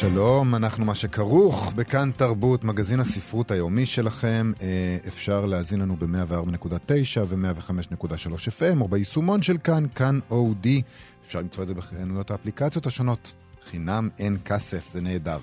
שלום, 0.00 0.54
אנחנו 0.54 0.84
מה 0.84 0.94
שכרוך 0.94 1.72
בכאן 1.76 2.10
תרבות, 2.16 2.64
מגזין 2.64 3.00
הספרות 3.00 3.50
היומי 3.50 3.86
שלכם. 3.86 4.52
אה, 4.62 4.96
אפשר 5.08 5.46
להאזין 5.46 5.80
לנו 5.80 5.96
ב-104.9 5.96 7.20
ו-105.3 7.26 8.04
FM, 8.48 8.80
או 8.80 8.88
ביישומון 8.88 9.42
של 9.42 9.58
כאן, 9.64 9.84
כאן 9.94 10.18
אודי. 10.30 10.82
אפשר 11.22 11.38
למצוא 11.38 11.62
את 11.62 11.68
זה 11.68 11.74
בחנויות 11.74 12.30
האפליקציות 12.30 12.86
השונות. 12.86 13.32
חינם 13.70 14.08
אין 14.18 14.36
כסף, 14.44 14.92
זה 14.92 15.00
נהדר. 15.00 15.38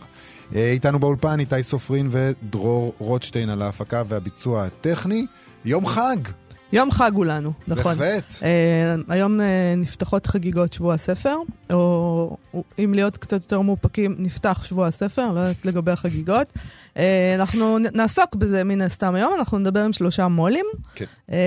אה, 0.56 0.72
איתנו 0.72 1.00
באולפן 1.00 1.40
איתי 1.40 1.64
סופרין 1.64 2.08
ודרור 2.12 2.94
רוטשטיין 2.98 3.50
על 3.50 3.62
ההפקה 3.62 4.04
והביצוע 4.08 4.64
הטכני. 4.64 5.26
יום 5.66 5.86
חג! 5.86 6.18
יום 6.74 6.92
חג 6.92 7.12
הוא 7.14 7.26
לנו, 7.26 7.52
נכון. 7.68 7.96
בהחלט. 7.96 8.34
אה, 8.44 8.96
היום 9.10 9.42
אה, 9.42 9.74
נפתחות 9.78 10.28
חגיגות 10.28 10.74
שבוע 10.74 10.94
הספר, 10.94 11.36
או 11.70 12.38
אם 12.80 12.94
להיות 12.94 13.18
קצת 13.18 13.42
יותר 13.42 13.62
מאופקים, 13.62 14.16
נפתח 14.20 14.64
שבוע 14.64 14.88
הספר, 14.88 15.32
לא 15.32 15.40
יודעת 15.40 15.66
לגבי 15.66 15.92
החגיגות. 15.92 16.54
אה, 16.98 17.36
אנחנו 17.36 17.78
נעסוק 17.80 18.36
בזה 18.36 18.64
מן 18.64 18.82
הסתם 18.82 19.16
היום, 19.16 19.34
אנחנו 19.40 19.60
נדבר 19.60 19.80
עם 19.80 19.94
שלושה 19.94 20.28
מו"לים. 20.28 20.66
כן. 20.96 21.06
אה, 21.32 21.38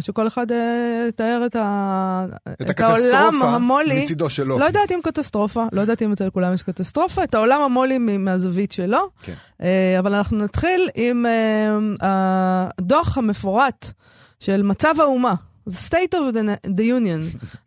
שכל 0.00 0.26
אחד 0.26 0.52
אה, 0.52 1.06
יתאר 1.08 1.42
את, 1.46 1.56
ה... 1.56 2.26
את 2.60 2.80
העולם 2.80 2.98
הקטסטרופה 2.98 3.48
המו"לי. 3.54 4.02
מצידו 4.02 4.30
שלו. 4.30 4.58
לא 4.58 4.64
יודעת 4.64 4.92
אם 4.92 5.00
קטסטרופה, 5.02 5.64
לא 5.72 5.80
יודעת 5.80 6.02
אם 6.02 6.12
אצל 6.12 6.30
כולם 6.30 6.54
יש 6.54 6.62
קטסטרופה, 6.62 7.24
את 7.24 7.34
העולם 7.34 7.60
המו"לי 7.60 7.98
מהזווית 7.98 8.72
שלו. 8.72 9.10
כן. 9.22 9.32
אה, 9.62 9.98
אבל 9.98 10.14
אנחנו 10.14 10.36
נתחיל 10.36 10.88
עם 10.94 11.26
אה, 11.26 12.68
הדוח 12.78 13.18
המפורט 13.18 13.90
של 14.40 14.62
מצב 14.62 14.94
האומה. 15.00 15.34
The 15.68 15.90
State 15.90 16.14
of 16.14 16.34
the, 16.34 16.68
the 16.78 16.82
Union, 16.82 17.22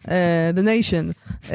uh, 0.05 0.09
the 0.55 0.63
Nation, 0.63 1.13
uh, 1.43 1.51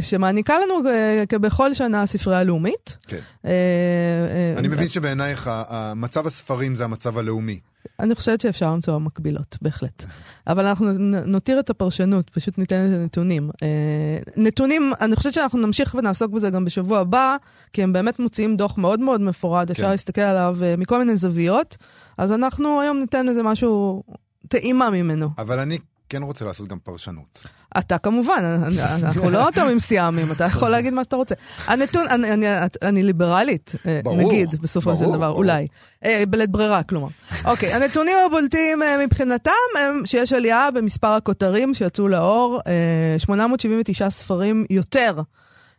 שמעניקה 0.00 0.54
לנו 0.58 0.74
uh, 0.88 1.26
כבכל 1.28 1.74
שנה 1.74 2.02
הספרייה 2.02 2.40
הלאומית. 2.40 2.96
כן. 3.06 3.16
Uh, 3.16 3.44
uh, 3.44 4.58
אני 4.58 4.68
מבין 4.68 4.88
שבעינייך 4.88 5.50
מצב 5.96 6.26
הספרים 6.26 6.74
זה 6.74 6.84
המצב 6.84 7.18
הלאומי. 7.18 7.60
אני 8.00 8.14
חושבת 8.14 8.40
שאפשר 8.40 8.72
למצוא 8.72 8.98
מקבילות, 8.98 9.56
בהחלט. 9.62 10.04
אבל 10.46 10.66
אנחנו 10.66 10.92
נותיר 11.26 11.60
את 11.60 11.70
הפרשנות, 11.70 12.30
פשוט 12.30 12.58
ניתן 12.58 12.88
את 12.88 12.94
הנתונים. 12.94 13.50
אה, 13.62 14.18
נתונים, 14.36 14.92
אני 15.00 15.16
חושבת 15.16 15.32
שאנחנו 15.32 15.58
נמשיך 15.58 15.94
ונעסוק 15.98 16.32
בזה 16.32 16.50
גם 16.50 16.64
בשבוע 16.64 16.98
הבא, 16.98 17.36
כי 17.72 17.82
הם 17.82 17.92
באמת 17.92 18.18
מוציאים 18.18 18.56
דוח 18.56 18.78
מאוד 18.78 19.00
מאוד 19.00 19.20
מפורט, 19.20 19.70
אפשר 19.70 19.82
כן. 19.82 19.90
להסתכל 19.90 20.20
עליו 20.20 20.56
אה, 20.62 20.74
מכל 20.78 20.98
מיני 20.98 21.16
זוויות. 21.16 21.76
אז 22.18 22.32
אנחנו 22.32 22.80
היום 22.80 22.98
ניתן 22.98 23.28
איזה 23.28 23.42
משהו, 23.42 24.02
טעימה 24.48 24.90
ממנו. 24.90 25.28
אבל 25.38 25.58
אני 25.58 25.78
כן 26.08 26.22
רוצה 26.22 26.44
לעשות 26.44 26.68
גם 26.68 26.78
פרשנות. 26.78 27.46
אתה 27.78 27.98
כמובן, 27.98 28.60
אנחנו 29.02 29.30
לא 29.30 29.48
תאומים 29.54 29.80
סיאמים, 29.80 30.32
אתה 30.32 30.44
יכול 30.44 30.68
להגיד 30.68 30.92
מה 30.92 31.04
שאתה 31.04 31.16
רוצה. 31.16 31.34
הנתון, 31.66 32.06
אני, 32.10 32.32
אני, 32.32 32.46
אני 32.82 33.02
ליברלית, 33.02 33.72
אה, 33.86 34.00
ברור, 34.04 34.16
נגיד, 34.16 34.48
בסופו 34.62 34.96
של 34.96 35.04
ברור, 35.04 35.16
דבר, 35.16 35.26
ברור. 35.26 35.38
אולי. 35.38 35.66
אה, 36.04 36.22
בלית 36.28 36.50
ברירה, 36.50 36.82
כלומר. 36.82 37.08
אוקיי, 37.44 37.72
הנתונים 37.72 38.16
הבולטים 38.26 38.82
אה, 38.82 39.06
מבחינתם 39.06 39.50
הם 39.78 40.06
שיש 40.06 40.32
עלייה 40.32 40.68
במספר 40.74 41.08
הכותרים 41.08 41.74
שיצאו 41.74 42.08
לאור, 42.08 42.60
אה, 42.66 43.18
879 43.18 44.10
ספרים 44.10 44.66
יותר 44.70 45.20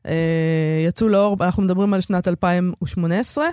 אה, 0.08 0.86
יצאו 0.88 1.08
לאור, 1.08 1.38
אנחנו 1.42 1.64
מדברים 1.64 1.94
על 1.94 2.02
שנת 2.02 2.28
2018, 2.28 3.48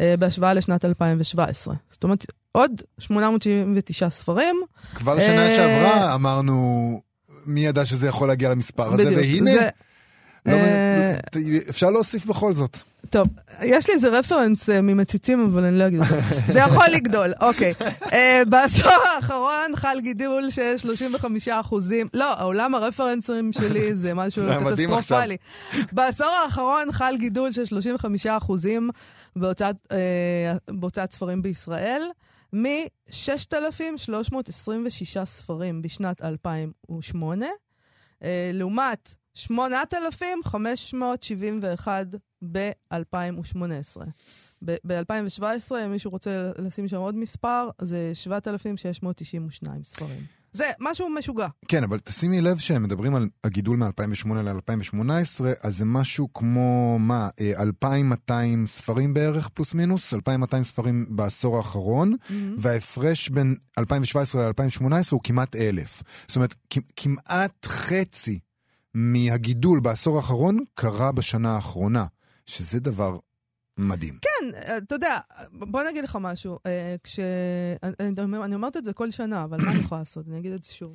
אה, 0.00 0.14
בהשוואה 0.18 0.54
לשנת 0.54 0.84
2017. 0.84 1.74
זאת 1.90 2.04
אומרת, 2.04 2.26
עוד 2.56 2.82
879 2.98 4.10
ספרים. 4.10 4.56
כבר 4.94 5.20
שנה 5.20 5.46
אה, 5.48 5.54
שעברה 5.54 6.14
אמרנו, 6.14 7.00
מי 7.46 7.66
ידע 7.66 7.86
שזה 7.86 8.06
יכול 8.08 8.28
להגיע 8.28 8.50
למספר 8.50 8.92
הזה. 8.94 9.16
והנה, 9.16 9.50
זה- 9.52 9.68
לא- 10.46 10.52
אה, 10.52 11.12
אפשר 11.70 11.90
להוסיף 11.90 12.26
בכל 12.26 12.52
זאת. 12.52 12.76
טוב, 13.10 13.28
יש 13.62 13.88
לי 13.88 13.94
איזה 13.94 14.08
רפרנס 14.08 14.70
אה, 14.70 14.80
ממציצים, 14.80 15.44
אבל 15.52 15.64
אני 15.64 15.78
לא 15.78 15.86
אגיד 15.86 16.00
אותו. 16.00 16.14
זה 16.52 16.58
יכול 16.58 16.86
לגדול, 16.92 17.32
אוקיי. 17.40 17.74
אה, 18.12 18.42
בעשור 18.48 18.92
האחרון 19.16 19.76
חל 19.76 19.96
גידול 20.00 20.50
של 20.50 20.76
35 20.78 21.48
אחוזים. 21.48 22.06
לא, 22.14 22.34
העולם 22.38 22.74
הרפרנסים 22.74 23.52
שלי 23.52 23.94
זה 24.02 24.14
משהו 24.14 24.42
קטסטרופלי. 24.66 25.36
בעשור 25.92 26.30
האחרון 26.44 26.92
חל 26.92 27.14
גידול 27.18 27.52
של 27.52 27.64
35 27.64 28.26
אחוזים 28.26 28.90
בהוצאת 30.70 31.12
ספרים 31.12 31.42
בישראל, 31.42 32.02
מ-6,326 32.52 35.24
ספרים 35.24 35.82
בשנת 35.82 36.22
2008, 36.22 37.46
אה, 38.22 38.50
לעומת 38.54 39.14
8,571 39.34 42.06
ב-2018. 42.52 43.96
ב-2017, 44.62 45.74
אם 45.84 45.90
מישהו 45.90 46.10
רוצה 46.10 46.50
לשים 46.58 46.88
שם 46.88 46.96
עוד 46.96 47.14
מספר, 47.14 47.68
זה 47.80 48.10
7,692 48.14 49.82
ספרים. 49.82 50.35
זה 50.56 50.70
משהו 50.80 51.08
משוגע. 51.10 51.46
כן, 51.68 51.82
אבל 51.84 51.98
תשימי 51.98 52.40
לב 52.40 52.58
שהם 52.58 52.82
מדברים 52.82 53.14
על 53.14 53.28
הגידול 53.44 53.76
מ-2008 53.76 54.34
ל-2018, 54.34 55.00
אז 55.62 55.76
זה 55.76 55.84
משהו 55.84 56.32
כמו, 56.34 56.98
מה, 57.00 57.28
אה, 57.40 57.62
2,200 57.62 58.66
ספרים 58.66 59.14
בערך, 59.14 59.48
פלוס 59.48 59.74
מינוס? 59.74 60.14
2,200 60.14 60.62
ספרים 60.62 61.06
בעשור 61.08 61.56
האחרון, 61.56 62.16
וההפרש 62.58 63.28
בין 63.28 63.54
2017 63.78 64.48
ל-2018 64.48 64.92
הוא 65.10 65.20
כמעט 65.24 65.56
אלף. 65.56 66.02
זאת 66.28 66.36
אומרת, 66.36 66.54
כ- 66.70 66.78
כמעט 66.96 67.66
חצי 67.66 68.38
מהגידול 68.94 69.80
בעשור 69.80 70.16
האחרון 70.16 70.58
קרה 70.74 71.12
בשנה 71.12 71.54
האחרונה, 71.54 72.04
שזה 72.46 72.80
דבר 72.80 73.16
מדהים. 73.78 74.18
כן, 74.22 74.58
אתה 74.78 74.94
יודע, 74.94 75.18
בוא 75.52 75.82
נגיד 75.82 76.04
לך 76.04 76.18
משהו. 76.20 76.58
אה, 76.66 76.96
כש... 77.04 77.20
אני, 78.00 78.14
אני- 78.44 78.54
אומרת 78.54 78.76
את 78.76 78.84
זה 78.84 78.92
כל 78.92 79.10
שנה, 79.10 79.44
אבל 79.44 79.64
מה 79.64 79.72
אני 79.72 79.80
יכולה 79.80 80.00
לעשות? 80.00 80.28
אני 80.28 80.38
אגיד 80.38 80.52
את 80.52 80.64
זה 80.64 80.72
שוב. 80.72 80.94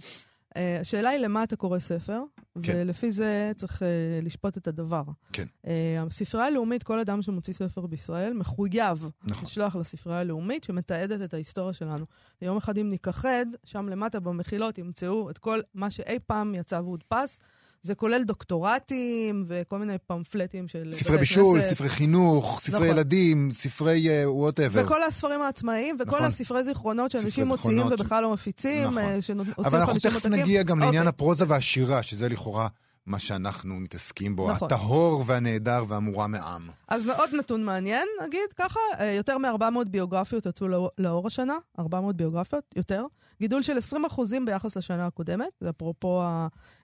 אה, 0.58 0.78
השאלה 0.82 1.10
היא 1.10 1.20
למה 1.20 1.44
אתה 1.44 1.56
קורא 1.56 1.80
ספר, 1.80 2.22
כן. 2.64 2.74
ולפי 2.76 3.12
זה 3.12 3.52
צריך 3.58 3.84
אה, 3.84 3.88
לשפוט 4.22 4.58
את 4.58 4.68
הדבר. 4.68 5.04
כן. 5.34 5.46
אה, 5.68 6.04
הספרייה 6.08 6.48
הלאומית, 6.48 6.84
כל 6.84 7.00
אדם 7.00 7.22
שמוציא 7.22 7.54
ספר 7.54 7.86
בישראל, 7.88 8.34
מחויב 8.34 9.10
נכון. 9.24 9.46
לשלוח 9.46 9.76
לספרייה 9.76 10.20
הלאומית 10.20 10.64
שמתעדת 10.64 11.22
את 11.22 11.34
ההיסטוריה 11.34 11.74
שלנו. 11.74 12.06
יום 12.42 12.58
אחד 12.58 12.78
אם 12.78 12.90
ניכחד, 12.90 13.46
שם 13.64 13.90
למטה 13.90 14.20
במחילות 14.20 14.78
ימצאו 14.78 15.30
את 15.30 15.38
כל 15.38 15.60
מה 15.74 15.90
שאי 15.92 16.20
פעם 16.28 16.56
יצא 16.56 16.76
והודפס. 16.76 17.40
זה 17.84 17.96
כולל 17.96 18.24
דוקטורטים 18.24 19.46
וכל 19.48 19.80
מיני 19.80 19.98
פמפלטים 20.08 20.68
של... 20.68 20.92
ספרי 20.92 21.18
בישול, 21.18 21.60
כנסת. 21.62 21.76
ספרי 21.76 21.90
חינוך, 21.90 22.60
ספרי 22.64 22.80
נכון. 22.80 22.88
ילדים, 22.88 23.52
ספרי 23.52 24.08
whatever. 24.26 24.82
וכל 24.86 25.04
הספרים 25.04 25.42
העצמאיים, 25.42 25.98
וכל 26.00 26.12
נכון. 26.12 26.24
הספרי 26.26 26.64
זיכרונות 26.64 27.12
שאנשים 27.12 27.48
מוציאים 27.48 27.84
ש- 27.90 27.92
ובכלל 27.92 28.24
לא 28.24 28.34
מפיצים, 28.34 28.88
נכון. 28.88 28.98
אה, 28.98 29.22
שעושים 29.22 29.40
אבל 29.66 29.78
אנחנו 29.80 29.94
50 29.94 30.12
תכף. 30.12 30.26
נגיע 30.26 30.64
גם 30.64 30.80
לעניין 30.80 31.08
אוקיי. 31.08 31.10
הפרוזה 31.10 31.46
והשירה, 31.48 32.04
שזה 32.04 32.30
לכאורה 32.30 32.68
מה 33.06 33.20
שאנחנו 33.20 33.76
מתעסקים 33.80 34.36
בו, 34.36 34.52
נכון. 34.52 34.66
הטהור 34.66 35.24
והנהדר 35.28 35.84
והמורם 35.88 36.32
מעם. 36.32 36.68
אז 36.88 37.08
עוד 37.08 37.30
נתון 37.34 37.64
מעניין, 37.64 38.08
נגיד 38.24 38.54
ככה, 38.56 38.80
אה, 39.00 39.06
יותר 39.14 39.38
מ-400 39.38 39.84
ביוגרפיות 39.88 40.46
יצאו 40.46 40.68
לאור 40.98 41.28
השנה, 41.28 41.58
400 41.80 42.16
ביוגרפיות, 42.16 42.64
יותר. 42.76 43.06
גידול 43.42 43.62
של 43.64 43.78
20% 43.78 44.46
ביחס 44.46 44.78
לשנה 44.78 45.08
הקודמת, 45.08 45.48
זה 45.62 45.70
אפרופו 45.70 46.24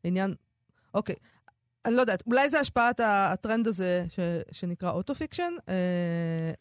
העניין, 0.03 0.33
אוקיי. 0.93 1.15
אני 1.85 1.95
לא 1.95 2.01
יודעת, 2.01 2.23
אולי 2.27 2.49
זה 2.49 2.59
השפעת 2.59 2.99
הטרנד 3.03 3.67
הזה 3.67 4.05
ש, 4.09 4.19
שנקרא 4.51 4.91
auto-fiction. 4.91 5.53
אה, 5.69 5.73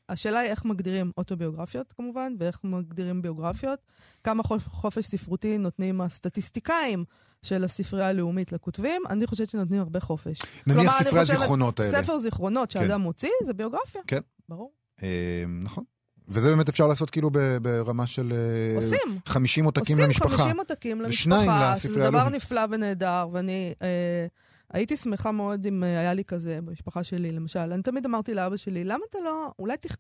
השאלה 0.09 0.41
היא 0.41 0.51
איך 0.51 0.65
מגדירים 0.65 1.13
אוטוביוגרפיות 1.19 1.93
כמובן, 1.93 2.33
ואיך 2.39 2.61
מגדירים 2.65 3.23
ביוגרפיות. 3.23 3.79
כמה 4.25 4.43
חופ- 4.43 4.69
חופש 4.69 5.05
ספרותי 5.07 5.59
נותנים 5.59 6.01
הסטטיסטיקאים 6.01 7.05
של 7.43 7.65
הספרייה 7.65 8.09
הלאומית 8.09 8.53
לכותבים. 8.53 9.03
אני 9.11 9.27
חושבת 9.27 9.49
שנותנים 9.49 9.81
הרבה 9.81 10.01
חופש. 10.01 10.39
נניח 10.67 10.79
כלומר, 10.93 10.93
ספרי 11.05 11.21
הזיכרונות 11.21 11.81
האלה. 11.81 12.03
ספר 12.03 12.19
זיכרונות 12.19 12.71
שאדם 12.71 13.01
מוציא, 13.01 13.31
זה 13.45 13.53
ביוגרפיה. 13.55 14.03
כן. 14.07 14.21
ברור. 14.49 14.73
אה, 15.03 15.45
נכון. 15.63 15.85
וזה 16.29 16.51
באמת 16.51 16.69
אפשר 16.69 16.87
לעשות 16.87 17.11
כאילו 17.11 17.31
ברמה 17.63 18.07
של 18.07 18.33
אה, 18.33 18.77
עושים. 18.77 19.19
50 19.27 19.65
עותקים 19.65 19.97
עושים 19.97 20.07
למשפחה. 20.07 20.37
50 20.37 20.59
עותקים 20.59 21.01
למשפחה, 21.01 21.79
שזה 21.79 21.95
דבר 21.95 22.19
הלאומית. 22.19 22.35
נפלא 22.35 22.61
ונהדר, 22.71 23.29
ואני 23.33 23.75
אה, 23.83 24.27
הייתי 24.73 24.97
שמחה 24.97 25.33
מאוד 25.33 25.67
אם 25.67 25.85
אה, 25.85 26.01
היה 26.01 26.15
לי 26.15 26.25
כזה 26.25 26.59
במשפחה 26.65 27.05
שלי, 27.05 27.33
למשל. 27.33 27.59
אני 27.73 27.83
תמיד 27.83 28.07
אמרתי 28.07 28.35
לאבא 28.35 28.57
שלי, 28.57 28.85
למה 28.85 29.05
אתה 29.11 29.19
לא, 29.25 29.53
אולי 29.59 29.77
תכ... 29.77 29.97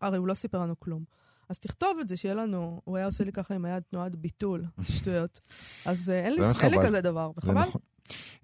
הרי 0.00 0.18
הוא 0.18 0.26
לא 0.26 0.34
סיפר 0.34 0.58
לנו 0.58 0.80
כלום. 0.80 1.04
אז 1.48 1.58
תכתוב 1.58 1.98
את 2.00 2.08
זה, 2.08 2.16
שיהיה 2.16 2.34
לנו, 2.34 2.80
הוא 2.84 2.96
היה 2.96 3.06
עושה 3.06 3.24
לי 3.24 3.32
ככה 3.32 3.54
עם 3.54 3.64
היד 3.64 3.82
תנועת 3.90 4.16
ביטול, 4.16 4.64
שטויות. 4.96 5.40
אז 5.86 6.10
אה, 6.10 6.24
אין 6.24 6.34
לי, 6.34 6.40
אין 6.62 6.70
לי 6.70 6.78
כזה 6.86 7.00
דבר, 7.00 7.30
וחבל. 7.36 7.60
נכון. 7.60 7.80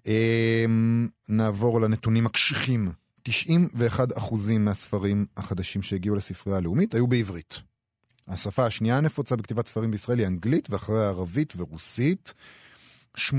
אמ, 0.05 1.07
נעבור 1.29 1.81
לנתונים 1.81 2.25
הקשיחים. 2.25 2.91
91% 3.27 4.59
מהספרים 4.59 5.25
החדשים 5.37 5.81
שהגיעו 5.81 6.15
לספרייה 6.15 6.57
הלאומית 6.57 6.93
היו 6.93 7.07
בעברית. 7.07 7.61
השפה 8.27 8.65
השנייה 8.65 8.97
הנפוצה 8.97 9.35
בכתיבת 9.35 9.67
ספרים 9.67 9.91
בישראל 9.91 10.19
היא 10.19 10.27
אנגלית, 10.27 10.69
ואחריה 10.69 11.07
ערבית 11.07 11.53
ורוסית. 11.57 12.33
85.6 13.17 13.31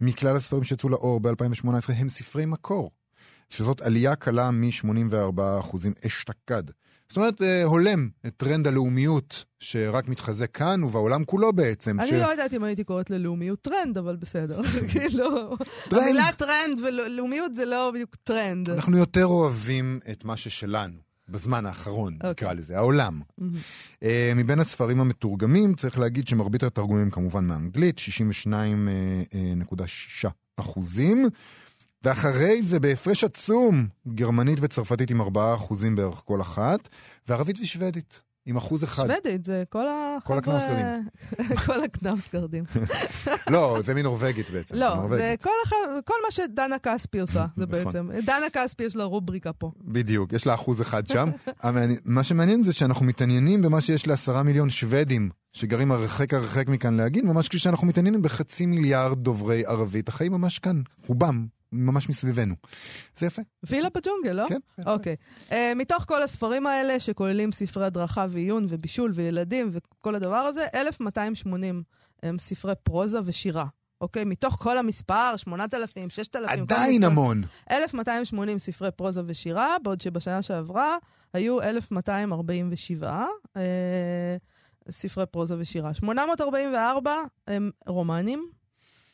מכלל 0.00 0.36
הספרים 0.36 0.64
שיצאו 0.64 0.88
לאור 0.88 1.20
ב-2018 1.20 1.92
הם 1.96 2.08
ספרי 2.08 2.46
מקור. 2.46 2.90
שזאת 3.50 3.80
עלייה 3.80 4.14
קלה 4.14 4.50
מ-84 4.50 5.40
אחוזים 5.60 5.92
אשתקד. 6.06 6.62
זאת 7.08 7.16
אומרת, 7.16 7.42
אה, 7.42 7.64
הולם 7.64 8.08
את 8.26 8.32
טרנד 8.36 8.66
הלאומיות 8.66 9.44
שרק 9.58 10.08
מתחזק 10.08 10.50
כאן 10.50 10.84
ובעולם 10.84 11.24
כולו 11.24 11.52
בעצם. 11.52 12.00
אני 12.00 12.08
ש... 12.08 12.12
לא 12.12 12.26
יודעת 12.26 12.54
אם 12.54 12.64
הייתי 12.64 12.84
קוראת 12.84 13.10
ללאומיות 13.10 13.60
טרנד, 13.62 13.98
אבל 13.98 14.16
בסדר. 14.16 14.60
כאילו. 14.90 15.56
המילה 15.90 16.32
טרנד 16.36 16.80
ולאומיות 16.82 17.54
זה 17.54 17.64
לא 17.64 17.90
בדיוק 17.94 18.14
טרנד. 18.14 18.70
אנחנו 18.70 18.98
יותר 18.98 19.26
אוהבים 19.26 20.00
את 20.12 20.24
מה 20.24 20.36
ששלנו. 20.36 21.04
בזמן 21.28 21.66
האחרון, 21.66 22.18
אוקיי. 22.22 22.26
נקרא 22.26 22.52
לזה, 22.52 22.76
העולם. 22.76 23.20
אמ-המ. 23.20 23.42
אה, 23.94 24.06
מבין 24.36 24.60
הספרים 24.60 25.00
המתורגמים, 25.00 25.74
צריך 25.74 25.98
להגיד 25.98 26.28
שמרבית 26.28 26.62
התרגומים 26.62 27.10
כמובן 27.10 27.44
מאנגלית, 27.44 27.98
62.6 27.98 28.02
אה, 28.50 30.26
אה, 30.26 30.30
אחוזים. 30.56 31.26
ואחרי 32.04 32.62
זה 32.62 32.80
בהפרש 32.80 33.24
עצום, 33.24 33.86
גרמנית 34.08 34.58
וצרפתית 34.62 35.10
עם 35.10 35.20
4% 35.20 35.24
בערך 35.94 36.22
כל 36.24 36.40
אחת, 36.40 36.88
וערבית 37.28 37.58
ושוודית. 37.62 38.22
עם 38.46 38.56
אחוז 38.56 38.84
אחד. 38.84 39.06
שוודית, 39.06 39.44
זה 39.44 39.62
כל 39.68 39.88
ה... 39.88 40.16
כל 40.24 40.38
הקנאוסגרדים. 40.38 40.86
כל 41.66 41.84
הקנאוסגרדים. 41.84 42.64
לא, 43.54 43.78
זה 43.84 43.94
מנורבגית 43.94 44.50
בעצם. 44.50 44.76
לא, 44.76 45.08
זה 45.10 45.34
כל, 46.04 46.14
מה 46.24 46.30
שדנה 46.30 46.78
כספי 46.78 47.18
עושה, 47.18 47.46
זה 47.56 47.66
נכון. 47.66 47.84
בעצם. 47.84 48.08
דנה 48.26 48.46
כספי 48.52 48.84
יש 48.84 48.96
לה 48.96 49.04
רובריקה 49.04 49.52
פה. 49.52 49.70
בדיוק, 49.80 50.32
יש 50.32 50.46
לה 50.46 50.54
אחוז 50.54 50.80
אחד 50.80 51.06
שם. 51.06 51.30
מה 52.04 52.22
שמעניין 52.22 52.62
זה 52.62 52.72
שאנחנו 52.72 53.06
מתעניינים 53.06 53.62
במה 53.62 53.80
שיש 53.80 54.06
לעשרה 54.06 54.42
מיליון 54.42 54.70
שוודים 54.70 55.30
שגרים 55.52 55.92
הרחק 55.92 56.34
הרחק 56.34 56.68
מכאן 56.68 56.96
להגיד, 56.96 57.24
ממש 57.24 57.48
כפי 57.48 57.58
שאנחנו 57.58 57.86
מתעניינים 57.86 58.22
בחצי 58.22 58.66
מיליארד 58.66 59.18
דוברי 59.18 59.66
ערבית. 59.66 60.08
החיים 60.08 60.32
ממש 60.32 60.58
כאן, 60.58 60.82
רובם, 61.06 61.46
ממש 61.74 62.08
מסביבנו. 62.08 62.54
זה 63.16 63.26
יפה. 63.26 63.42
וילה 63.68 63.88
בג'ונגל, 63.94 64.32
לא? 64.32 64.44
כן. 64.48 64.58
אוקיי. 64.86 65.16
Okay. 65.48 65.50
Uh, 65.50 65.54
מתוך 65.76 66.04
כל 66.08 66.22
הספרים 66.22 66.66
האלה, 66.66 67.00
שכוללים 67.00 67.52
ספרי 67.52 67.86
הדרכה 67.86 68.26
ועיון 68.30 68.66
ובישול 68.68 69.12
וילדים 69.14 69.70
וכל 69.72 70.14
הדבר 70.14 70.36
הזה, 70.36 70.66
1,280 70.74 71.82
הם 72.22 72.38
ספרי 72.38 72.74
פרוזה 72.82 73.18
ושירה. 73.24 73.64
אוקיי? 74.00 74.22
Okay, 74.22 74.26
מתוך 74.26 74.54
כל 74.54 74.78
המספר, 74.78 75.36
8,000, 75.36 76.10
6,000. 76.10 76.62
עדיין 76.62 77.04
המון. 77.04 77.42
1,280 77.70 78.58
ספרי 78.58 78.90
פרוזה 78.90 79.22
ושירה, 79.26 79.76
בעוד 79.82 80.00
שבשנה 80.00 80.42
שעברה 80.42 80.96
היו 81.32 81.62
1,247 81.62 83.26
אה, 83.56 83.62
ספרי 84.90 85.26
פרוזה 85.26 85.54
ושירה. 85.58 85.94
844 85.94 87.16
הם 87.46 87.70
רומנים, 87.86 88.48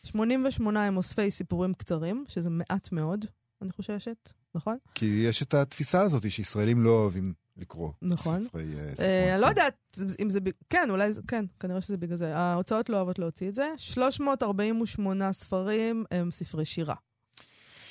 88 0.05 0.87
הם 0.87 0.97
אוספי 0.97 1.31
סיפורים 1.31 1.75
קצרים, 1.75 2.25
שזה 2.29 2.51
מעט 2.51 2.93
מאוד, 2.93 3.25
אני 3.63 3.73
חוששת, 3.73 4.33
נכון? 4.55 4.77
כי 4.95 5.07
יש 5.07 5.43
את 5.43 5.55
התפיסה 5.55 6.01
הזאת 6.01 6.31
שישראלים 6.31 6.83
לא 6.83 6.91
אוהבים 6.91 7.33
לקרוא 7.57 7.93
נכון. 8.03 8.45
ספרי 8.45 8.65
סיפורים. 8.65 9.11
אה, 9.11 9.35
אני 9.35 9.41
לא 9.43 9.47
יודעת 9.47 9.99
אם 10.23 10.31
זה, 10.31 10.41
כן, 10.71 10.91
אולי, 10.91 11.13
כן, 11.29 11.45
כנראה 11.61 11.81
שזה 11.81 11.97
בגלל 11.97 12.17
זה. 12.17 12.37
ההוצאות 12.37 12.89
לא 12.89 12.97
אוהבות 12.97 13.19
להוציא 13.19 13.49
את 13.49 13.55
זה. 13.55 13.69
348 13.77 15.33
ספרים 15.33 16.05
הם 16.11 16.31
ספרי 16.31 16.65
שירה. 16.65 16.95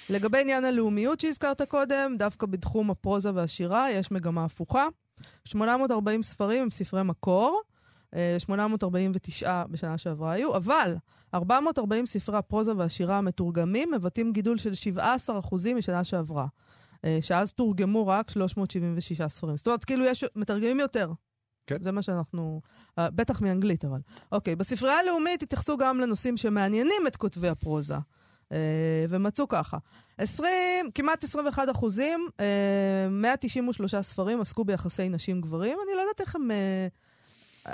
לגבי 0.10 0.42
עניין 0.42 0.66
הלאומיות 0.66 1.20
שהזכרת 1.20 1.62
קודם, 1.62 2.16
דווקא 2.18 2.48
בתחום 2.48 2.92
הפרוזה 2.92 3.32
והשירה 3.34 3.92
יש 3.92 4.12
מגמה 4.12 4.46
הפוכה. 4.46 4.88
840 5.46 6.24
ספרים 6.24 6.62
הם 6.62 6.72
ספרי 6.72 7.04
מקור, 7.04 7.62
849 8.38 9.50
אה, 9.50 9.68
בשנה 9.68 9.98
שעברה 9.98 10.32
היו, 10.32 10.56
אבל 10.56 10.96
440 11.34 12.06
ספרי 12.06 12.38
הפרוזה 12.38 12.78
והשירה 12.78 13.18
המתורגמים 13.18 13.92
מבטאים 13.92 14.34
גידול 14.34 14.58
של 14.58 14.72
17% 15.30 15.30
משנה 15.76 16.04
שעברה. 16.04 16.48
אה, 17.06 17.18
שאז 17.22 17.54
תורגמו 17.54 18.08
רק 18.08 18.30
376 18.30 19.22
ספרים. 19.22 19.58
זאת 19.58 19.68
אומרת, 19.68 19.84
כאילו 19.84 20.06
יש, 20.06 20.26
מתרגמים 20.36 20.80
יותר. 20.80 21.12
כן. 21.68 21.81
זה 21.81 21.92
מה 21.92 22.02
שאנחנו, 22.02 22.62
אה, 23.00 23.10
בטח 23.10 23.42
מאנגלית 23.42 23.86
אבל. 23.86 24.00
אוקיי, 24.31 24.56
בספרייה 24.56 25.00
הלאומית 25.00 25.44
התייחסו 25.44 25.78
גם 25.78 26.00
לנושאים 26.00 26.38
שמעניינים 26.38 27.08
את 27.08 27.16
כותבי 27.16 27.48
הפרוזה. 27.48 27.96
ומצאו 29.10 29.48
ככה, 29.48 29.78
20, 30.18 30.92
כמעט 30.96 31.24
21 31.24 31.70
אחוזים, 31.72 32.28
193 33.10 33.96
ספרים 33.96 34.42
עסקו 34.42 34.64
ביחסי 34.64 35.10
נשים-גברים. 35.10 35.78
אני 35.88 35.96
לא 35.96 36.02
יודעת 36.02 36.22
איך 36.22 36.36
הם... 36.36 36.50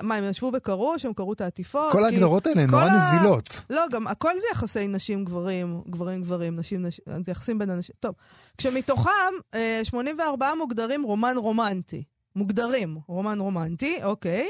מה, 0.01 0.15
הם 0.15 0.29
ישבו 0.29 0.51
וקראו, 0.53 0.99
שהם 0.99 1.13
קראו 1.13 1.33
את 1.33 1.41
העטיפות? 1.41 1.91
כל 1.91 2.03
ההגדרות 2.03 2.47
האלה 2.47 2.61
הן 2.61 2.69
נורא 2.69 2.85
נזילות. 2.89 3.63
לא, 3.69 3.81
גם 3.91 4.07
הכל 4.07 4.33
זה 4.33 4.47
יחסי 4.51 4.87
נשים-גברים, 4.87 5.81
גברים-גברים, 5.89 6.55
נשים-נשים, 6.55 7.05
זה 7.25 7.31
יחסים 7.31 7.59
בין 7.59 7.69
אנשים. 7.69 7.95
טוב, 7.99 8.15
כשמתוכם 8.57 9.11
84 9.83 10.45
אה, 10.45 10.55
מוגדרים 10.55 11.03
רומן 11.03 11.37
רומנטי. 11.37 12.03
מוגדרים 12.35 12.97
רומן 13.07 13.39
רומנטי, 13.39 13.99
אוקיי. 14.03 14.47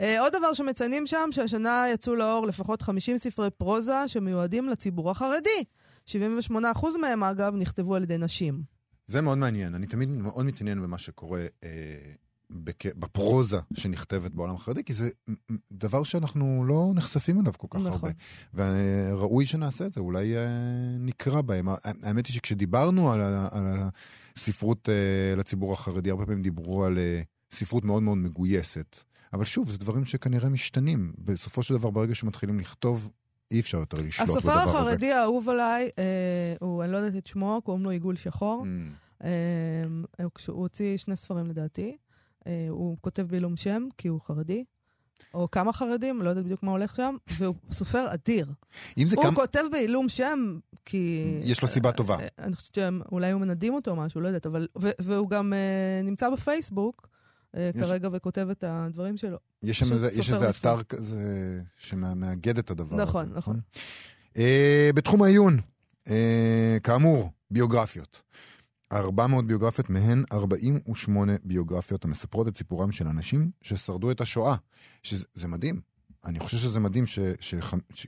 אה, 0.00 0.20
עוד 0.20 0.32
דבר 0.32 0.52
שמציינים 0.52 1.06
שם, 1.06 1.28
שהשנה 1.32 1.84
יצאו 1.92 2.14
לאור 2.14 2.46
לפחות 2.46 2.82
50 2.82 3.18
ספרי 3.18 3.50
פרוזה 3.50 4.08
שמיועדים 4.08 4.68
לציבור 4.68 5.10
החרדי. 5.10 5.64
78% 6.06 6.12
מהם, 7.00 7.24
אגב, 7.24 7.54
נכתבו 7.56 7.94
על 7.96 8.02
ידי 8.02 8.18
נשים. 8.18 8.62
זה 9.06 9.22
מאוד 9.22 9.38
מעניין. 9.38 9.74
אני 9.74 9.86
תמיד 9.86 10.08
מאוד 10.08 10.46
מתעניין 10.46 10.82
במה 10.82 10.98
שקורה 10.98 11.40
אה, 11.64 11.68
בפרוזה 12.96 13.58
שנכתבת 13.74 14.30
בעולם 14.30 14.54
החרדי, 14.54 14.84
כי 14.84 14.92
זה 14.92 15.10
דבר 15.72 16.02
שאנחנו 16.02 16.64
לא 16.64 16.92
נחשפים 16.94 17.40
אליו 17.40 17.52
כל 17.58 17.66
כך 17.70 17.80
נכון. 17.80 17.90
הרבה. 17.92 18.10
וראוי 18.54 19.46
שנעשה 19.46 19.86
את 19.86 19.92
זה, 19.92 20.00
אולי 20.00 20.36
אה, 20.36 20.46
נקרא 20.98 21.40
בהם. 21.40 21.68
האמת 22.02 22.26
היא 22.26 22.34
שכשדיברנו 22.34 23.12
על, 23.12 23.20
על 23.50 23.64
הספרות 24.36 24.88
אה, 24.88 25.36
לציבור 25.36 25.72
החרדי, 25.72 26.10
הרבה 26.10 26.26
פעמים 26.26 26.42
דיברו 26.42 26.84
על 26.84 26.98
אה, 26.98 27.22
ספרות 27.52 27.84
מאוד 27.84 28.02
מאוד 28.02 28.18
מגויסת. 28.18 29.04
אבל 29.32 29.44
שוב, 29.44 29.70
זה 29.70 29.78
דברים 29.78 30.04
שכנראה 30.04 30.48
משתנים. 30.48 31.12
בסופו 31.18 31.62
של 31.62 31.74
דבר, 31.74 31.90
ברגע 31.90 32.14
שמתחילים 32.14 32.58
לכתוב, 32.58 33.10
אי 33.50 33.60
אפשר 33.60 33.78
יותר 33.78 33.96
לשלוט 34.02 34.28
בדבר 34.28 34.52
הזה. 34.52 34.62
הסופר 34.62 34.78
החרדי 34.78 35.12
האהוב 35.12 35.48
עליי, 35.48 35.90
אה, 35.98 36.54
הוא, 36.60 36.84
אני 36.84 36.92
לא 36.92 36.96
יודעת 36.96 37.16
את 37.16 37.26
שמו, 37.26 37.60
קוראים 37.64 37.84
לו 37.84 37.90
עיגול 37.90 38.16
שחור. 38.16 38.64
Mm. 38.64 39.24
אה, 39.24 40.24
הוא 40.48 40.62
הוציא 40.62 40.96
שני 40.96 41.16
ספרים 41.16 41.46
לדעתי. 41.46 41.96
אה, 42.46 42.66
הוא 42.68 42.96
כותב 43.00 43.22
בעילום 43.22 43.56
שם, 43.56 43.88
כי 43.98 44.08
הוא 44.08 44.20
חרדי, 44.20 44.64
או 45.34 45.50
כמה 45.50 45.72
חרדים, 45.72 46.22
לא 46.22 46.30
יודעת 46.30 46.44
בדיוק 46.44 46.62
מה 46.62 46.70
הולך 46.70 46.96
שם, 46.96 47.16
והוא 47.38 47.54
סופר 47.72 48.14
אדיר. 48.14 48.46
הוא 48.96 49.22
כמה... 49.22 49.34
כותב 49.34 49.64
בעילום 49.72 50.08
שם, 50.08 50.58
כי... 50.84 51.24
יש 51.42 51.62
לו 51.62 51.68
סיבה 51.68 51.92
טובה. 51.92 52.18
אה, 52.20 52.26
אני 52.38 52.56
חושבת 52.56 52.74
שאולי 52.74 53.30
הוא 53.30 53.40
מנדים 53.40 53.74
אותו 53.74 53.90
או 53.90 53.96
משהו, 53.96 54.20
לא 54.20 54.28
יודעת, 54.28 54.46
אבל... 54.46 54.68
והוא 54.76 55.30
גם 55.30 55.52
uh, 55.52 56.06
נמצא 56.06 56.30
בפייסבוק. 56.30 57.08
uh, 57.54 57.58
יש... 57.76 57.82
כרגע 57.82 58.08
וכותב 58.12 58.48
את 58.50 58.64
הדברים 58.66 59.16
שלו. 59.16 59.38
יש 59.62 59.78
שם 59.78 59.92
איזה, 59.92 60.08
יש 60.12 60.30
איזה 60.30 60.50
אתר 60.50 60.82
כזה 60.82 61.60
שמאגד 61.76 62.58
את 62.58 62.70
הדבר 62.70 62.96
נכון, 62.96 63.24
הזה. 63.24 63.38
נכון, 63.38 63.56
נכון. 63.56 63.60
Uh, 64.34 64.92
בתחום 64.94 65.22
העיון, 65.22 65.58
uh, 66.04 66.10
כאמור, 66.82 67.30
ביוגרפיות. 67.50 68.22
400 68.92 69.46
ביוגרפיות, 69.46 69.90
מהן 69.90 70.24
48 70.32 71.32
ביוגרפיות 71.44 72.04
המספרות 72.04 72.48
את 72.48 72.56
סיפורם 72.56 72.92
של 72.92 73.06
אנשים 73.06 73.50
ששרדו 73.62 74.10
את 74.10 74.20
השואה. 74.20 74.54
שזה 75.02 75.48
מדהים. 75.48 75.80
אני 76.24 76.40
חושב 76.40 76.56
שזה 76.56 76.80
מדהים 76.80 77.06
ש... 77.06 77.18
ש... 77.40 77.54
ש... 77.94 78.06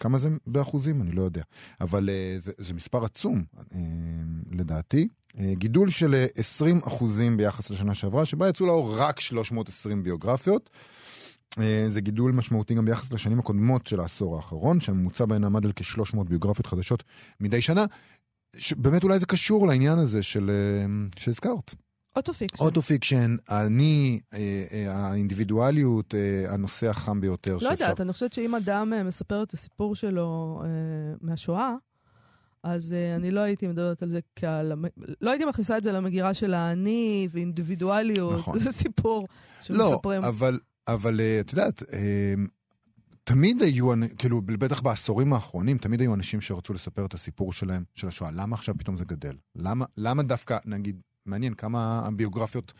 כמה 0.00 0.18
זה 0.18 0.28
באחוזים? 0.46 1.02
אני 1.02 1.12
לא 1.12 1.22
יודע. 1.22 1.42
אבל 1.80 2.08
uh, 2.08 2.42
זה, 2.42 2.52
זה 2.58 2.74
מספר 2.74 3.04
עצום, 3.04 3.44
uh, 3.58 3.74
לדעתי. 4.50 5.08
Uh, 5.28 5.36
גידול 5.52 5.90
של 5.90 6.26
20 6.36 6.80
אחוזים 6.86 7.36
ביחס 7.36 7.70
לשנה 7.70 7.94
שעברה, 7.94 8.24
שבה 8.24 8.48
יצאו 8.48 8.66
לאור 8.66 9.00
רק 9.00 9.20
320 9.20 10.02
ביוגרפיות. 10.02 10.70
Uh, 11.54 11.58
זה 11.88 12.00
גידול 12.00 12.32
משמעותי 12.32 12.74
גם 12.74 12.84
ביחס 12.84 13.12
לשנים 13.12 13.38
הקודמות 13.38 13.86
של 13.86 14.00
העשור 14.00 14.36
האחרון, 14.36 14.80
שהממוצע 14.80 15.24
בהן 15.24 15.44
עמד 15.44 15.66
על 15.66 15.72
כ-300 15.76 16.24
ביוגרפיות 16.24 16.66
חדשות 16.66 17.04
מדי 17.40 17.60
שנה. 17.60 17.84
באמת 18.76 19.04
אולי 19.04 19.18
זה 19.18 19.26
קשור 19.26 19.66
לעניין 19.66 19.98
הזה 19.98 20.22
של, 20.22 20.50
אה, 20.50 20.86
שהזכרת. 21.18 21.74
auto-fiction. 22.16 22.64
auto-fiction, 22.64 23.36
אני, 23.50 24.20
אה, 24.34 24.64
אה, 24.72 24.92
האינדיבידואליות, 24.96 26.14
הנושא 26.48 26.88
החם 26.88 27.20
ביותר. 27.20 27.54
לא 27.54 27.60
שאפשר... 27.60 27.84
יודעת, 27.84 28.00
אני 28.00 28.12
חושבת 28.12 28.32
שאם 28.32 28.54
אדם 28.54 28.92
מספר 29.04 29.42
את 29.42 29.54
הסיפור 29.54 29.94
שלו 29.94 30.62
מהשואה, 31.20 31.74
אז 32.62 32.92
אה, 32.92 33.20
אני 33.20 33.30
לא 33.30 33.40
הייתי 33.40 33.66
מדברת 33.66 34.02
על 34.02 34.10
זה 34.10 34.20
כעל... 34.36 34.72
לא 35.20 35.30
הייתי 35.30 35.44
מכניסה 35.44 35.78
את 35.78 35.84
זה 35.84 35.92
למגירה 35.92 36.34
של 36.34 36.54
האני 36.54 37.28
ואינדיבידואליות. 37.30 38.38
נכון. 38.38 38.58
זה 38.64 38.72
סיפור 38.72 39.28
שמספרים. 39.62 40.22
לא, 40.22 40.28
אבל, 40.28 40.60
אבל 40.88 41.20
אה, 41.20 41.46
את 41.46 41.52
יודעת, 41.52 41.82
אה, 41.82 41.86
תמיד 43.32 43.62
היו, 43.62 43.92
כאילו, 44.18 44.42
בטח 44.42 44.80
בעשורים 44.80 45.32
האחרונים, 45.32 45.78
תמיד 45.78 46.00
היו 46.00 46.14
אנשים 46.14 46.40
שרצו 46.40 46.72
לספר 46.72 47.06
את 47.06 47.14
הסיפור 47.14 47.52
שלהם, 47.52 47.84
של 47.94 48.08
השואה. 48.08 48.30
למה 48.30 48.56
עכשיו 48.56 48.74
פתאום 48.78 48.96
זה 48.96 49.04
גדל? 49.04 49.36
למה, 49.56 49.84
למה 49.96 50.22
דווקא, 50.22 50.58
נגיד, 50.64 51.00
מעניין 51.26 51.54
כמה 51.54 52.02
הביוגרפיות 52.06 52.72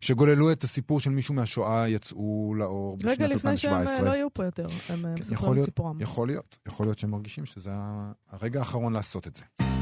שגוללו 0.00 0.52
את 0.52 0.64
הסיפור 0.64 1.00
של 1.00 1.10
מישהו 1.10 1.34
מהשואה 1.34 1.88
יצאו 1.88 2.54
לאור 2.56 2.96
בשנת 2.96 3.20
2017. 3.20 3.26
רגע 3.26 3.36
לפני 3.36 3.56
שהם 3.96 4.04
לא 4.04 4.10
יהיו 4.10 4.28
פה 4.34 4.44
יותר, 4.44 4.66
הם 4.88 5.14
מספרים 5.20 5.60
את 5.60 5.64
סיפורם. 5.64 6.00
יכול 6.00 6.28
להיות, 6.28 6.58
יכול 6.68 6.86
להיות 6.86 6.98
שהם 6.98 7.10
מרגישים 7.10 7.46
שזה 7.46 7.70
הרגע 8.30 8.58
האחרון 8.58 8.92
לעשות 8.92 9.26
את 9.26 9.36
זה. 9.36 9.73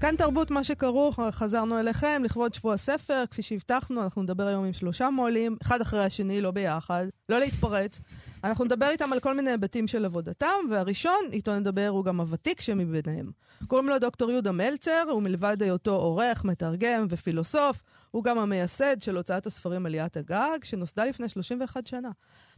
כאן 0.00 0.16
תרבות 0.16 0.50
מה 0.50 0.64
שכרוך, 0.64 1.20
חזרנו 1.30 1.80
אליכם 1.80 2.22
לכבוד 2.24 2.54
שבוע 2.54 2.74
הספר, 2.74 3.24
כפי 3.30 3.42
שהבטחנו, 3.42 4.02
אנחנו 4.02 4.22
נדבר 4.22 4.46
היום 4.46 4.64
עם 4.64 4.72
שלושה 4.72 5.10
מו"לים, 5.10 5.56
אחד 5.62 5.80
אחרי 5.80 6.04
השני, 6.04 6.40
לא 6.40 6.50
ביחד, 6.50 7.06
לא 7.28 7.38
להתפרץ. 7.38 8.00
אנחנו 8.44 8.64
נדבר 8.64 8.88
איתם 8.88 9.12
על 9.12 9.20
כל 9.20 9.34
מיני 9.34 9.50
היבטים 9.50 9.88
של 9.88 10.04
עבודתם, 10.04 10.46
והראשון, 10.70 11.20
איתו 11.32 11.58
נדבר, 11.58 11.88
הוא 11.88 12.04
גם 12.04 12.20
הוותיק 12.20 12.60
שמביניהם. 12.60 13.24
קוראים 13.66 13.88
לו 13.88 13.98
דוקטור 13.98 14.30
יהודה 14.30 14.52
מלצר, 14.52 15.04
הוא 15.10 15.22
מלבד 15.22 15.62
היותו 15.62 15.94
עורך, 15.94 16.44
מתרגם 16.44 17.06
ופילוסוף, 17.10 17.82
הוא 18.10 18.24
גם 18.24 18.38
המייסד 18.38 19.00
של 19.00 19.16
הוצאת 19.16 19.46
הספרים 19.46 19.86
עליית 19.86 20.16
הגג, 20.16 20.58
שנוסדה 20.64 21.04
לפני 21.04 21.28
31 21.28 21.86
שנה. 21.86 22.10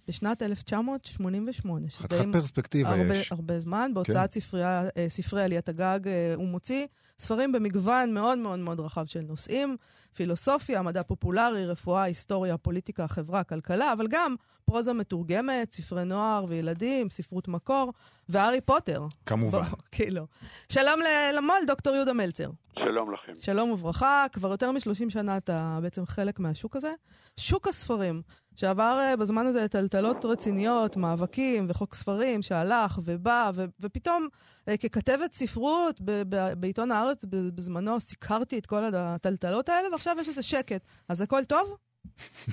בשנת 0.08 0.42
1988. 0.42 1.86
חתיכת 1.90 2.24
פרספקטיבה 2.32 2.90
הרבה, 2.90 3.14
יש. 3.14 3.32
הרבה 3.32 3.58
זמן. 3.58 3.90
בהוצאת 3.94 4.34
כן. 4.34 4.40
ספרי, 4.40 4.64
אה, 4.64 4.88
ספרי 5.08 5.42
עליית 5.42 5.68
הגג 5.68 6.00
אה, 6.08 6.34
הוא 6.34 6.46
מוציא 6.48 6.86
ספרים 7.18 7.52
במגוון 7.52 8.14
מאוד 8.14 8.38
מאוד 8.38 8.58
מאוד 8.58 8.80
רחב 8.80 9.06
של 9.06 9.20
נושאים, 9.20 9.76
פילוסופיה, 10.14 10.82
מדע 10.82 11.02
פופולרי, 11.02 11.66
רפואה, 11.66 12.02
היסטוריה, 12.02 12.56
פוליטיקה, 12.58 13.08
חברה, 13.08 13.44
כלכלה, 13.44 13.92
אבל 13.92 14.06
גם 14.10 14.34
פרוזה 14.64 14.92
מתורגמת, 14.92 15.72
ספרי 15.72 16.04
נוער 16.04 16.44
וילדים, 16.48 17.10
ספרות 17.10 17.48
מקור, 17.48 17.92
והארי 18.28 18.60
פוטר. 18.60 19.06
כמובן. 19.26 19.62
בוא, 19.62 19.78
כאילו. 19.92 20.26
שלום 20.68 21.00
למו"ל, 21.34 21.66
דוקטור 21.66 21.94
יהודה 21.94 22.12
מלצר. 22.12 22.50
שלום 22.78 23.12
לכם. 23.12 23.32
שלום 23.38 23.70
וברכה, 23.70 24.26
כבר 24.32 24.50
יותר 24.50 24.72
מ-30 24.72 25.10
שנה 25.10 25.36
אתה 25.36 25.78
בעצם 25.82 26.06
חלק 26.06 26.38
מהשוק 26.38 26.76
הזה. 26.76 26.92
שוק 27.36 27.68
הספרים, 27.68 28.22
שעבר 28.60 28.96
אה, 29.00 29.16
בזמן 29.16 29.46
הזה 29.46 29.68
טלטלות 29.68 30.24
רציניות, 30.24 30.96
מאבקים 30.96 31.66
וחוק 31.68 31.94
ספרים 31.94 32.42
שהלך 32.42 32.98
ובא, 33.04 33.50
ו- 33.54 33.64
ופתאום 33.80 34.28
אה, 34.68 34.76
ככתבת 34.76 35.32
ספרות 35.32 36.00
ב- 36.00 36.22
ב- 36.28 36.52
בעיתון 36.60 36.90
הארץ 36.92 37.24
בזמנו 37.24 38.00
סיקרתי 38.00 38.58
את 38.58 38.66
כל 38.66 38.82
הטלטלות 38.94 39.68
האלה, 39.68 39.88
ועכשיו 39.92 40.16
יש 40.20 40.28
איזה 40.28 40.42
שקט. 40.42 40.82
אז 41.08 41.22
הכל 41.22 41.44
טוב? 41.44 41.76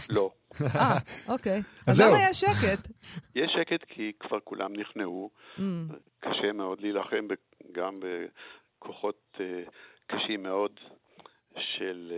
לא. 0.09 0.31
אה, 0.75 0.97
אוקיי. 1.33 1.61
אז 1.87 2.01
למה 2.01 2.17
יש 2.29 2.39
שקט? 2.39 2.87
יש 3.35 3.51
שקט 3.59 3.83
כי 3.87 4.11
כבר 4.19 4.39
כולם 4.43 4.75
נכנעו. 4.75 5.29
Mm. 5.57 5.61
קשה 6.19 6.51
מאוד 6.53 6.81
להילחם 6.81 7.27
גם 7.71 7.99
בכוחות 7.99 9.37
אה, 9.39 9.63
קשים 10.07 10.43
מאוד 10.43 10.71
של 11.77 12.11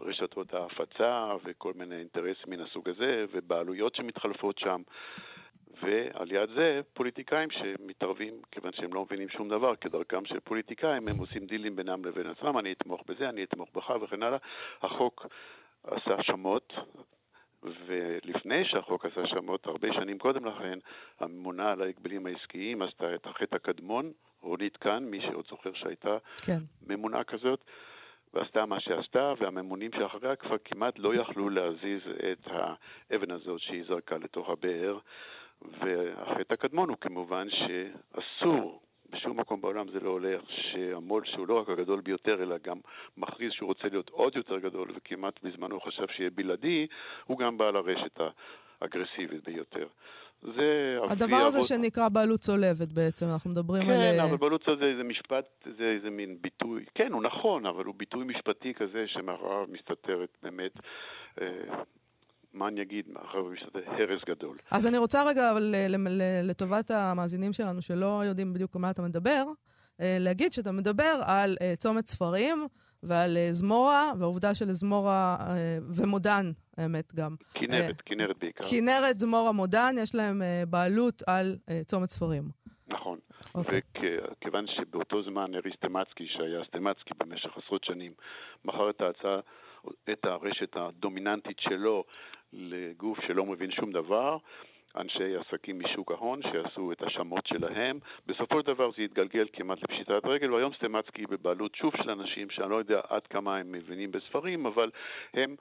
רשתות 0.00 0.54
ההפצה 0.54 1.32
וכל 1.44 1.72
מיני 1.76 1.96
אינטרסים 1.96 2.44
מן 2.46 2.60
הסוג 2.60 2.88
הזה, 2.88 3.24
ובעלויות 3.32 3.94
שמתחלפות 3.94 4.58
שם. 4.58 4.82
ועל 5.82 6.32
יד 6.32 6.50
זה 6.54 6.80
פוליטיקאים 6.94 7.50
שמתערבים, 7.50 8.34
כיוון 8.52 8.72
שהם 8.72 8.94
לא 8.94 9.04
מבינים 9.04 9.28
שום 9.28 9.48
דבר, 9.48 9.76
כדרכם 9.76 10.24
של 10.24 10.40
פוליטיקאים, 10.40 11.08
הם 11.08 11.18
עושים 11.18 11.46
דילים 11.46 11.76
בינם 11.76 12.04
לבין 12.04 12.26
עצמם, 12.26 12.58
אני 12.58 12.72
אתמוך 12.72 13.02
בזה, 13.08 13.28
אני 13.28 13.44
אתמוך 13.44 13.68
בך 13.74 13.92
וכן 14.02 14.22
הלאה. 14.22 14.38
החוק 14.82 15.26
עשה 15.84 16.22
שמות, 16.22 16.72
ולפני 17.62 18.64
שהחוק 18.64 19.04
עשה 19.04 19.26
שמות, 19.26 19.66
הרבה 19.66 19.88
שנים 19.92 20.18
קודם 20.18 20.44
לכן, 20.44 20.78
הממונה 21.20 21.72
על 21.72 21.82
ההגבלים 21.82 22.26
העסקיים 22.26 22.82
עשתה 22.82 23.14
את 23.14 23.26
החטא 23.26 23.56
הקדמון, 23.56 24.12
רונית 24.42 24.76
כאן, 24.76 25.04
מי 25.04 25.20
שעוד 25.20 25.44
זוכר 25.50 25.72
שהייתה 25.74 26.18
כן. 26.46 26.58
ממונה 26.86 27.24
כזאת, 27.24 27.64
ועשתה 28.34 28.66
מה 28.66 28.80
שעשתה, 28.80 29.32
והממונים 29.38 29.90
שאחריה 29.92 30.36
כבר 30.36 30.56
כמעט 30.64 30.98
לא 30.98 31.14
יכלו 31.14 31.50
להזיז 31.50 32.00
את 32.32 32.48
האבן 33.10 33.30
הזאת 33.30 33.60
שהיא 33.60 33.84
זרקה 33.88 34.16
לתוך 34.18 34.50
הבאר. 34.50 34.98
והחטא 35.62 36.54
הקדמון 36.54 36.88
הוא 36.88 36.96
כמובן 37.00 37.46
שאסור, 37.50 38.80
בשום 39.10 39.40
מקום 39.40 39.60
בעולם 39.60 39.90
זה 39.90 40.00
לא 40.00 40.10
הולך, 40.10 40.40
שהמו"ל 40.50 41.24
שהוא 41.24 41.48
לא 41.48 41.60
רק 41.60 41.68
הגדול 41.68 42.00
ביותר, 42.00 42.42
אלא 42.42 42.56
גם 42.58 42.78
מכריז 43.16 43.52
שהוא 43.52 43.66
רוצה 43.66 43.88
להיות 43.88 44.10
עוד 44.10 44.36
יותר 44.36 44.58
גדול, 44.58 44.88
וכמעט 44.94 45.40
בזמנו 45.42 45.80
חשב 45.80 46.06
שיהיה 46.08 46.30
בלעדי, 46.30 46.86
הוא 47.24 47.38
גם 47.38 47.58
בעל 47.58 47.76
הרשת 47.76 48.20
האגרסיבית 48.80 49.44
ביותר. 49.44 49.86
זה... 50.42 50.98
הדבר 51.08 51.36
הזה 51.36 51.58
אבות... 51.58 51.68
שנקרא 51.68 52.08
בעלות 52.08 52.40
צולבת 52.40 52.92
בעצם, 52.92 53.26
אנחנו 53.26 53.50
מדברים 53.50 53.82
כן, 53.82 53.90
על... 53.90 54.02
כן, 54.02 54.20
אבל 54.20 54.36
בעלות 54.36 54.64
צולבת 54.64 54.96
זה 54.96 55.02
משפט, 55.02 55.44
זה 55.78 55.84
איזה 55.96 56.10
מין 56.10 56.36
ביטוי, 56.40 56.84
כן, 56.94 57.12
הוא 57.12 57.22
נכון, 57.22 57.66
אבל 57.66 57.84
הוא 57.84 57.94
ביטוי 57.98 58.24
משפטי 58.24 58.74
כזה 58.74 59.04
שמאחוריו 59.06 59.66
מסתתרת 59.68 60.28
באמת... 60.42 60.78
אה, 61.40 61.46
מה 62.52 62.68
אני 62.68 62.82
אגיד, 62.82 63.04
מאחר 63.08 63.44
ומסתתר 63.44 63.80
הרס 63.86 64.22
גדול. 64.26 64.58
אז 64.70 64.86
אני 64.86 64.98
רוצה 64.98 65.24
רגע, 65.28 65.50
אבל 65.50 65.74
לטובת 66.42 66.90
המאזינים 66.90 67.52
שלנו 67.52 67.82
שלא 67.82 68.22
יודעים 68.24 68.52
בדיוק 68.52 68.76
על 68.76 68.82
מה 68.82 68.90
אתה 68.90 69.02
מדבר, 69.02 69.44
אה, 70.00 70.16
להגיד 70.20 70.52
שאתה 70.52 70.72
מדבר 70.72 71.20
על 71.26 71.56
אה, 71.60 71.74
צומת 71.76 72.06
ספרים 72.06 72.66
ועל 73.02 73.36
אה, 73.36 73.52
זמורה, 73.52 74.12
והעובדה 74.18 74.54
שלזמורה 74.54 75.36
אה, 75.40 75.78
ומודן, 75.94 76.50
האמת 76.76 77.14
גם. 77.14 77.34
כנרת, 77.54 77.88
אה, 77.88 77.94
כנרת 78.06 78.38
בעיקר. 78.38 78.64
כנרת, 78.70 79.20
זמורה, 79.20 79.52
מודן, 79.52 79.94
יש 80.02 80.14
להם 80.14 80.42
בעלות 80.68 81.22
על 81.26 81.56
צומת 81.84 82.10
ספרים. 82.10 82.42
נכון. 82.88 83.18
Okay. 83.40 83.50
אוקיי. 83.54 83.80
וכיוון 84.30 84.66
שבאותו 84.66 85.22
זמן 85.22 85.54
ארי 85.54 85.70
סטמצקי, 85.76 86.26
שהיה 86.28 86.64
סטמצקי 86.64 87.10
במשך 87.18 87.50
עשרות 87.56 87.84
שנים, 87.84 88.12
מכר 88.64 88.90
את 88.90 89.00
ההצעה, 89.00 89.40
את 90.12 90.24
הרשת 90.24 90.76
הדומיננטית 90.76 91.60
שלו 91.60 92.04
לגוף 92.52 93.18
שלא 93.26 93.46
מבין 93.46 93.70
שום 93.70 93.92
דבר, 93.92 94.36
אנשי 94.96 95.36
עסקים 95.36 95.78
משוק 95.78 96.10
ההון 96.10 96.40
שעשו 96.42 96.92
את 96.92 97.02
השמות 97.02 97.46
שלהם. 97.46 97.98
בסופו 98.26 98.60
של 98.60 98.66
דבר 98.66 98.90
זה 98.96 99.02
התגלגל 99.02 99.46
כמעט 99.52 99.78
לפשיטת 99.82 100.24
רגל, 100.24 100.52
והיום 100.52 100.72
סטמצקי 100.74 101.26
בבעלות 101.26 101.74
שוב 101.74 101.92
של 101.96 102.10
אנשים 102.10 102.50
שאני 102.50 102.70
לא 102.70 102.76
יודע 102.76 103.00
עד 103.08 103.26
כמה 103.26 103.56
הם 103.56 103.72
מבינים 103.72 104.12
בספרים, 104.12 104.66
אבל 104.66 104.90
הם 105.34 105.56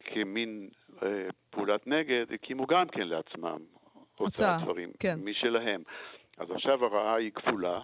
כמין 0.00 0.68
אה, 1.02 1.28
פעולת 1.50 1.86
נגד 1.86 2.32
הקימו 2.32 2.66
גם 2.66 2.88
כן 2.88 3.08
לעצמם 3.08 3.58
הוצאת 4.18 4.60
ספרים 4.60 4.90
כן. 4.98 5.18
משלהם. 5.24 5.82
אז 6.38 6.50
עכשיו 6.50 6.84
הרעה 6.84 7.14
היא 7.14 7.32
כפולה. 7.32 7.80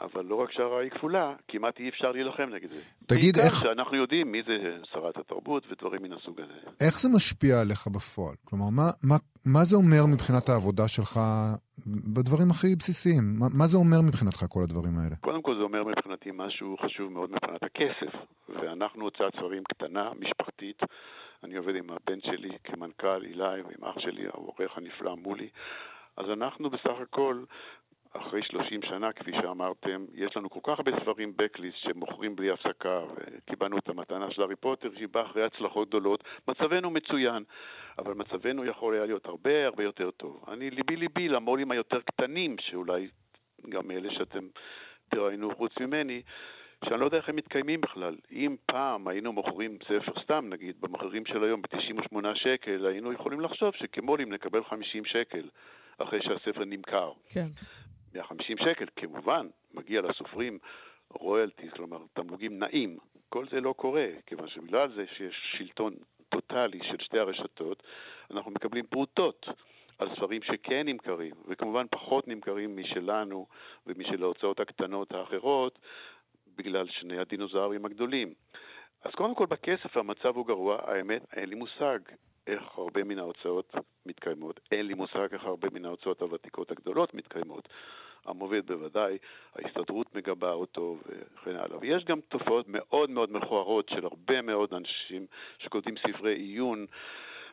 אבל 0.00 0.24
לא 0.24 0.34
רק 0.34 0.52
שהרעה 0.52 0.82
היא 0.82 0.90
כפולה, 0.90 1.34
כמעט 1.48 1.80
אי 1.80 1.88
אפשר 1.88 2.12
להילחם 2.12 2.42
נגד 2.42 2.70
זה. 2.70 2.80
תגיד 3.06 3.38
איך... 3.38 3.54
שאנחנו 3.54 3.96
יודעים 3.96 4.32
מי 4.32 4.42
זה 4.46 4.76
שרת 4.92 5.16
התרבות 5.16 5.62
ודברים 5.70 6.02
מן 6.02 6.12
הסוג 6.12 6.40
הזה. 6.40 6.52
איך 6.86 7.00
זה 7.00 7.08
משפיע 7.16 7.60
עליך 7.60 7.86
בפועל? 7.86 8.34
כלומר, 8.44 8.68
מה, 8.70 8.90
מה, 9.02 9.16
מה 9.44 9.64
זה 9.64 9.76
אומר 9.76 10.06
מבחינת 10.12 10.48
העבודה 10.48 10.88
שלך 10.88 11.20
בדברים 11.86 12.50
הכי 12.50 12.76
בסיסיים? 12.76 13.24
מה, 13.38 13.46
מה 13.58 13.66
זה 13.66 13.76
אומר 13.76 14.00
מבחינתך 14.08 14.44
כל 14.48 14.60
הדברים 14.62 14.98
האלה? 14.98 15.16
קודם 15.20 15.42
כל 15.42 15.54
זה 15.56 15.62
אומר 15.62 15.84
מבחינתי 15.84 16.30
משהו 16.34 16.76
חשוב 16.84 17.12
מאוד 17.12 17.30
מבחינת 17.30 17.62
הכסף. 17.62 18.12
ואנחנו 18.48 19.04
הוצאת 19.04 19.32
ספרים 19.36 19.62
קטנה, 19.64 20.10
משפחתית. 20.20 20.80
אני 21.44 21.56
עובד 21.56 21.74
עם 21.76 21.90
הבן 21.90 22.20
שלי 22.20 22.58
כמנכ"ל, 22.64 23.22
אילי, 23.22 23.62
ועם 23.62 23.84
אח 23.84 23.98
שלי, 23.98 24.26
העורך 24.26 24.76
הנפלא 24.76 25.16
מולי. 25.16 25.48
אז 26.16 26.26
אנחנו 26.32 26.70
בסך 26.70 26.96
הכל 27.02 27.44
אחרי 28.16 28.42
30 28.42 28.82
שנה, 28.82 29.12
כפי 29.12 29.32
שאמרתם, 29.32 30.04
יש 30.14 30.36
לנו 30.36 30.50
כל 30.50 30.60
כך 30.62 30.78
הרבה 30.78 31.00
ספרים 31.00 31.32
בקליסט 31.36 31.76
שמוכרים 31.76 32.36
בלי 32.36 32.50
הפסקה, 32.50 33.00
וקיבלנו 33.16 33.78
את 33.78 33.88
המתנה 33.88 34.30
של 34.30 34.42
הארי 34.42 34.56
פוטר, 34.56 34.90
שהיא 34.94 35.08
באה 35.08 35.22
אחרי 35.26 35.44
הצלחות 35.44 35.88
גדולות. 35.88 36.24
מצבנו 36.48 36.90
מצוין, 36.90 37.44
אבל 37.98 38.14
מצבנו 38.14 38.64
יכול 38.64 38.94
היה 38.94 39.06
להיות 39.06 39.26
הרבה 39.26 39.66
הרבה 39.66 39.84
יותר 39.84 40.10
טוב. 40.10 40.44
אני, 40.48 40.70
ליבי 40.70 40.96
ליבי 40.96 41.28
למו"לים 41.28 41.70
היותר 41.70 42.00
קטנים, 42.00 42.56
שאולי 42.60 43.08
גם 43.68 43.90
אלה 43.90 44.10
שאתם 44.10 44.48
תראיינו 45.08 45.56
חוץ 45.56 45.72
ממני, 45.80 46.22
שאני 46.84 47.00
לא 47.00 47.04
יודע 47.04 47.16
איך 47.16 47.28
הם 47.28 47.36
מתקיימים 47.36 47.80
בכלל. 47.80 48.16
אם 48.32 48.56
פעם 48.66 49.08
היינו 49.08 49.32
מוכרים 49.32 49.78
ספר 49.84 50.12
סתם, 50.22 50.46
נגיד, 50.48 50.76
במחירים 50.80 51.26
של 51.26 51.44
היום 51.44 51.62
ב-98 51.62 52.16
שקל, 52.34 52.86
היינו 52.86 53.12
יכולים 53.12 53.40
לחשוב 53.40 53.74
שכמו"לים 53.74 54.32
נקבל 54.32 54.64
50 54.64 55.04
שקל 55.04 55.48
אחרי 55.98 56.22
שהספר 56.22 56.64
נמכר. 56.64 57.12
כן. 57.28 57.46
150 58.14 58.58
שקל, 58.58 58.84
כמובן, 58.96 59.46
מגיע 59.74 60.00
לסופרים 60.00 60.58
רויאלטיז, 61.10 61.70
כלומר 61.72 61.98
תמלוגים 62.12 62.58
נעים. 62.58 62.98
כל 63.28 63.44
זה 63.48 63.60
לא 63.60 63.72
קורה, 63.72 64.06
כיוון 64.26 64.48
שבגלל 64.48 64.94
זה 64.94 65.04
שיש 65.16 65.34
שלטון 65.58 65.94
טוטאלי 66.28 66.80
של 66.82 66.96
שתי 67.00 67.18
הרשתות, 67.18 67.82
אנחנו 68.30 68.50
מקבלים 68.50 68.86
פרוטות. 68.86 69.46
על 69.98 70.16
ספרים 70.16 70.42
שכן 70.42 70.88
נמכרים, 70.88 71.32
וכמובן 71.48 71.86
פחות 71.90 72.28
נמכרים 72.28 72.76
משלנו 72.76 73.46
ומשל 73.86 74.22
ההוצאות 74.22 74.60
הקטנות 74.60 75.12
האחרות, 75.12 75.78
בגלל 76.56 76.86
שני 76.88 77.18
הדינוזאורים 77.18 77.84
הגדולים. 77.84 78.34
אז 79.04 79.12
קודם 79.14 79.34
כל 79.34 79.46
בכסף 79.46 79.96
המצב 79.96 80.36
הוא 80.36 80.46
גרוע, 80.46 80.78
האמת, 80.90 81.22
אין 81.32 81.48
לי 81.48 81.54
מושג 81.54 81.98
איך 82.46 82.62
הרבה 82.78 83.04
מן 83.04 83.18
ההוצאות 83.18 83.74
מתקיימות. 84.06 84.60
אין 84.72 84.86
לי 84.86 84.94
מושג 84.94 85.28
איך 85.32 85.44
הרבה 85.44 85.68
מן 85.72 85.84
ההוצאות 85.84 86.22
הוותיקות 86.22 86.70
הגדולות 86.70 87.14
מתקיימות. 87.14 87.68
המוביל 88.24 88.60
בוודאי, 88.60 89.18
ההסתדרות 89.54 90.14
מגבה 90.14 90.52
אותו 90.52 90.96
וכן 91.06 91.56
הלאה. 91.56 91.78
ויש 91.80 92.04
גם 92.04 92.20
תופעות 92.20 92.66
מאוד 92.68 93.10
מאוד 93.10 93.32
מכוערות 93.32 93.88
של 93.88 94.04
הרבה 94.04 94.42
מאוד 94.42 94.74
אנשים 94.74 95.26
שכותבים 95.58 95.94
ספרי 95.96 96.34
עיון 96.34 96.86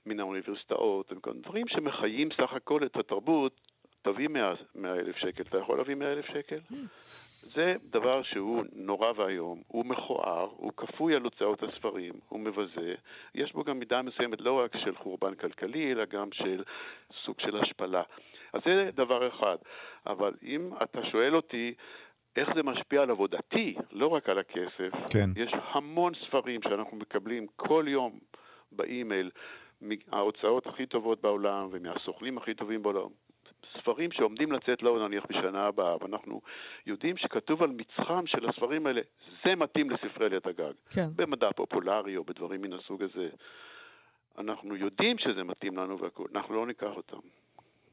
מן 0.05 0.19
האוניברסיטאות, 0.19 1.13
דברים 1.41 1.67
שמחיים 1.67 2.29
סך 2.31 2.53
הכל 2.53 2.85
את 2.85 2.95
התרבות, 2.95 3.53
תביא 4.01 4.27
100 4.27 4.53
אלף 4.85 5.15
שקל, 5.15 5.43
אתה 5.43 5.57
יכול 5.57 5.77
להביא 5.77 5.95
100 5.95 6.13
אלף 6.13 6.25
שקל? 6.25 6.59
זה 7.41 7.75
דבר 7.89 8.23
שהוא 8.23 8.63
נורא 8.73 9.11
ואיום, 9.15 9.61
הוא 9.67 9.85
מכוער, 9.85 10.49
הוא 10.57 10.71
כפוי 10.77 11.15
על 11.15 11.21
הוצאות 11.21 11.63
הספרים, 11.63 12.13
הוא 12.29 12.39
מבזה, 12.39 12.95
יש 13.35 13.53
בו 13.53 13.63
גם 13.63 13.79
מידה 13.79 14.01
מסוימת 14.01 14.41
לא 14.41 14.59
רק 14.59 14.77
של 14.77 14.95
חורבן 14.95 15.35
כלכלי, 15.35 15.91
אלא 15.91 16.05
גם 16.05 16.29
של 16.31 16.63
סוג 17.25 17.39
של 17.39 17.57
השפלה. 17.57 18.03
אז 18.53 18.61
זה 18.65 18.89
דבר 18.95 19.27
אחד. 19.27 19.57
אבל 20.05 20.33
אם 20.43 20.69
אתה 20.83 20.99
שואל 21.11 21.35
אותי 21.35 21.73
איך 22.35 22.49
זה 22.55 22.63
משפיע 22.63 23.01
על 23.01 23.09
עבודתי, 23.09 23.75
לא 23.91 24.07
רק 24.07 24.29
על 24.29 24.39
הכסף, 24.39 24.91
כן. 25.13 25.29
יש 25.35 25.51
המון 25.71 26.13
ספרים 26.27 26.61
שאנחנו 26.61 26.97
מקבלים 26.97 27.47
כל 27.55 27.85
יום 27.87 28.19
באימייל, 28.71 29.31
מההוצאות 29.81 30.67
הכי 30.67 30.85
טובות 30.85 31.21
בעולם 31.21 31.67
ומהסוכנים 31.71 32.37
הכי 32.37 32.53
טובים 32.53 32.83
בעולם, 32.83 33.09
ספרים 33.77 34.11
שעומדים 34.11 34.51
לצאת 34.51 34.83
לא 34.83 35.07
נניח 35.07 35.25
בשנה 35.29 35.65
הבאה, 35.67 35.95
ואנחנו 36.01 36.41
יודעים 36.85 37.17
שכתוב 37.17 37.63
על 37.63 37.69
מצחם 37.69 38.27
של 38.27 38.49
הספרים 38.49 38.87
האלה, 38.87 39.01
זה 39.45 39.55
מתאים 39.55 39.89
לספרי 39.89 40.25
עליית 40.25 40.45
הגג. 40.47 40.73
כן. 40.89 41.07
במדע 41.15 41.49
פופולרי 41.55 42.17
או 42.17 42.23
בדברים 42.23 42.61
מן 42.61 42.73
הסוג 42.73 43.03
הזה. 43.03 43.29
אנחנו 44.37 44.75
יודעים 44.75 45.17
שזה 45.17 45.43
מתאים 45.43 45.77
לנו 45.77 45.99
והכול, 45.99 46.27
אנחנו 46.35 46.55
לא 46.55 46.67
ניקח 46.67 46.91
אותם. 46.95 47.17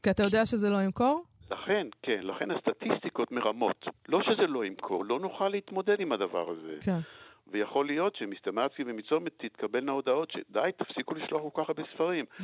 כי 0.02 0.10
אתה 0.10 0.22
יודע 0.22 0.46
שזה 0.46 0.70
לא 0.70 0.82
ימכור? 0.82 1.24
לכן, 1.50 1.86
כן, 2.02 2.20
לכן 2.22 2.50
הסטטיסטיקות 2.50 3.32
מרמות. 3.32 3.86
לא 4.08 4.22
שזה 4.22 4.46
לא 4.46 4.64
ימכור, 4.64 5.04
לא 5.04 5.20
נוכל 5.20 5.48
להתמודד 5.48 6.00
עם 6.00 6.12
הדבר 6.12 6.50
הזה. 6.50 6.76
כן. 6.80 6.98
ויכול 7.50 7.86
להיות 7.86 8.16
שמסתמאצקי 8.16 8.82
ומצומת 8.86 9.32
תתקבלנה 9.36 9.92
הודעות 9.92 10.30
שדי, 10.30 10.70
תפסיקו 10.76 11.14
לשלוח 11.14 11.42
כל 11.52 11.62
כך 11.62 11.68
הרבה 11.68 11.82
ספרים. 11.94 12.24
Mm. 12.38 12.42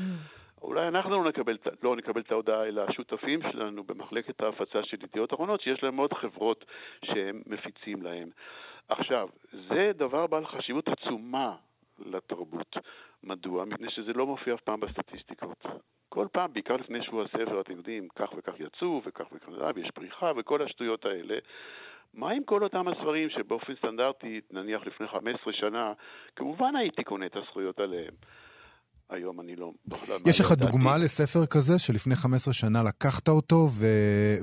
אולי 0.65 0.89
אנחנו 0.89 1.11
לא 1.11 1.29
נקבל, 1.29 1.59
לא 1.83 1.97
נקבל 1.97 2.21
את 2.21 2.33
ההודעה, 2.33 2.65
אלא 2.65 2.83
השותפים 2.89 3.41
שלנו 3.53 3.85
במחלקת 3.85 4.41
ההפצה 4.41 4.83
של 4.83 4.97
ידיעות 5.03 5.35
אחרונות, 5.35 5.61
שיש 5.61 5.83
להם 5.83 5.97
עוד 5.97 6.13
חברות 6.13 6.65
שהם 7.05 7.43
מפיצים 7.47 8.03
להם. 8.03 8.29
עכשיו, 8.89 9.29
זה 9.69 9.91
דבר 9.97 10.27
בעל 10.27 10.47
חשיבות 10.47 10.89
עצומה 10.89 11.57
לתרבות. 11.99 12.77
מדוע? 13.23 13.65
מפני 13.65 13.91
שזה 13.91 14.13
לא 14.13 14.27
מופיע 14.27 14.55
אף 14.55 14.61
פעם 14.61 14.81
בסטטיסטיקות. 14.81 15.67
כל 16.09 16.27
פעם, 16.33 16.53
בעיקר 16.53 16.77
לפני 16.77 17.03
שבוע 17.03 17.25
הספר, 17.25 17.61
אתם 17.61 17.77
יודעים, 17.77 18.09
כך 18.17 18.29
וכך 18.37 18.53
יצאו, 18.59 19.03
וכך 19.05 19.25
וכך, 19.33 19.49
ויש 19.75 19.91
פריחה, 19.91 20.33
וכל 20.37 20.63
השטויות 20.63 21.05
האלה. 21.05 21.39
מה 22.15 22.31
עם 22.31 22.45
כל 22.45 22.63
אותם 22.63 22.89
הספרים 22.89 23.31
שבאופן 23.31 23.75
סטנדרטי, 23.75 24.41
נניח 24.51 24.87
לפני 24.87 25.09
15 25.09 25.53
שנה, 25.53 25.93
כמובן 26.37 26.77
הייתי 26.77 27.05
קונה 27.05 27.27
את 27.27 27.37
הזכויות 27.37 27.81
עליהם. 27.81 28.15
היום 29.11 29.41
אני 29.41 29.57
לא... 29.57 29.73
יש 30.27 30.41
לך 30.41 30.53
דוגמה 30.53 30.99
לספר 31.05 31.47
כזה 31.47 31.79
שלפני 31.79 32.15
15 32.15 32.55
שנה 32.55 32.79
לקחת 32.89 33.29
אותו 33.29 33.57
ו... 33.71 33.87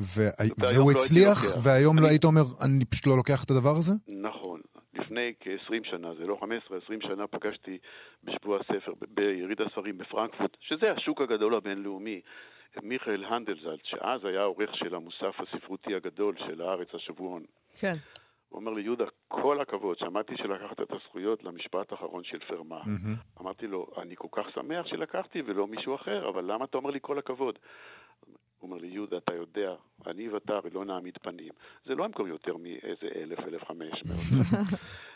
ו... 0.01 0.22
והוא 0.58 0.91
לא 0.91 1.00
הצליח, 1.00 1.38
והיום 1.63 1.96
לא 1.96 2.01
אני... 2.01 2.08
לא 2.08 2.12
היית 2.12 2.24
אומר, 2.24 2.41
אני 2.65 2.86
פשוט 2.86 3.08
לא 3.08 3.18
לוקח 3.18 3.44
את 3.44 3.51
הדבר 3.51 3.76
הזה? 3.78 3.93
נכון. 4.08 4.62
לפני 4.93 5.34
כ-20 5.39 5.91
שנה, 5.91 6.08
זה 6.19 6.26
לא 6.26 6.38
15, 6.41 6.78
20 6.84 7.00
שנה 7.02 7.28
פגשתי 7.28 7.78
בשבוע 8.24 8.60
הספר 8.60 8.93
ביריד 9.08 9.62
הספרים 9.62 9.97
בפרנקפורט, 9.97 10.58
שזה 10.60 10.91
השוק 10.91 11.21
הגדול 11.21 11.56
הבינלאומי, 11.56 12.21
מיכאל 12.84 13.24
הנדלזלד, 13.26 13.80
שאז 13.84 14.26
היה 14.26 14.41
העורך 14.41 14.69
של 14.76 14.95
המוסף 14.95 15.36
הספרותי 15.39 15.95
הגדול 15.95 16.36
של 16.47 16.62
הארץ 16.62 16.88
השבועון. 16.93 17.43
כן. 17.78 17.95
הוא 18.52 18.60
אומר 18.60 18.72
לי, 18.72 18.82
יהודה, 18.82 19.06
כל 19.28 19.62
הכבוד, 19.62 19.98
שמעתי 19.98 20.38
שלקחת 20.38 20.82
את 20.82 20.92
הזכויות 20.92 21.44
למשפט 21.44 21.92
האחרון 21.92 22.24
של 22.24 22.40
פרמה. 22.40 22.82
Mm-hmm. 22.82 23.42
אמרתי 23.42 23.68
לו, 23.68 23.88
אני 23.98 24.16
כל 24.18 24.28
כך 24.32 24.50
שמח 24.54 24.88
שלקחתי 24.88 25.42
ולא 25.46 25.68
מישהו 25.68 25.96
אחר, 25.96 26.30
אבל 26.30 26.52
למה 26.54 26.66
אתה 26.66 26.78
אומר 26.78 26.90
לי 26.90 27.00
כל 27.02 27.20
הכבוד? 27.20 27.60
הוא 28.60 28.70
אומר 28.70 28.78
לי, 28.78 28.88
יהודה, 28.88 29.18
אתה 29.18 29.36
יודע, 29.36 29.76
אני 30.08 30.30
ואתה 30.30 30.54
הרי 30.54 30.70
לא 30.70 30.86
נעמיד 30.86 31.18
פנים. 31.22 31.54
זה 31.86 31.96
לא 31.96 32.04
ימכור 32.06 32.28
יותר 32.28 32.58
מאיזה 32.58 33.08
אלף, 33.16 33.40
אלף 33.40 33.64
חמש 33.64 34.04
מאות. 34.06 34.46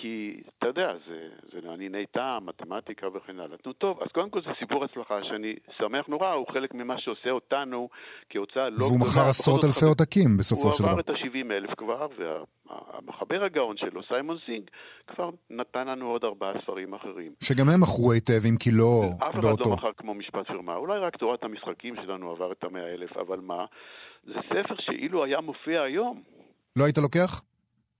כי, 0.00 0.40
אתה 0.58 0.66
יודע, 0.66 0.92
זה, 1.08 1.28
זה 1.52 1.68
לענייני 1.68 2.06
טעם, 2.06 2.46
מתמטיקה 2.46 3.06
וכן 3.14 3.40
הלאה. 3.40 3.56
נו 3.66 3.72
טוב, 3.72 4.02
אז 4.02 4.08
קודם 4.12 4.30
כל 4.30 4.40
זה 4.42 4.50
סיפור 4.58 4.84
הצלחה 4.84 5.14
שאני 5.22 5.54
שמח 5.78 6.06
נורא, 6.08 6.32
הוא 6.32 6.46
חלק 6.52 6.74
ממה 6.74 6.98
שעושה 6.98 7.30
אותנו 7.30 7.88
כהוצאה 8.30 8.68
לא 8.68 8.76
גדולה. 8.76 8.84
והוא 8.88 9.00
מכר 9.00 9.28
עשרות 9.30 9.64
אלפי 9.64 9.84
עותקים 9.84 10.36
בסופו 10.36 10.72
של 10.72 10.82
דבר. 10.82 10.92
הוא 10.92 11.00
עבר 11.00 11.12
את 11.12 11.20
ה-70 11.20 11.52
אלף 11.52 11.70
כבר, 11.76 12.06
והמחבר 12.18 13.44
הגאון 13.44 13.76
שלו, 13.76 14.02
סיימון 14.08 14.38
זינג, 14.46 14.70
כבר 15.06 15.30
נתן 15.50 15.88
לנו 15.88 16.10
עוד 16.10 16.24
ארבעה 16.24 16.52
ספרים 16.62 16.94
אחרים. 16.94 17.32
שגם 17.40 17.68
הם 17.68 17.80
מכרו 17.80 18.12
היטב, 18.12 18.46
אם 18.48 18.56
כי 18.56 18.70
לא 18.70 19.02
באותו. 19.10 19.28
אף 19.28 19.34
אחד 19.34 19.66
לא 19.66 19.72
מכר 19.72 19.92
כמו 19.96 20.14
משפט 20.14 20.46
פרמה, 20.46 20.76
אולי 20.76 20.98
רק 20.98 21.16
תורת 21.16 21.44
המשחקים 21.44 21.94
שלנו 21.96 22.30
עבר 22.30 22.52
את 22.52 22.64
המאה 22.64 22.94
אלף, 22.94 23.16
אבל 23.16 23.40
מה? 23.40 23.64
זה 24.24 24.34
ספר 24.46 24.74
שאילו 24.80 25.24
היה 25.24 25.40
מופיע 25.40 25.82
היום... 25.82 26.22
לא 26.76 26.84
היית 26.84 26.98
לוקח? 26.98 27.42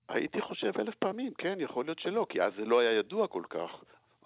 הייתי 0.08 0.40
חושב 0.40 0.72
אלף 0.78 0.94
פעמים, 0.98 1.32
כן, 1.38 1.54
יכול 1.58 1.84
להיות 1.84 1.98
שלא, 1.98 2.26
כי 2.28 2.42
אז 2.42 2.52
זה 2.56 2.64
לא 2.64 2.80
היה 2.80 2.98
ידוע 2.98 3.26
כל 3.26 3.42
כך. 3.50 3.70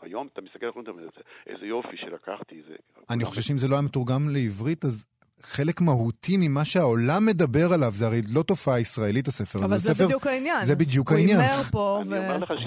היום 0.03 0.29
אתה 0.33 0.41
מסתכל 0.41 0.67
על 0.67 1.09
זה, 1.17 1.21
איזה 1.47 1.67
יופי 1.67 1.97
שלקחתי. 1.97 2.63
זה... 2.69 2.75
אני 3.11 3.25
חושב 3.25 3.43
שאם 3.43 3.59
זה 3.59 3.69
לא 3.69 3.75
היה 3.75 3.83
מתורגם 3.83 4.29
לעברית, 4.29 4.85
אז 4.85 5.07
חלק 5.43 5.81
מהותי 5.81 6.37
ממה 6.37 6.65
שהעולם 6.65 7.27
מדבר 7.27 7.73
עליו, 7.73 7.93
זה 7.95 8.07
הרי 8.07 8.21
לא 8.33 8.43
תופעה 8.43 8.81
ישראלית 8.81 9.29
הספר 9.29 9.59
הזה. 9.59 9.67
אבל 9.67 9.79
זה 9.79 9.95
ספר, 9.95 10.05
בדיוק 10.05 10.27
העניין. 10.27 10.65
זה 10.65 10.77
בדיוק 10.77 11.13
העניין. 11.13 11.37
הוא 11.37 11.47
הימר 11.47 11.63
פה. 11.63 12.03
ו... 12.07 12.15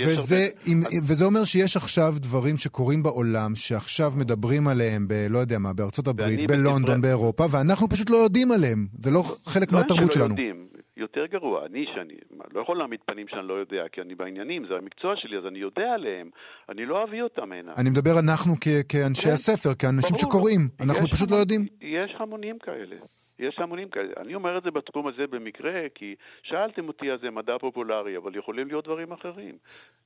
וזה, 0.07 0.35
הרבה... 0.35 0.35
עם, 0.65 0.81
וזה 1.03 1.25
אומר 1.25 1.43
שיש 1.43 1.77
עכשיו 1.77 2.15
דברים 2.17 2.57
שקורים 2.57 3.03
בעולם, 3.03 3.55
שעכשיו 3.55 4.13
מדברים 4.17 4.67
עליהם 4.67 5.07
ב... 5.07 5.13
לא 5.29 5.37
יודע 5.37 5.59
מה, 5.59 5.73
בארצות 5.73 6.07
הברית, 6.07 6.47
בלונדון, 6.51 7.01
באירופה, 7.01 7.45
ואנחנו 7.51 7.89
פשוט 7.89 8.09
לא 8.09 8.17
יודעים 8.17 8.51
עליהם. 8.51 8.87
זה 8.99 9.11
לא 9.11 9.23
חלק 9.45 9.71
לא 9.71 9.79
מהתרבות 9.79 10.11
שלנו. 10.11 10.29
יודעים. 10.29 10.74
יותר 10.97 11.25
גרוע. 11.25 11.65
אני, 11.65 11.85
שאני 11.95 12.13
לא 12.53 12.61
יכול 12.61 12.77
להעמיד 12.77 12.99
פנים 13.05 13.27
שאני 13.27 13.47
לא 13.47 13.53
יודע, 13.53 13.87
כי 13.91 14.01
אני 14.01 14.15
בעניינים, 14.15 14.67
זה 14.67 14.75
המקצוע 14.75 15.15
שלי, 15.15 15.37
אז 15.37 15.45
אני 15.45 15.59
יודע 15.59 15.93
עליהם, 15.93 16.29
אני 16.69 16.85
לא 16.85 17.03
אביא 17.03 17.23
אותם 17.23 17.51
הנה. 17.51 17.73
אני 17.77 17.89
מדבר 17.89 18.19
אנחנו 18.19 18.53
כ- 18.61 18.85
כאנשי 18.89 19.23
כן, 19.27 19.33
הספר, 19.33 19.69
כאנשים 19.79 20.15
ברור, 20.15 20.31
שקוראים, 20.31 20.61
אנחנו 20.81 21.07
פשוט 21.07 21.27
המון, 21.27 21.37
לא 21.37 21.41
יודעים. 21.41 21.65
יש 21.81 22.15
המונים 22.19 22.59
כאלה. 22.59 22.95
יש 23.39 23.59
המונים 23.59 23.89
כאלה. 23.89 24.13
אני 24.17 24.35
אומר 24.35 24.57
את 24.57 24.63
זה 24.63 24.71
בתחום 24.71 25.07
הזה 25.07 25.27
במקרה, 25.27 25.81
כי 25.95 26.15
שאלתם 26.43 26.87
אותי 26.87 27.09
על 27.09 27.19
זה 27.19 27.31
מדע 27.31 27.57
פופולרי, 27.57 28.17
אבל 28.17 28.35
יכולים 28.35 28.67
להיות 28.67 28.85
דברים 28.85 29.11
אחרים. 29.11 29.57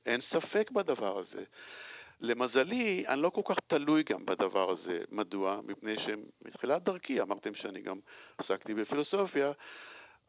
אין 0.06 0.20
ספק 0.30 0.70
בדבר 0.70 1.18
הזה. 1.18 1.42
למזלי, 2.20 3.04
אני 3.08 3.22
לא 3.22 3.30
כל 3.30 3.40
כך 3.44 3.56
תלוי 3.66 4.02
גם 4.10 4.26
בדבר 4.26 4.64
הזה. 4.72 4.98
מדוע? 5.12 5.60
מפני 5.66 5.94
שמתחילת 6.06 6.84
דרכי, 6.84 7.20
אמרתם 7.20 7.54
שאני 7.54 7.80
גם 7.80 7.96
עסקתי 8.38 8.74
בפילוסופיה, 8.74 9.52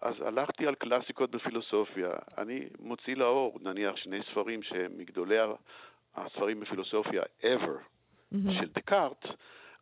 אז 0.01 0.13
הלכתי 0.21 0.67
על 0.67 0.75
קלאסיקות 0.75 1.31
בפילוסופיה. 1.31 2.09
אני 2.37 2.67
מוציא 2.79 3.15
לאור, 3.15 3.59
נניח, 3.61 3.95
שני 3.95 4.19
ספרים 4.31 4.63
שהם 4.63 4.91
מגדולי 4.97 5.37
הספרים 6.15 6.59
בפילוסופיה 6.59 7.21
ever, 7.41 7.77
mm-hmm. 8.33 8.51
של 8.59 8.69
דקארט. 8.75 9.25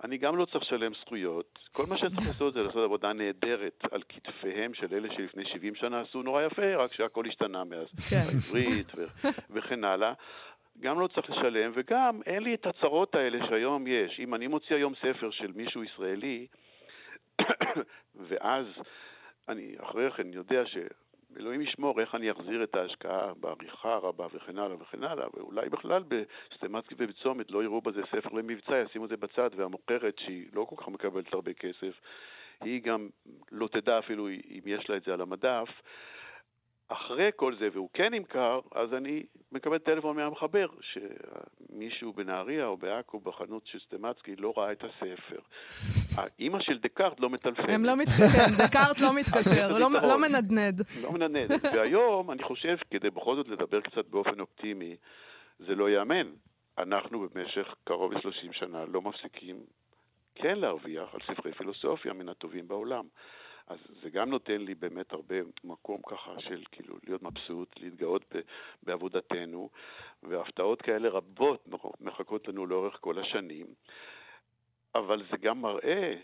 אני 0.04 0.18
גם 0.18 0.38
לא 0.38 0.46
צריך 0.46 0.64
לשלם 0.64 0.92
זכויות. 1.02 1.60
כל 1.72 1.84
מה 1.90 1.98
שאני 1.98 2.16
צריך 2.16 2.28
לעשות 2.28 2.54
זה 2.54 2.64
לעשות 2.64 2.84
עבודה 2.84 3.14
נהדרת 3.14 3.84
על 3.92 4.04
כתפיהם 4.10 4.74
של 4.74 4.88
אלה 4.92 5.08
שלפני 5.16 5.46
70 5.46 5.76
שנה 5.76 6.02
עשו 6.02 6.24
נורא 6.24 6.44
יפה, 6.44 6.76
רק 6.76 6.94
שהכל 6.94 7.26
השתנה 7.28 7.64
מאז. 7.64 7.88
כן. 8.10 8.38
בעברית 8.38 8.92
ו- 8.96 9.28
וכן 9.50 9.84
הלאה. 9.84 10.14
גם 10.80 11.00
לא 11.00 11.08
צריך 11.08 11.30
לשלם, 11.30 11.72
וגם 11.76 12.22
אין 12.26 12.44
לי 12.44 12.54
את 12.54 12.66
הצרות 12.66 13.16
האלה 13.16 13.48
שהיום 13.50 13.88
יש. 13.88 14.20
אם 14.20 14.36
אני 14.36 14.48
מוציא 14.48 14.76
היום 14.76 14.94
ספר 14.96 15.32
של 15.32 15.52
מישהו 15.56 15.84
ישראלי, 15.84 16.48
ואז 18.28 18.66
אני 19.50 19.76
אחרי 19.80 20.12
כן 20.12 20.34
יודע 20.34 20.64
שאלוהים 20.66 21.62
ישמור 21.62 22.02
איך 22.02 22.16
אני 22.16 22.32
אחזיר 22.32 22.64
את 22.64 22.76
ההשקעה 22.76 23.34
בעריכה 23.34 23.94
הרבה 23.94 24.28
וכן 24.34 24.58
הלאה 24.58 24.76
וכן 24.82 25.04
הלאה, 25.04 25.28
ואולי 25.34 25.70
בכלל 25.70 26.04
בסטמצקי 26.08 26.96
ובצומת 26.98 27.52
לא 27.52 27.64
יראו 27.64 27.82
בזה 27.82 28.02
ספר 28.12 28.30
למבצע, 28.34 28.78
ישימו 28.78 29.06
את 29.06 29.10
זה 29.10 29.18
בצד, 29.18 29.50
והמוכרת, 29.56 30.20
שהיא 30.20 30.48
לא 30.54 30.66
כל 30.70 30.76
כך 30.76 30.88
מקבלת 30.88 31.34
הרבה 31.34 31.54
כסף, 31.54 32.02
היא 32.62 32.82
גם 32.82 33.10
לא 33.52 33.68
תדע 33.68 34.00
אפילו 34.00 34.28
אם 34.30 34.62
יש 34.66 34.90
לה 34.90 34.98
את 34.98 35.04
זה 35.04 35.14
על 35.14 35.22
המדף. 35.22 35.70
אחרי 36.90 37.30
כל 37.36 37.56
זה, 37.60 37.68
והוא 37.74 37.90
כן 37.94 38.14
נמכר, 38.14 38.60
אז 38.72 38.94
אני 38.94 39.24
מקבל 39.52 39.78
טלפון 39.78 40.16
מהמחבר, 40.16 40.68
שמישהו 40.82 42.14
בנהריה 42.14 42.66
או 42.66 42.78
בעכו 42.78 43.20
בחנות 43.20 43.68
של 43.68 43.80
סטמצקי 43.80 44.36
לא 44.36 44.54
ראה 44.58 44.72
את 44.72 44.84
הספר. 44.84 45.40
האימא 46.18 46.60
של 46.62 46.78
דקארט 46.80 47.20
לא 47.20 47.30
מטלפנת. 47.30 47.70
הם 47.70 47.86
לא 47.86 47.96
מתקשרים, 47.96 48.68
דקארט 48.68 49.00
לא 49.02 49.16
מתקשר, 49.16 49.72
לא, 49.72 49.90
לא 50.02 50.20
מנדנד. 50.20 50.82
לא 51.04 51.12
מנדנד. 51.12 51.52
והיום, 51.76 52.32
אני 52.32 52.44
חושב, 52.44 52.78
כדי 52.92 53.10
בכל 53.10 53.36
זאת 53.36 53.48
לדבר 53.48 53.82
קצת 53.82 54.06
באופן 54.10 54.40
אופטימי, 54.40 54.96
זה 55.60 55.76
לא 55.76 55.90
ייאמן. 55.90 56.28
אנחנו 56.78 57.28
במשך 57.30 57.76
קרוב 57.84 58.14
ל-30 58.14 58.54
שנה 58.54 58.86
לא 58.86 59.02
מפסיקים 59.02 59.64
כן 60.36 60.60
להרוויח 60.60 61.10
על 61.14 61.20
ספרי 61.28 61.54
פילוסופיה 61.54 62.14
מן 62.14 62.30
הטובים 62.30 62.68
בעולם. 62.68 63.04
אז 63.70 63.78
זה 64.02 64.10
גם 64.10 64.30
נותן 64.30 64.62
לי 64.62 64.76
באמת 64.76 65.14
הרבה 65.14 65.36
מקום 65.64 66.02
ככה 66.08 66.40
של 66.40 66.64
כאילו 66.72 66.96
להיות 67.08 67.24
מבסוט, 67.24 67.80
להתגאות 67.80 68.36
בעבודתנו, 68.84 69.70
והפתעות 70.24 70.82
כאלה 70.82 71.10
רבות 71.10 71.68
מחכות 72.02 72.48
לנו 72.48 72.66
לאורך 72.66 72.98
כל 73.02 73.20
השנים, 73.20 73.66
אבל 74.96 75.24
זה 75.32 75.38
גם 75.38 75.62
מראה 75.62 76.16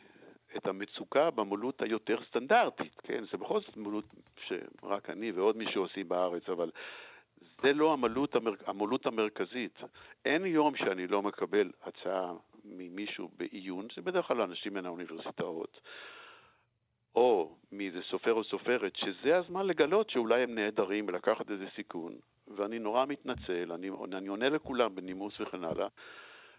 את 0.58 0.68
המצוקה 0.68 1.32
במולות 1.32 1.82
היותר 1.82 2.18
סטנדרטית, 2.28 3.00
כן? 3.04 3.24
זה 3.32 3.38
בכל 3.38 3.60
זאת 3.60 3.78
מולות 3.78 4.06
שרק 4.48 5.10
אני 5.10 5.32
ועוד 5.32 5.58
מישהו 5.58 5.84
עושים 5.84 6.10
בארץ, 6.10 6.50
אבל 6.50 6.72
זה 7.62 7.74
לא 7.74 7.94
המולות, 7.94 8.36
המר... 8.36 8.54
המולות 8.66 9.06
המרכזית. 9.06 9.80
אין 10.26 10.46
יום 10.46 10.76
שאני 10.76 11.08
לא 11.08 11.22
מקבל 11.22 11.72
הצעה 11.84 12.34
ממישהו 12.66 13.30
בעיון, 13.38 13.88
זה 13.96 14.02
בדרך 14.02 14.28
כלל 14.28 14.42
אנשים 14.42 14.74
מן 14.74 14.86
האוניברסיטאות, 14.86 15.82
או 17.16 17.56
מאיזה 17.72 18.00
סופר 18.12 18.34
או 18.34 18.44
סופרת, 18.44 18.96
שזה 18.96 19.38
הזמן 19.38 19.66
לגלות 19.66 20.10
שאולי 20.10 20.44
הם 20.44 20.56
נהדרים 20.56 21.06
ולקחת 21.08 21.52
איזה 21.52 21.66
סיכון, 21.76 22.14
ואני 22.58 22.80
נורא 22.80 23.06
מתנצל, 23.06 23.72
אני, 23.72 23.90
אני 24.14 24.28
עונה 24.28 24.50
לכולם 24.50 24.96
בנימוס 24.96 25.42
וכן 25.42 25.64
הלאה, 25.64 25.88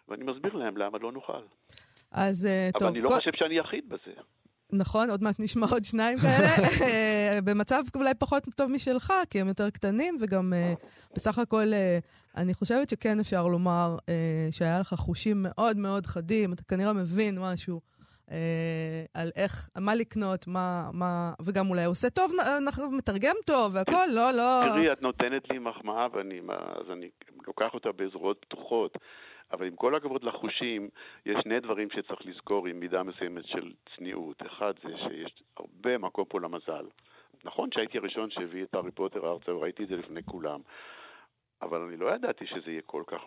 ואני 0.08 0.24
מסביר 0.24 0.54
להם 0.54 0.76
למה 0.76 0.98
לא 0.98 1.12
נוכל. 1.12 1.42
אז 2.12 2.46
אבל 2.46 2.70
טוב. 2.72 2.82
אבל 2.82 2.90
אני 2.90 3.00
לא 3.00 3.08
כל... 3.08 3.14
חושב 3.14 3.30
שאני 3.34 3.58
יחיד 3.58 3.88
בזה. 3.88 4.12
נכון, 4.72 5.10
עוד 5.10 5.22
מעט 5.22 5.40
נשמע 5.40 5.66
עוד 5.70 5.84
שניים 5.84 6.18
כאלה, 6.18 6.48
אה, 6.90 7.38
במצב 7.44 7.82
אולי 7.94 8.14
פחות 8.14 8.42
טוב 8.56 8.70
משלך, 8.70 9.12
כי 9.30 9.40
הם 9.40 9.48
יותר 9.48 9.70
קטנים, 9.70 10.16
וגם 10.20 10.52
uh, 10.52 10.86
בסך 11.14 11.38
הכל 11.38 11.72
uh, 11.72 12.36
אני 12.36 12.54
חושבת 12.54 12.88
שכן 12.88 13.20
אפשר 13.20 13.46
לומר 13.46 13.96
uh, 13.98 14.02
שהיה 14.50 14.80
לך 14.80 14.94
חושים 14.94 15.42
מאוד 15.42 15.76
מאוד 15.76 16.06
חדים, 16.06 16.52
אתה 16.52 16.62
כנראה 16.62 16.92
מבין 16.92 17.38
משהו. 17.38 17.80
Uh, 18.28 18.32
על 19.14 19.30
איך, 19.36 19.68
מה 19.78 19.94
לקנות, 19.94 20.46
מה, 20.46 20.90
מה, 20.92 21.32
וגם 21.44 21.70
אולי 21.70 21.84
עושה 21.84 22.10
טוב, 22.10 22.32
מתרגם 22.90 23.34
טוב 23.46 23.74
והכל, 23.74 24.06
לא, 24.10 24.30
לא... 24.30 24.60
תראי, 24.68 24.92
את 24.92 25.02
נותנת 25.02 25.50
לי 25.50 25.58
מחמאה, 25.58 26.06
ואני, 26.12 26.40
אז 26.50 26.90
אני 26.90 27.10
לוקח 27.46 27.74
אותה 27.74 27.92
בזרועות 27.92 28.38
פתוחות. 28.40 28.98
אבל 29.52 29.66
עם 29.66 29.76
כל 29.76 29.94
הכבוד 29.94 30.24
לחושים, 30.24 30.88
יש 31.26 31.36
שני 31.42 31.60
דברים 31.60 31.88
שצריך 31.90 32.26
לזכור 32.26 32.66
עם 32.66 32.80
מידה 32.80 33.02
מסוימת 33.02 33.44
של 33.46 33.72
צניעות. 33.96 34.42
אחד 34.46 34.72
זה 34.82 34.96
שיש 34.98 35.42
הרבה 35.56 35.98
מקום 35.98 36.24
פה 36.28 36.40
למזל. 36.40 36.86
נכון 37.44 37.68
שהייתי 37.72 37.98
הראשון 37.98 38.30
שהביא 38.30 38.62
את 38.64 38.74
הארי 38.74 38.90
פוטר 38.90 39.26
ארצה 39.32 39.54
וראיתי 39.54 39.82
את 39.84 39.88
זה 39.88 39.96
לפני 39.96 40.22
כולם, 40.22 40.60
אבל 41.62 41.80
אני 41.80 41.96
לא 41.96 42.14
ידעתי 42.14 42.46
שזה 42.46 42.70
יהיה 42.70 42.82
כל 42.86 43.02
כך 43.06 43.20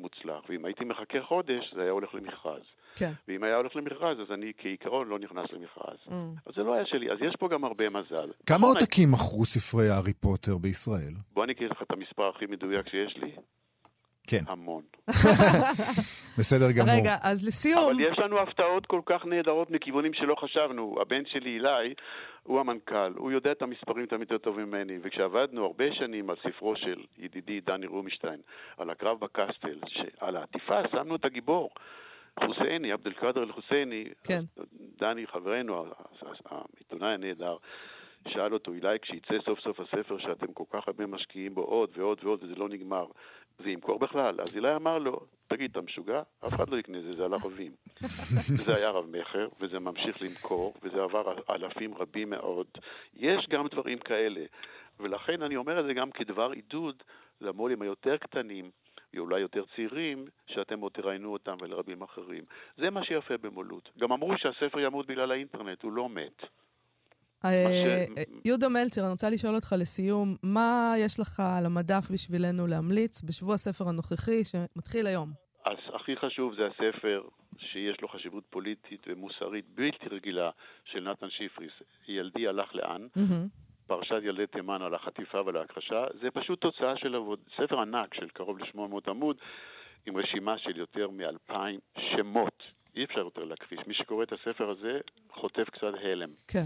מוצלח, 0.00 0.42
ואם 0.48 0.64
הייתי 0.64 0.84
מחכה 0.84 1.22
חודש, 1.22 1.74
זה 1.74 1.82
היה 1.82 1.90
הולך 1.90 2.14
למכרז. 2.14 2.62
כן. 2.96 3.12
ואם 3.28 3.44
היה 3.44 3.56
הולך 3.56 3.76
למכרז, 3.76 4.20
אז 4.20 4.32
אני 4.32 4.52
כעיקרון 4.58 5.08
לא 5.08 5.18
נכנס 5.18 5.46
למכרז. 5.52 5.98
Mm. 6.06 6.12
אז 6.46 6.54
זה 6.56 6.62
לא 6.62 6.74
היה 6.74 6.86
שלי, 6.86 7.12
אז 7.12 7.18
יש 7.28 7.34
פה 7.38 7.48
גם 7.48 7.64
הרבה 7.64 7.90
מזל. 7.90 8.30
כמה 8.46 8.66
עותקים 8.66 9.08
אני... 9.08 9.14
מכרו 9.14 9.44
ספרי 9.44 9.88
הארי 9.88 10.12
פוטר 10.12 10.58
בישראל? 10.58 11.14
בוא 11.32 11.44
אני 11.44 11.52
אגיד 11.52 11.70
לך 11.70 11.82
את 11.82 11.92
המספר 11.92 12.28
הכי 12.28 12.46
מדויק 12.46 12.88
שיש 12.88 13.16
לי. 13.16 13.30
כן. 14.26 14.42
המון. 14.46 14.82
בסדר 16.38 16.72
גמור. 16.72 16.94
רגע, 16.94 17.16
אז 17.22 17.46
לסיום... 17.46 17.84
אבל 17.84 18.00
יש 18.00 18.18
לנו 18.18 18.40
הפתעות 18.40 18.86
כל 18.86 19.00
כך 19.06 19.24
נהדרות 19.24 19.70
מכיוונים 19.70 20.14
שלא 20.14 20.34
חשבנו. 20.34 20.96
הבן 21.00 21.22
שלי, 21.26 21.50
אילי, 21.50 21.94
הוא 22.42 22.60
המנכ"ל, 22.60 23.12
הוא 23.16 23.32
יודע 23.32 23.52
את 23.52 23.62
המספרים 23.62 24.06
תמיד 24.06 24.20
יותר 24.20 24.38
טובים 24.38 24.66
ממני, 24.66 24.98
וכשעבדנו 25.02 25.64
הרבה 25.64 25.84
שנים 25.92 26.30
על 26.30 26.36
ספרו 26.36 26.76
של 26.76 27.00
ידידי 27.18 27.60
דני 27.60 27.86
רובינשטיין, 27.86 28.40
על 28.78 28.90
הקרב 28.90 29.20
בקסטל, 29.20 29.78
על 30.20 30.36
העטיפה 30.36 30.80
שמנו 30.92 31.16
את 31.16 31.24
הגיבור. 31.24 31.70
חוסייני, 32.46 32.92
עבד 32.92 33.06
אל-קאדר 33.06 33.42
אל-חוסייני, 33.42 34.04
כן. 34.24 34.40
דני 35.00 35.26
חברנו, 35.26 35.84
העיתונאי 36.50 37.14
הנהדר, 37.14 37.56
שאל 38.28 38.54
אותו, 38.54 38.72
אילי, 38.72 38.98
כשיצא 39.02 39.34
סוף 39.44 39.60
סוף 39.60 39.80
הספר 39.80 40.18
שאתם 40.18 40.52
כל 40.52 40.64
כך 40.70 40.88
הרבה 40.88 41.06
משקיעים 41.06 41.54
בו 41.54 41.62
עוד 41.62 41.90
ועוד 41.96 42.18
ועוד 42.22 42.42
וזה 42.42 42.54
לא 42.54 42.68
נגמר, 42.68 43.06
זה 43.58 43.70
ימכור 43.70 43.98
בכלל. 43.98 44.40
אז 44.40 44.56
אילי 44.56 44.76
אמר 44.76 44.98
לו, 44.98 45.20
תגיד, 45.48 45.70
אתה 45.70 45.80
משוגע? 45.80 46.22
אף 46.46 46.54
אחד 46.54 46.68
לא 46.68 46.76
יקנה 46.76 47.02
זה, 47.02 47.16
זה 47.16 47.24
על 47.24 47.34
ערבים. 47.34 47.72
זה 48.64 48.72
היה 48.76 48.90
רב-מכר, 48.90 49.48
וזה 49.60 49.80
ממשיך 49.80 50.22
למכור, 50.22 50.74
וזה 50.82 51.02
עבר 51.02 51.34
אלפים 51.50 51.94
רבים 51.94 52.30
מאוד. 52.30 52.66
יש 53.16 53.46
גם 53.48 53.66
דברים 53.68 53.98
כאלה, 53.98 54.44
ולכן 55.00 55.42
אני 55.42 55.56
אומר 55.56 55.80
את 55.80 55.84
זה 55.84 55.94
גם 55.94 56.10
כדבר 56.10 56.50
עידוד 56.50 57.02
למו"לים 57.40 57.82
היותר 57.82 58.16
קטנים, 58.16 58.70
ואולי 59.14 59.40
יותר 59.40 59.64
צעירים, 59.76 60.24
שאתם 60.46 60.80
עוד 60.80 60.92
תראיינו 60.92 61.32
אותם 61.32 61.56
ולרבים 61.60 62.02
אחרים. 62.02 62.44
זה 62.76 62.90
מה 62.90 63.04
שיפה 63.04 63.36
במו"לות. 63.36 63.90
גם 63.98 64.12
אמרו 64.12 64.32
שהספר 64.38 64.80
ימות 64.80 65.06
בגלל 65.06 65.32
האינטרנט, 65.32 65.82
הוא 65.82 65.92
לא 65.92 66.08
מת. 66.08 66.42
אה, 67.44 68.04
יהודה 68.44 68.68
מלצר, 68.68 69.00
אני 69.00 69.10
רוצה 69.10 69.30
לשאול 69.30 69.54
אותך 69.54 69.74
לסיום, 69.78 70.36
מה 70.42 70.94
יש 70.98 71.20
לך 71.20 71.42
על 71.58 71.66
המדף 71.66 72.10
בשבילנו 72.10 72.66
להמליץ 72.66 73.22
בשבוע 73.22 73.54
הספר 73.54 73.88
הנוכחי 73.88 74.44
שמתחיל 74.44 75.06
היום? 75.06 75.32
אז 75.64 75.76
הכי 75.94 76.16
חשוב 76.16 76.54
זה 76.54 76.66
הספר 76.66 77.22
שיש 77.58 78.00
לו 78.00 78.08
חשיבות 78.08 78.44
פוליטית 78.50 79.06
ומוסרית 79.06 79.64
בלתי 79.74 80.08
רגילה 80.10 80.50
של 80.84 81.10
נתן 81.10 81.30
שיפריס, 81.30 81.72
ילדי 82.08 82.48
הלך 82.48 82.74
לאן, 82.74 83.06
פרשת 83.86 84.20
ילדי 84.22 84.46
תימן 84.46 84.82
על 84.82 84.94
החטיפה 84.94 85.42
ועל 85.46 85.56
ההכחשה, 85.56 86.04
זה 86.22 86.30
פשוט 86.30 86.60
תוצאה 86.60 86.96
של 86.96 87.14
עבוד, 87.14 87.38
ספר 87.56 87.80
ענק 87.80 88.14
של 88.14 88.28
קרוב 88.28 88.58
ל-800 88.58 89.10
עמוד, 89.10 89.36
עם 90.06 90.16
רשימה 90.16 90.58
של 90.58 90.78
יותר 90.78 91.10
מאלפיים 91.10 91.80
שמות. 91.98 92.62
אי 92.96 93.04
אפשר 93.04 93.18
יותר 93.18 93.44
להכחיש. 93.44 93.78
מי 93.86 93.94
שקורא 93.94 94.22
את 94.22 94.32
הספר 94.32 94.70
הזה 94.70 94.98
חוטף 95.30 95.70
קצת 95.70 95.94
הלם. 96.02 96.30
כן. 96.48 96.64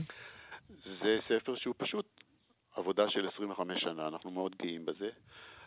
זה 0.69 1.19
ספר 1.29 1.57
שהוא 1.57 1.75
פשוט 1.79 2.07
עבודה 2.75 3.11
של 3.11 3.29
25 3.35 3.83
שנה, 3.83 4.09
אנחנו 4.09 4.31
מאוד 4.31 4.57
גאים 4.57 4.85
בזה. 4.85 5.11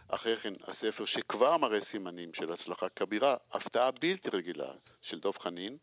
אחרי 0.08 0.38
כן, 0.44 0.54
הספר 0.68 1.06
שכבר 1.06 1.58
מראה 1.58 1.80
סימנים 1.92 2.34
של 2.34 2.54
הצלחה 2.54 2.90
כבירה, 2.96 3.36
הפתעה 3.52 3.92
בלתי 3.92 4.30
רגילה 4.34 4.72
של 5.02 5.20
דב 5.20 5.38
חנין 5.44 5.78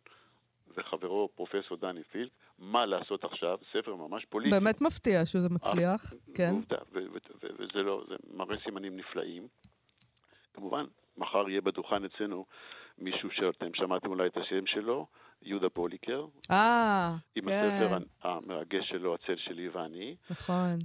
וחברו 0.77 1.29
פרופסור 1.35 1.77
דני 1.77 2.03
פילד, 2.03 2.31
מה 2.59 2.87
לעשות 2.87 3.25
עכשיו, 3.25 3.59
ספר 3.73 3.95
ממש 3.95 4.25
פוליטי. 4.25 4.51
באמת 4.51 4.81
מפתיע 4.81 5.27
שזה 5.27 5.49
מצליח, 5.49 6.13
אה, 6.13 6.19
כן. 6.35 6.51
עובדה, 6.51 6.77
וזה 7.59 7.83
לא, 7.83 8.05
זה 8.09 8.15
מראה 8.35 8.57
סימנים 8.65 8.97
נפלאים. 8.97 9.49
כמובן, 10.55 10.85
מחר 11.17 11.49
יהיה 11.49 11.61
בדוכן 11.61 12.05
אצלנו 12.05 12.47
מישהו 12.99 13.31
שאתם 13.31 13.75
שמעתם 13.75 14.09
אולי 14.09 14.27
את 14.27 14.37
השם 14.37 14.67
שלו, 14.67 15.07
יהודה 15.43 15.69
פוליקר. 15.69 16.27
אה, 16.51 17.15
כן. 17.35 17.41
עם 17.41 17.49
הספר 17.49 17.99
המרגש 18.23 18.89
שלו, 18.89 19.15
הצל 19.15 19.37
שלי 19.37 19.69
ואני. 19.69 20.17
נכון. 20.31 20.79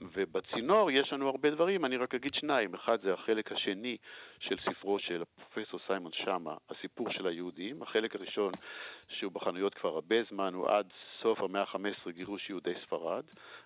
ובצינור 0.00 0.90
יש 0.90 1.12
לנו 1.12 1.28
הרבה 1.28 1.50
דברים, 1.50 1.84
אני 1.84 1.96
רק 1.96 2.14
אגיד 2.14 2.34
שניים. 2.34 2.74
אחד 2.74 3.02
זה 3.02 3.14
החלק 3.14 3.52
השני 3.52 3.96
של 4.38 4.56
ספרו 4.64 4.98
של 4.98 5.22
פרופסור 5.52 5.80
סיימון 5.86 6.12
שמה, 6.12 6.54
הסיפור 6.70 7.10
של 7.10 7.26
היהודים. 7.26 7.82
החלק 7.82 8.14
הראשון, 8.14 8.52
שהוא 9.08 9.32
בחנויות 9.32 9.74
כבר 9.74 9.88
הרבה 9.88 10.16
זמן, 10.30 10.54
הוא 10.54 10.68
עד 10.68 10.86
סוף 11.22 11.40
המאה 11.40 11.62
ה-15 11.62 12.10
גירוש 12.10 12.50
יהודי 12.50 12.72
ספרד 12.86 13.24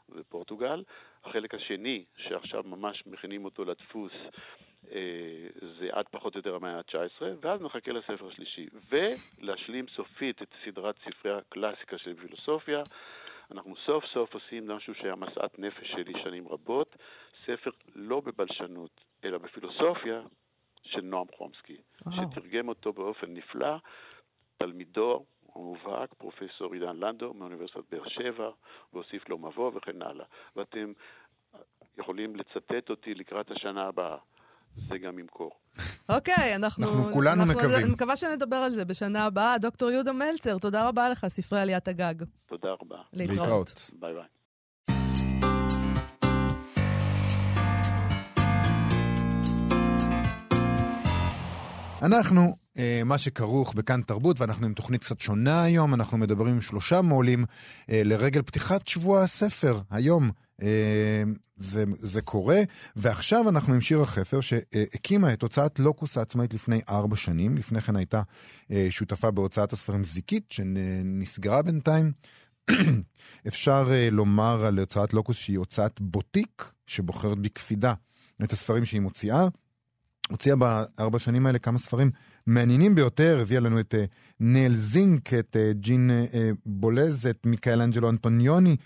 ופורטוגל. 0.08 0.82
החלק 1.24 1.54
השני, 1.54 2.04
שעכשיו 2.16 2.62
ממש 2.66 3.02
מכינים 3.06 3.44
אותו 3.44 3.64
לדפוס, 3.64 4.12
זה 5.78 5.88
עד 5.92 6.08
פחות 6.10 6.34
או 6.34 6.38
יותר 6.38 6.54
המאה 6.54 6.76
ה-19, 6.76 7.22
ואז 7.40 7.62
נחכה 7.62 7.92
לספר 7.92 8.28
השלישי. 8.28 8.66
ולהשלים 8.88 9.86
סופית 9.88 10.42
את 10.42 10.48
סדרת 10.64 10.94
ספרי 11.04 11.32
הקלאסיקה 11.32 11.98
של 11.98 12.14
פילוסופיה. 12.14 12.82
אנחנו 13.50 13.76
סוף 13.76 14.04
סוף 14.04 14.34
עושים 14.34 14.70
משהו 14.70 14.94
שהיה 14.94 15.14
משאת 15.14 15.58
נפש 15.58 15.90
שלי 15.90 16.12
שנים 16.22 16.48
רבות, 16.48 16.96
ספר 17.46 17.70
לא 17.94 18.20
בבלשנות, 18.20 19.00
אלא 19.24 19.38
בפילוסופיה 19.38 20.22
של 20.82 21.00
נועם 21.00 21.26
חומסקי, 21.36 21.76
שתרגם 22.10 22.68
אותו 22.68 22.92
באופן 22.92 23.34
נפלא, 23.34 23.76
תלמידו 24.56 25.24
המובהק, 25.54 26.14
פרופסור 26.14 26.72
עידן 26.72 26.96
לנדו 26.96 27.34
מאוניברסיטת 27.34 27.84
באר 27.90 28.08
שבע, 28.08 28.50
והוסיף 28.92 29.28
לו 29.28 29.38
מבוא 29.38 29.70
וכן 29.74 30.02
הלאה. 30.02 30.26
ואתם 30.56 30.92
יכולים 31.98 32.36
לצטט 32.36 32.90
אותי 32.90 33.14
לקראת 33.14 33.50
השנה 33.50 33.86
הבאה. 33.86 34.16
זה 34.76 34.98
גם 34.98 35.18
ימכור. 35.18 35.50
אוקיי, 36.08 36.54
אנחנו... 36.54 36.84
אנחנו 36.84 37.12
כולנו 37.12 37.42
אנחנו, 37.42 37.58
מקווים. 37.58 37.84
אני 37.84 37.90
מקווה 37.90 38.16
שנדבר 38.16 38.56
על 38.56 38.72
זה 38.72 38.84
בשנה 38.84 39.24
הבאה. 39.24 39.58
דוקטור 39.58 39.90
יהודה 39.90 40.12
מלצר, 40.12 40.58
תודה 40.58 40.88
רבה 40.88 41.08
לך, 41.08 41.26
ספרי 41.28 41.60
עליית 41.60 41.88
הגג. 41.88 42.14
תודה 42.46 42.68
רבה. 42.82 42.96
להתראות. 43.12 43.38
להתראות. 43.38 43.90
ביי 44.00 44.14
ביי. 44.14 44.22
אנחנו, 52.04 52.56
אה, 52.78 53.02
מה 53.04 53.18
שכרוך 53.18 53.74
בכאן 53.74 54.02
תרבות, 54.02 54.40
ואנחנו 54.40 54.66
עם 54.66 54.72
תוכנית 54.74 55.00
קצת 55.00 55.20
שונה 55.20 55.62
היום, 55.62 55.94
אנחנו 55.94 56.18
מדברים 56.18 56.54
עם 56.54 56.60
שלושה 56.60 57.02
מו"לים 57.02 57.44
אה, 57.90 58.02
לרגל 58.04 58.42
פתיחת 58.42 58.86
שבוע 58.86 59.22
הספר, 59.22 59.78
היום, 59.90 60.30
אה, 60.62 61.22
זה, 61.56 61.84
זה 61.98 62.22
קורה, 62.22 62.62
ועכשיו 62.96 63.48
אנחנו 63.48 63.74
עם 63.74 63.80
שירה 63.80 64.06
חפר, 64.06 64.40
שהקימה 64.40 65.32
את 65.32 65.42
הוצאת 65.42 65.78
לוקוס 65.78 66.18
העצמאית 66.18 66.54
לפני 66.54 66.80
ארבע 66.88 67.16
שנים. 67.16 67.56
לפני 67.56 67.80
כן 67.80 67.96
הייתה 67.96 68.22
אה, 68.70 68.86
שותפה 68.90 69.30
בהוצאת 69.30 69.72
הספרים 69.72 70.04
זיקית, 70.04 70.52
שנסגרה 70.52 71.62
בינתיים. 71.62 72.12
אפשר 73.48 73.86
אה, 73.90 74.08
לומר 74.10 74.64
על 74.64 74.78
הוצאת 74.78 75.14
לוקוס 75.14 75.36
שהיא 75.36 75.58
הוצאת 75.58 76.00
בוטיק, 76.00 76.72
שבוחרת 76.86 77.38
בקפידה 77.38 77.94
את 78.42 78.52
הספרים 78.52 78.84
שהיא 78.84 79.00
מוציאה. 79.00 79.48
הוציאה 80.28 80.56
בארבע 80.56 81.18
שנים 81.18 81.46
האלה 81.46 81.58
כמה 81.58 81.78
ספרים 81.78 82.10
מעניינים 82.46 82.94
ביותר, 82.94 83.38
הביאה 83.42 83.60
לנו 83.60 83.80
את 83.80 83.94
אה, 83.94 84.10
נל 84.40 84.76
זינק, 84.76 85.34
את 85.34 85.56
אה, 85.56 85.74
ג'יין 85.74 86.10
אה, 86.10 86.36
בולז, 86.66 87.26
את 87.26 87.46
מיכאל 87.46 87.82
אנג'לו 87.82 88.10
אנטוניוני, 88.10 88.76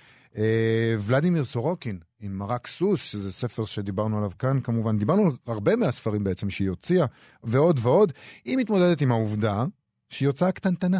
ולדימיר 1.00 1.44
סורוקין 1.44 1.98
עם 2.20 2.38
מרק 2.38 2.66
סוס, 2.66 3.02
שזה 3.04 3.32
ספר 3.32 3.64
שדיברנו 3.64 4.18
עליו 4.18 4.30
כאן 4.38 4.60
כמובן. 4.60 4.98
דיברנו 4.98 5.22
על 5.22 5.30
הרבה 5.46 5.76
מהספרים 5.76 6.24
בעצם 6.24 6.50
שהיא 6.50 6.68
הוציאה, 6.68 7.06
ועוד 7.44 7.80
ועוד. 7.82 8.12
היא 8.44 8.56
מתמודדת 8.56 9.00
עם 9.00 9.10
העובדה 9.10 9.64
שהיא 10.08 10.26
הוצאה 10.26 10.52
קטנטנה. 10.52 10.98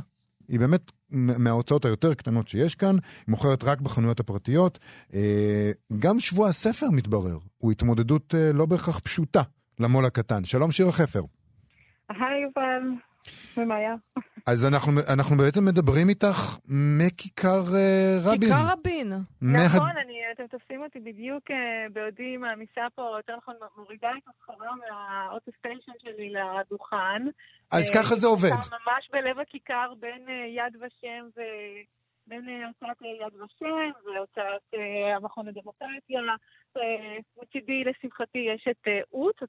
היא 0.48 0.60
באמת 0.60 0.92
מההוצאות 1.10 1.84
היותר 1.84 2.14
קטנות 2.14 2.48
שיש 2.48 2.74
כאן, 2.74 2.94
היא 2.94 3.24
מוכרת 3.28 3.64
רק 3.64 3.80
בחנויות 3.80 4.20
הפרטיות. 4.20 4.78
גם 5.98 6.20
שבוע 6.20 6.48
הספר 6.48 6.90
מתברר, 6.90 7.38
הוא 7.58 7.72
התמודדות 7.72 8.34
לא 8.54 8.66
בהכרח 8.66 8.98
פשוטה. 8.98 9.42
למו"ל 9.80 10.04
הקטן. 10.04 10.44
שלום 10.44 10.70
שירה 10.70 10.92
חפר. 10.92 11.22
היי 12.08 12.42
יובל, 12.42 12.82
ומאיה. 13.56 13.94
אז 14.46 14.66
אנחנו, 14.66 14.92
אנחנו 15.14 15.36
בעצם 15.36 15.64
מדברים 15.64 16.08
איתך 16.08 16.58
מכיכר 16.68 17.62
uh, 17.66 18.26
רבין. 18.26 18.40
כיכר 18.40 18.64
רבין. 18.72 19.08
מה... 19.40 19.58
נכון, 19.66 19.90
אני, 20.04 20.18
אתם 20.34 20.46
תופסים 20.46 20.82
אותי 20.82 21.00
בדיוק 21.00 21.50
uh, 21.50 21.54
בעודי 21.92 22.36
מעמיסה 22.36 22.86
פה, 22.94 23.02
יותר 23.16 23.36
נכון, 23.36 23.54
מורידה 23.76 24.10
את 24.18 24.28
הסחורה 24.28 24.68
מהאוטוסטיישן 24.76 25.92
שלי 26.02 26.32
לדוכן. 26.32 27.22
אז 27.72 27.90
uh, 27.90 27.94
ככה 27.94 28.14
זה 28.14 28.26
עובד. 28.26 28.50
ממש 28.50 29.10
בלב 29.12 29.38
הכיכר 29.38 29.92
בין 30.00 30.26
uh, 30.26 30.30
יד 30.30 30.76
ושם 30.76 31.28
ו... 31.36 31.40
בין 32.28 32.44
הוצאת 32.66 33.02
יד 33.02 33.42
ושם 33.42 33.90
והוצאת 34.04 34.74
המכון 35.16 35.46
לדמוקרטיה 35.46 36.20
מצידי, 37.42 37.84
לשמחתי, 37.84 38.38
יש 38.38 38.68
את 38.70 38.88
אה, 38.88 39.00
אות, 39.12 39.40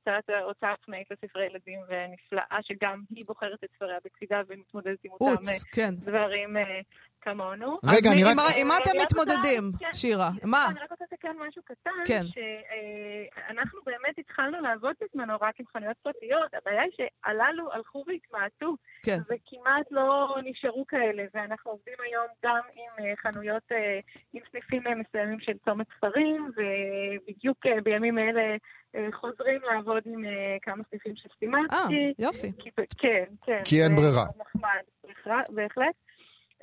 הוצאה 0.45 0.73
עצמאית 0.73 1.07
לספרי 1.11 1.45
ילדים 1.45 1.79
ונפלאה, 1.87 2.57
שגם 2.61 3.01
היא 3.15 3.25
בוחרת 3.25 3.63
את 3.63 3.69
ספריה 3.75 3.97
בצידה 4.05 4.41
ומתמודדת 4.47 4.99
עם 5.03 5.11
אותם 5.11 5.41
אה, 5.47 5.53
כן. 5.71 5.95
דברים 5.95 6.57
אה, 6.57 6.79
כמונו. 7.21 7.79
רגע, 7.85 8.09
אני 8.11 8.23
רק... 8.23 8.37
עם 8.61 8.67
מה 8.67 8.77
אתם 8.77 8.91
מתמודדים, 9.01 9.71
כן. 9.79 9.93
שירה? 9.93 10.29
מה? 10.43 10.67
אני 10.71 10.79
רק 10.79 10.91
רוצה 10.91 11.05
לתקן 11.11 11.35
משהו 11.47 11.61
קטן, 11.63 11.91
כן. 12.07 12.23
שאנחנו 12.27 13.79
באמת 13.85 14.17
התחלנו 14.17 14.61
לעבוד 14.61 14.95
בזמנו 15.01 15.33
רק 15.41 15.59
עם 15.59 15.65
חנויות 15.73 15.97
פרטיות, 15.97 16.53
הבעיה 16.53 16.81
היא 16.81 16.91
שהללו 16.97 17.73
הלכו 17.73 18.03
והתמעטו. 18.07 18.75
וכמעט 19.07 19.91
לא 19.91 20.37
נשארו 20.43 20.85
כאלה, 20.87 21.23
ואנחנו 21.33 21.71
עובדים 21.71 21.93
היום 22.03 22.27
גם 22.45 22.61
עם 22.75 23.15
חנויות, 23.15 23.63
עם 24.33 24.41
סניפים 24.51 24.83
מסוימים 24.99 25.39
של 25.39 25.53
צומת 25.65 25.87
ספרים, 25.97 26.51
ובדיוק 27.17 27.65
בימים 27.83 28.19
אלה 28.19 28.57
חוזרים 29.11 29.61
לעבוד 29.71 30.03
עם 30.05 30.23
כמה 30.61 30.83
סניפים 30.89 31.15
של 31.15 31.29
סטימצקי. 31.35 31.75
אה, 31.75 32.11
יופי. 32.19 32.51
כן, 32.97 33.23
כן. 33.45 33.61
כי 33.65 33.83
אין 33.83 33.95
ברירה. 33.95 34.25
נחמד, 34.39 34.81
בהחלט. 35.49 35.95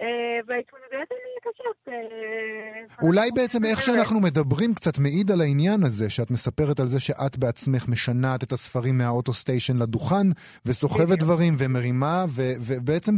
אה, 0.00 0.06
וההתמודדויות 0.46 1.08
הן 1.10 1.52
קשות. 1.52 1.88
אה, 1.88 3.06
אולי 3.06 3.30
בעצם 3.34 3.64
איך 3.64 3.82
שאנחנו 3.82 4.20
מדברים 4.20 4.74
קצת 4.74 4.98
מעיד 4.98 5.30
על 5.30 5.40
העניין 5.40 5.82
הזה, 5.82 6.10
שאת 6.10 6.30
מספרת 6.30 6.80
על 6.80 6.86
זה 6.86 7.00
שאת 7.00 7.36
בעצמך 7.36 7.88
משנעת 7.88 8.42
את 8.42 8.52
הספרים 8.52 8.98
מהאוטוסטיישן 8.98 9.76
לדוכן, 9.76 10.26
וסוחבת 10.66 11.18
דברים 11.18 11.54
ומרימה, 11.58 12.24
ובעצם 12.36 13.16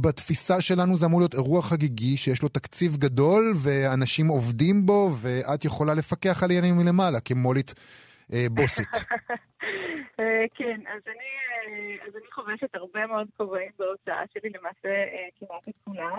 בתפיסה 0.00 0.60
שלנו 0.60 0.96
זה 0.96 1.06
אמור 1.06 1.20
להיות 1.20 1.34
אירוע 1.34 1.62
חגיגי 1.62 2.16
שיש 2.16 2.42
לו 2.42 2.48
תקציב 2.48 2.96
גדול, 2.96 3.52
ואנשים 3.56 4.28
עובדים 4.28 4.86
בו, 4.86 5.10
ואת 5.20 5.64
יכולה 5.64 5.94
לפקח 5.94 6.42
על 6.42 6.50
העניינים 6.50 6.76
מלמעלה, 6.76 7.20
כמולית 7.20 7.74
אה, 7.76 8.05
בוסית. 8.50 8.88
כן, 10.56 10.80
אז 10.86 11.02
אני 11.06 11.98
אז 12.06 12.16
אני 12.16 12.30
חובשת 12.32 12.74
הרבה 12.74 13.06
מאוד 13.06 13.28
כובעים 13.36 13.70
בהוצאה 13.78 14.22
שלי, 14.34 14.50
למעשה 14.50 14.88
אה, 14.88 15.28
כמעט 15.38 15.68
את 15.68 15.74
כולם, 15.84 16.18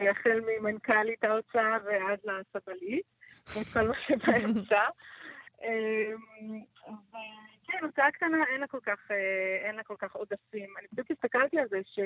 החל 0.00 0.40
ממנכ"לית 0.40 1.24
ההוצאה 1.24 1.76
ועד 1.84 2.18
לסבלית, 2.24 3.04
וכל 3.48 3.88
מה 3.88 3.94
שבאמצע. 4.06 4.80
אמ, 5.64 6.60
וכן, 6.86 7.84
הוצאה 7.84 8.10
קטנה 8.10 8.44
אין 8.52 8.60
לה 8.60 8.66
כל 8.66 8.80
כך, 8.82 9.10
אה, 9.10 9.66
אין 9.68 9.76
לה 9.76 9.82
כל 9.82 9.94
כך 9.98 10.16
עודפים. 10.16 10.74
אני 10.78 10.86
בדיוק 10.92 11.10
הסתכלתי 11.10 11.58
על 11.58 11.68
זה 11.68 11.78
ש... 11.84 11.98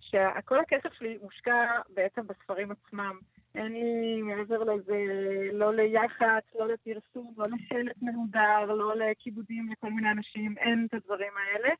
שכל 0.00 0.60
הכסף 0.60 0.92
שלי 0.98 1.18
מושקע 1.22 1.66
בעצם 1.88 2.26
בספרים 2.26 2.70
עצמם. 2.70 3.18
אין 3.54 3.72
לי 3.72 4.22
מעבר 4.22 4.64
לזה, 4.64 5.06
לא 5.52 5.74
ליח"צ, 5.74 6.44
לא 6.58 6.68
לפרסום, 6.68 7.34
לא 7.36 7.44
לשלט 7.44 7.96
מהודר, 8.02 8.64
לא 8.74 8.92
לכיבודים 8.96 9.68
לכל 9.72 9.90
מיני 9.90 10.10
אנשים, 10.10 10.54
אין 10.58 10.86
את 10.88 10.94
הדברים 10.94 11.32
האלה. 11.36 11.74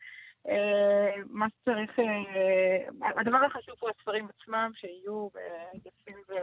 אה, 0.48 1.22
מה 1.30 1.46
שצריך, 1.48 1.98
אה, 1.98 3.20
הדבר 3.20 3.38
החשוב 3.46 3.74
הוא 3.80 3.90
הספרים 3.98 4.28
עצמם, 4.38 4.70
שיהיו 4.74 5.28
יפים 5.74 6.16
ו... 6.28 6.34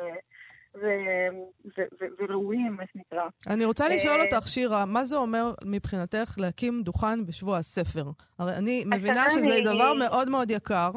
וראויים, 2.19 2.75
מה 2.75 2.83
שנקרא. 2.93 3.23
אני 3.47 3.65
רוצה 3.65 3.89
לשאול 3.89 4.19
אה, 4.19 4.25
אותך, 4.25 4.47
שירה, 4.47 4.85
מה 4.85 5.05
זה 5.05 5.15
אומר 5.15 5.53
מבחינתך 5.65 6.35
להקים 6.37 6.83
דוכן 6.83 7.25
בשבוע 7.25 7.57
הספר? 7.57 8.03
הרי 8.39 8.55
אני 8.55 8.83
מבינה 8.85 9.29
שזה 9.29 9.59
דבר 9.65 9.93
מאוד 9.93 10.29
מאוד 10.29 10.51
יקר. 10.51 10.91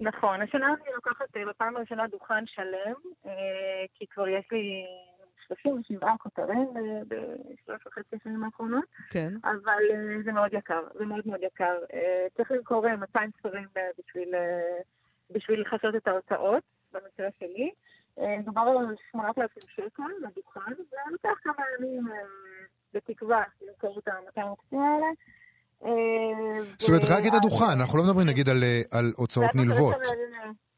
נכון, 0.00 0.42
השנה 0.42 0.66
אני 0.66 0.94
לוקחת 0.94 1.36
בפעם 1.48 1.76
הראשונה 1.76 2.06
דוכן 2.08 2.46
שלם, 2.46 2.94
כי 3.94 4.06
כבר 4.06 4.28
יש 4.28 4.44
לי 4.52 4.86
37 5.48 6.16
כותרים 6.18 6.68
אה, 6.76 7.02
בשלוש 7.08 7.86
וחצי 7.86 8.16
שנים 8.24 8.44
האחרונות. 8.44 8.84
כן. 9.10 9.34
אבל 9.44 9.82
אה, 9.90 10.22
זה 10.24 10.32
מאוד 10.32 10.52
יקר, 10.52 10.82
זה 10.94 11.04
מאוד 11.04 11.26
מאוד 11.26 11.40
יקר. 11.42 11.78
אה, 11.94 12.26
צריך 12.36 12.50
למכור 12.50 12.96
200 12.96 13.30
ספרים 13.38 13.66
בשביל, 13.98 14.34
בשביל 15.30 15.60
לכסות 15.60 15.94
את 15.96 16.08
ההוצאות, 16.08 16.62
במקרה 16.92 17.28
שלי. 17.38 17.70
מדובר 18.38 18.60
על 18.60 18.94
8,000 19.10 19.62
שקל 19.68 20.02
לדוכן, 20.20 20.72
ולוקח 21.08 21.38
כמה 21.42 21.64
ימים 21.78 22.08
בתקווה 22.94 23.42
למכור 23.62 23.98
את 23.98 24.08
ה-200 24.08 24.56
כותבים 24.56 24.80
האלה. 24.80 25.06
זאת 26.78 26.88
אומרת, 26.88 27.04
רק 27.04 27.26
את 27.26 27.32
הדוכן, 27.34 27.80
אנחנו 27.80 27.98
לא 27.98 28.04
מדברים 28.04 28.26
נגיד 28.26 28.48
על 28.92 29.12
הוצאות 29.16 29.54
נלוות. 29.54 29.96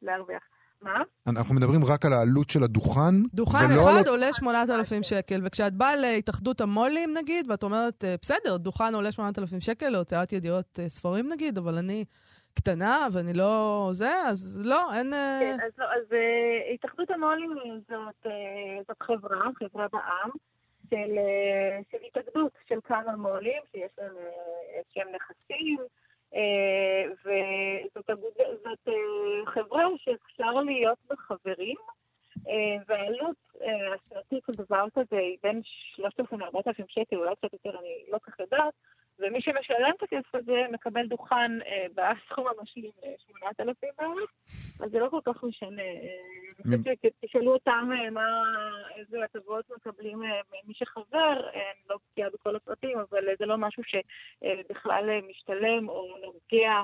להרוויח. 0.02 0.42
מה? 0.82 1.02
אנחנו 1.26 1.54
מדברים 1.54 1.84
רק 1.84 2.04
על 2.04 2.12
העלות 2.12 2.50
של 2.50 2.62
הדוכן. 2.62 3.22
דוכן 3.34 3.56
אחד 3.56 4.06
על... 4.06 4.08
עולה 4.08 4.32
8,000 4.32 5.02
שקל, 5.02 5.40
וכשאת 5.44 5.72
באה 5.74 5.96
להתאחדות 5.96 6.60
המו"לים 6.60 7.14
נגיד, 7.16 7.50
ואת 7.50 7.62
אומרת, 7.62 8.04
אה, 8.04 8.14
בסדר, 8.22 8.56
דוכן 8.56 8.94
עולה 8.94 9.12
8,000 9.12 9.60
שקל 9.60 9.88
להוצאת 9.88 10.32
ידיעות 10.32 10.78
אה, 10.82 10.88
ספרים 10.88 11.28
נגיד, 11.28 11.58
אבל 11.58 11.78
אני 11.78 12.04
קטנה 12.54 13.06
ואני 13.12 13.34
לא 13.34 13.88
זה, 13.92 14.12
אז 14.26 14.60
לא, 14.64 14.94
אין... 14.94 15.14
אה, 15.14 15.38
כן, 15.40 15.56
אז 15.66 15.72
לא, 15.78 15.84
אז 15.84 16.16
התאחדות 16.74 17.10
המו"לים 17.10 17.80
זאת, 17.88 18.32
זאת 18.88 19.02
חברה, 19.02 19.46
חברה 19.58 19.86
בעם. 19.92 20.30
של, 20.90 21.18
של 21.90 21.98
התאגדות 22.06 22.52
של 22.68 22.78
כמה 22.84 23.16
מו"לים 23.16 23.62
שיש 23.72 23.90
להם 23.98 24.14
איזשהם 24.74 25.08
נכסים, 25.14 25.78
אה, 26.34 27.04
וזאת 27.24 28.20
זאת 28.64 28.88
אה, 28.88 28.92
חברה 29.46 29.84
שאפשר 29.96 30.52
להיות 30.52 30.98
בה 31.08 31.16
חברים, 31.16 31.76
אה, 32.48 32.82
והעלות 32.86 33.36
השנתית 33.94 34.44
של 34.46 34.52
דבר 34.52 34.84
כזה 34.94 35.18
היא 35.18 35.38
בין 35.42 35.60
3,000 35.64 36.40
ל-4,000 36.40 36.84
שקל, 36.88 37.16
אולי 37.16 37.36
קצת 37.36 37.52
יותר, 37.52 37.78
אני 37.78 38.04
לא 38.08 38.18
כך 38.18 38.40
יודעת, 38.40 38.74
ומי 39.20 39.40
שמשלם 39.40 39.92
את 39.98 40.02
הכסף 40.02 40.34
הזה 40.34 40.62
מקבל 40.72 41.06
דוכן 41.06 41.62
אה, 41.66 41.86
בסכום 41.94 42.46
המשלים 42.58 42.90
ל-8,000 43.02 43.72
בערך, 43.98 44.30
אז 44.82 44.90
זה 44.90 44.98
לא 44.98 45.08
כל 45.08 45.20
כך 45.24 45.44
משנה. 45.44 45.82
אני 46.66 46.78
חושבת 46.78 46.98
שתשאלו 47.02 47.52
אותם 47.52 47.90
מה, 48.12 48.42
איזה 48.96 49.24
הטבות 49.24 49.70
מקבלים 49.76 50.22
מי 50.64 50.74
שחבר, 50.74 51.48
אני 51.52 51.82
לא 51.90 51.96
בקיאה 51.96 52.30
בכל 52.30 52.56
הפרטים, 52.56 52.98
אבל 52.98 53.24
זה 53.38 53.46
לא 53.46 53.56
משהו 53.58 53.82
שבכלל 53.84 55.20
משתלם 55.28 55.88
או 55.88 56.16
נוגע 56.22 56.82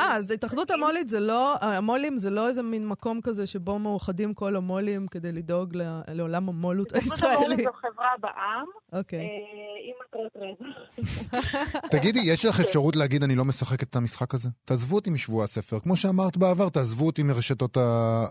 אה, 0.00 0.14
אז 0.14 0.30
התאחדות 0.30 0.70
המולית 0.70 1.10
זה 1.10 1.20
לא, 1.20 1.56
המולים 1.60 2.18
זה 2.18 2.30
לא 2.30 2.48
איזה 2.48 2.62
מין 2.62 2.88
מקום 2.88 3.20
כזה 3.20 3.46
שבו 3.46 3.78
מאוחדים 3.78 4.34
כל 4.34 4.56
המולים 4.56 5.06
כדי 5.06 5.32
לדאוג 5.32 5.76
לעולם 6.08 6.48
המולות 6.48 6.94
הישראלי. 6.94 7.14
התאחדות 7.14 7.36
המולית 7.36 7.58
זו 7.58 7.72
חברה 7.72 8.10
בעם, 8.20 8.66
אוקיי. 8.92 9.18
אה, 9.18 9.24
עם 9.86 9.94
מטרות 10.08 10.32
רווח. 10.36 11.86
תגידי, 11.96 12.20
יש 12.24 12.44
לך 12.44 12.60
אפשרות 12.60 12.96
להגיד 12.96 13.22
אני 13.22 13.34
לא 13.34 13.44
משחקת 13.44 13.88
את 13.90 13.96
המשחק 13.96 14.34
הזה? 14.34 14.48
תעזבו 14.64 14.96
אותי 14.96 15.10
משבוע 15.10 15.44
הספר. 15.44 15.80
כמו 15.80 15.96
שאמרת 15.96 16.36
בעבר, 16.36 16.68
תעזבו 16.68 17.06
אותי 17.06 17.22
מרשתות 17.22 17.78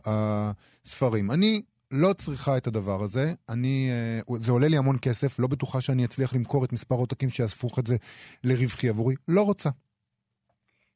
הספרים. 0.06 1.32
אני 1.32 1.62
לא 1.92 2.14
צריכה 2.14 2.58
את 2.58 2.68
הדבר 2.68 3.04
הזה. 3.04 3.34
אני, 3.50 3.90
אה, 3.92 4.36
זה 4.42 4.52
עולה 4.52 4.68
לי 4.68 4.78
המון 4.78 4.98
כסף, 5.02 5.40
לא 5.40 5.48
בטוחה 5.48 5.82
שאני 5.82 6.06
אצליח 6.06 6.34
למכור 6.34 6.66
את 6.66 6.74
מספר 6.74 6.96
עותקים 6.96 7.30
שיאספו 7.30 7.68
את 7.80 7.88
זה 7.88 7.96
לרווחי 8.44 8.90
עבורי. 8.90 9.16
לא 9.28 9.42
רוצה. 9.42 9.70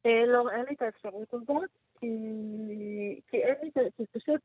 אה, 0.05 0.25
לא, 0.25 0.49
אין 0.49 0.65
לי 0.65 0.75
את 0.75 0.81
האפשרות 0.81 1.33
הזאת, 1.33 1.69
כי, 1.99 2.07
אין 3.33 3.55
לי 3.61 3.67
את 3.67 3.73
זה, 3.75 3.81
כי 3.97 4.05
פשוט, 4.19 4.41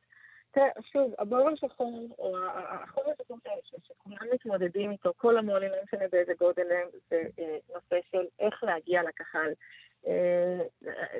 שוב, 0.93 1.15
הבור 1.19 1.49
השחור, 1.49 2.09
או 2.19 2.39
החור 2.49 3.05
השחור 3.13 3.39
שכולם 3.83 4.27
מתמודדים 4.35 4.91
איתו, 4.91 5.13
כל 5.17 5.37
המו"לים, 5.37 5.71
לא 5.71 5.77
משנה 5.85 6.09
באיזה 6.13 6.33
גודל 6.39 6.73
הם, 6.73 6.89
זה 7.11 7.23
אה, 7.39 7.57
נושא 7.75 7.97
של 8.11 8.27
איך 8.41 8.65
להגיע 8.65 9.03
לקהל. 9.03 9.53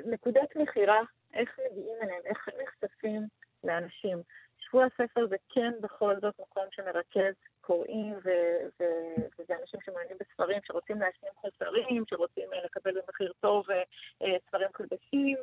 נקודת 0.05 0.55
מכירה, 0.55 1.01
איך 1.33 1.59
מגיעים 1.71 1.95
אליהם, 2.01 2.21
איך 2.25 2.49
נחשפים 2.63 3.21
לאנשים. 3.63 4.17
שבוע 4.57 4.85
הספר 4.85 5.27
זה 5.27 5.35
כן 5.49 5.71
בכל 5.81 6.15
זאת 6.21 6.39
מקום 6.39 6.63
שמרכז 6.71 7.33
קוראים 7.65 8.13
וזה 9.37 9.53
אנשים 9.61 9.79
שמעניינים 9.85 10.17
בספרים, 10.19 10.59
שרוצים 10.65 10.99
להשלים 10.99 11.31
חוסרים, 11.35 12.03
שרוצים 12.09 12.53
אה, 12.53 12.65
לקבל 12.65 12.91
במחיר 12.91 13.33
טוב 13.39 13.71
אה, 13.71 14.37
ספרים 14.47 14.69
חדשים. 14.73 15.37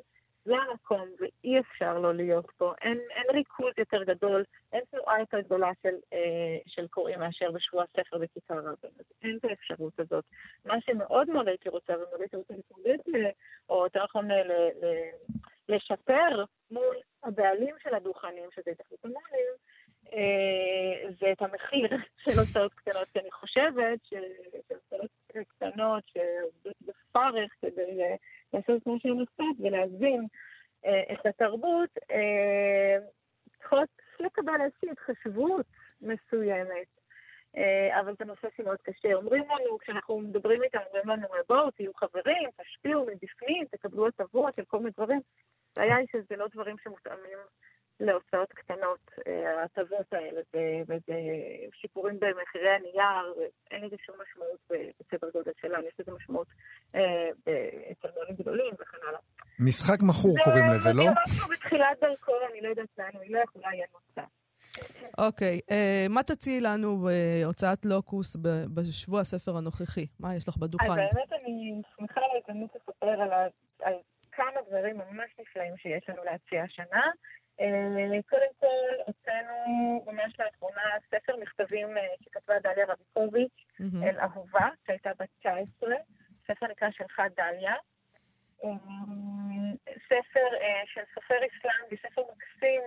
זה 0.44 0.54
המקום, 0.56 1.08
ואי 1.20 1.60
אפשר 1.60 1.98
לא 1.98 2.14
להיות 2.14 2.50
פה. 2.56 2.72
אין, 2.80 2.98
אין 3.10 3.24
ריכוז 3.34 3.72
יותר 3.78 4.04
גדול, 4.04 4.44
אין 4.72 4.82
תנועה 4.90 5.20
יותר 5.20 5.40
גדולה 5.40 5.70
של, 5.82 5.94
אה, 6.12 6.58
של 6.66 6.86
קוראים 6.86 7.18
מאשר 7.18 7.50
בשבוע 7.50 7.84
הספר 7.84 8.18
בכיכר 8.18 8.58
רבין. 8.58 8.90
אז 8.98 9.04
אין 9.22 9.36
את 9.36 9.44
האפשרות 9.44 10.00
הזאת. 10.00 10.24
מה 10.64 10.80
שמאוד 10.80 11.30
מאוד 11.30 11.48
הייתי 11.48 11.68
רוצה, 11.68 11.92
ומאוד 11.92 12.20
הייתי 12.20 12.36
רוצה 12.36 12.54
להתמודד, 12.54 12.98
או 13.68 13.84
יותר 13.84 14.04
נכון 14.04 14.28
לשפר 15.68 16.44
מול 16.70 16.96
הבעלים 17.22 17.74
של 17.82 17.94
הדוכנים, 17.94 18.48
שזה 18.54 18.70
התאחדות 18.70 19.04
המונים, 19.04 19.52
אה, 20.12 21.01
זה 21.22 21.32
את 21.32 21.42
המחיר 21.42 21.88
של 22.24 22.40
הוצאות 22.40 22.74
קטנות, 22.74 23.08
כי 23.12 23.18
אני 23.18 23.30
חושבת 23.30 23.98
שהוצאות 24.04 25.10
קטנות 25.48 26.04
שעובדות 26.06 26.76
בפרך 26.80 27.52
כדי 27.62 28.02
אה, 28.02 28.14
לעשות 28.52 28.82
כמו 28.82 28.96
שהן 28.98 29.18
עושות 29.18 29.56
ולהזין 29.60 30.26
אה, 30.86 31.02
את 31.12 31.26
התרבות, 31.26 31.90
צריכות 33.58 33.88
לקבל 34.20 34.60
איזושהי 34.64 34.90
התחשבות 34.90 35.66
מסוימת. 36.00 36.86
אבל 38.00 38.14
זה 38.18 38.24
נושא 38.24 38.48
שמאוד 38.56 38.82
קשה. 38.82 39.14
אומרים 39.14 39.42
לנו, 39.42 39.78
כשאנחנו 39.78 40.20
מדברים 40.20 40.62
איתם, 40.62 40.78
אומרים 40.88 41.08
לנו, 41.08 41.28
בואו, 41.48 41.70
תהיו 41.70 41.94
חברים, 41.94 42.48
תשפיעו 42.62 43.06
מבפנים, 43.06 43.64
תקבלו 43.70 44.06
הטבות 44.06 44.54
של 44.54 44.64
כל 44.64 44.78
מיני 44.78 44.90
דברים. 44.90 45.20
הבעיה 45.76 45.96
היא 45.96 46.06
שזה 46.12 46.36
לא 46.36 46.46
דברים 46.54 46.76
שמותאמים 46.84 47.38
להוצאות 48.02 48.52
קטנות, 48.52 49.10
אה, 49.26 49.60
ההטבות 49.60 50.12
האלה, 50.12 50.40
וזה 50.88 51.14
שיפורים 51.72 52.20
במחירי 52.20 52.61
הנייר, 52.74 53.34
אין 53.70 53.84
לזה 53.84 53.96
שום 54.06 54.16
משמעות 54.22 54.60
בסדר 55.00 55.30
גודל 55.34 55.52
שלנו, 55.60 55.88
יש 55.88 55.94
לזה 55.98 56.12
משמעות 56.12 56.46
אה, 56.94 57.30
אצל 57.92 58.08
מונים 58.18 58.34
גדולים 58.34 58.74
וכן 58.74 58.98
הלאה. 59.08 59.20
משחק 59.58 59.98
מכור 60.02 60.34
קוראים 60.44 60.64
לזה, 60.68 60.92
לא? 60.92 61.04
זה 61.04 61.10
משהו 61.26 61.48
בתחילת 61.48 62.00
דרכו, 62.00 62.32
אני 62.50 62.60
לא 62.60 62.68
יודעת 62.68 62.88
לאן 62.98 63.10
הוא 63.14 63.24
ילך, 63.24 63.50
אולי 63.54 63.76
יהיה 63.76 63.86
נוצר. 63.94 64.28
אוקיי, 65.18 65.60
אה, 65.70 66.06
מה 66.10 66.22
תציעי 66.22 66.60
לנו 66.60 67.06
בהוצאת 67.06 67.84
לוקוס 67.84 68.36
בשבוע 68.74 69.20
הספר 69.20 69.56
הנוכחי? 69.56 70.06
מה 70.20 70.36
יש 70.36 70.48
לך 70.48 70.56
בדוכן? 70.56 70.90
אז 70.90 70.98
באמת 71.14 71.32
אני 71.32 71.82
שמחה 71.96 72.20
על 72.20 72.30
ההזדמנות 72.34 72.70
לספר 72.74 73.06
על 73.82 73.94
כמה 74.32 74.60
דברים 74.68 74.98
ממש 74.98 75.30
נפלאים 75.40 75.76
שיש 75.76 76.08
לנו 76.08 76.24
להציע 76.24 76.62
השנה. 76.62 77.10
אה, 77.60 78.22
קודם 78.30 78.52
כל, 78.60 79.02
הוצאנו 79.06 79.54
ממש 80.06 80.40
לאחרונה 80.40 80.82
ספר 81.10 81.36
מכתבים 81.42 81.88
שכתבה 82.52 82.72
דליה 82.72 82.86
רביקוביץ' 82.88 83.66
אל 84.02 84.20
אהובה, 84.20 84.68
שהייתה 84.86 85.10
בת 85.18 85.28
19, 85.40 85.94
ספר 86.46 86.66
נקרא 86.66 86.90
שלך 86.90 87.22
דליה. 87.36 87.74
אה, 88.64 88.70
ספר 90.06 90.48
של 90.86 91.00
סופר 91.14 91.34
איסלנדי, 91.42 91.96
ספר 91.96 92.22
מקסים 92.32 92.82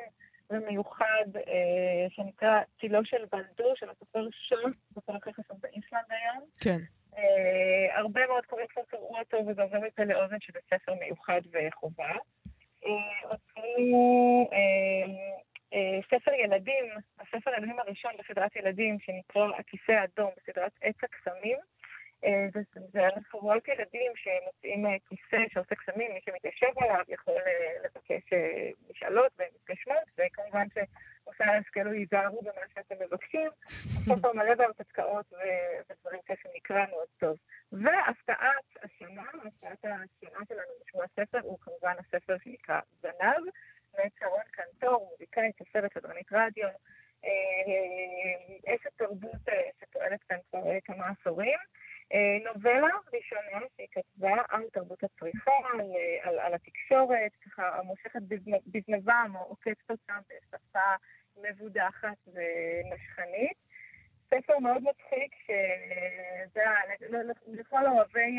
ומיוחד, 0.50 1.26
שנקרא 2.10 2.62
צילו 2.80 3.06
של 3.06 3.26
בלדור, 3.32 3.74
של 3.76 3.90
הסופר 3.90 4.28
שון, 4.32 4.74
סופר 4.94 5.16
הכי 5.16 5.34
חשוב 5.34 5.58
באיסלנד 5.62 6.06
היום. 6.10 6.44
כן. 6.62 6.78
Uh, 7.14 7.18
הרבה 7.96 8.28
מאוד 8.28 8.46
קוראים 8.46 8.68
כבר 8.68 8.82
קראו 8.88 9.18
אותו, 9.20 9.38
וזה 9.48 9.62
עובר 9.62 9.80
מפה 9.80 10.04
לאוזן 10.04 10.40
שזה 10.40 10.60
ספר 10.70 10.94
מיוחד 10.94 11.42
וחובה. 11.52 12.12
הוצאנו 13.24 14.50
uh, 14.52 14.54
uh, 14.54 15.55
ספר 16.10 16.34
ילדים, 16.34 16.86
הספר 17.20 17.52
הילדים 17.52 17.80
הראשון 17.80 18.12
בסדרת 18.20 18.56
ילדים, 18.56 18.98
שנקרא 19.00 19.48
הכיסא 19.60 19.92
האדום, 19.92 20.32
בסדרת 20.38 20.72
עץ 20.82 20.96
הקסמים. 21.04 21.58
זה 22.94 23.02
חבורת 23.32 23.68
ילדים 23.68 24.12
שמוצאים 24.16 24.86
כיסא 25.10 25.38
שעושה 25.54 25.76
קסמים, 25.76 26.12
מי 26.14 26.20
שמתיישב 26.26 26.68
עליו 26.78 27.04
יכול 27.08 27.34
לבקש 27.84 28.34
משאלות 28.92 29.32
ומתגשמות, 29.40 30.04
וכמובן 30.18 30.68
שעושה 30.74 31.46
ההשכלו 31.46 31.94
ייזהרו 31.94 32.42
במה 32.42 32.62
שאתם 32.74 32.96
מבקשים. 33.06 33.50
ספר 34.06 34.34
מלא 34.34 34.56
בהרפתקאות 34.56 35.34
ודברים 35.34 36.22
כאלה 36.26 36.56
נקרא 36.56 36.86
מאוד 36.90 37.08
טוב. 37.20 37.38
והפתעת 37.72 38.66
השנה, 38.84 39.30
הפתעת 39.46 39.86
השנה 39.86 40.40
שלנו 40.48 40.74
בשבוע 40.86 41.04
הספר, 41.04 41.40
הוא 41.44 41.58
כמובן 41.62 41.94
הספר 42.00 42.36
שנקרא 42.44 42.80
זנב, 43.02 43.44
מאת 43.98 44.12
שרון 44.20 44.42
קנטור, 44.52 45.10
מוזיקאית, 45.12 45.58
סופרת, 45.58 45.94
סדרנית 45.94 46.28
רדיו. 46.32 46.68
אשת 48.68 48.98
תרבות 48.98 49.42
שפועלת 49.80 50.24
כאן 50.24 50.38
כבר 50.50 50.80
כמה 50.86 51.04
עשורים. 51.20 51.60
נובלה 52.44 52.88
ראשונה 53.14 53.66
שהיא 53.76 53.88
כתבה 53.92 54.36
על 54.50 54.64
תרבות 54.74 55.04
הצריכה, 55.04 55.52
על, 55.74 55.82
על, 56.22 56.40
על 56.40 56.54
התקשורת, 56.54 57.32
ככה 57.46 57.82
מושכת 57.84 58.20
בזנבם 58.68 59.32
או 59.36 59.40
עוקצת 59.40 59.90
אותם 59.90 60.20
בשפה 60.30 60.96
מבודחת 61.42 62.18
ונשכנית. 62.28 63.58
ספר 64.30 64.60
מאוד 64.60 64.84
מצחיק, 64.84 65.36
שזה 65.46 66.64
לכל 67.48 67.88
אוהבי, 67.88 68.38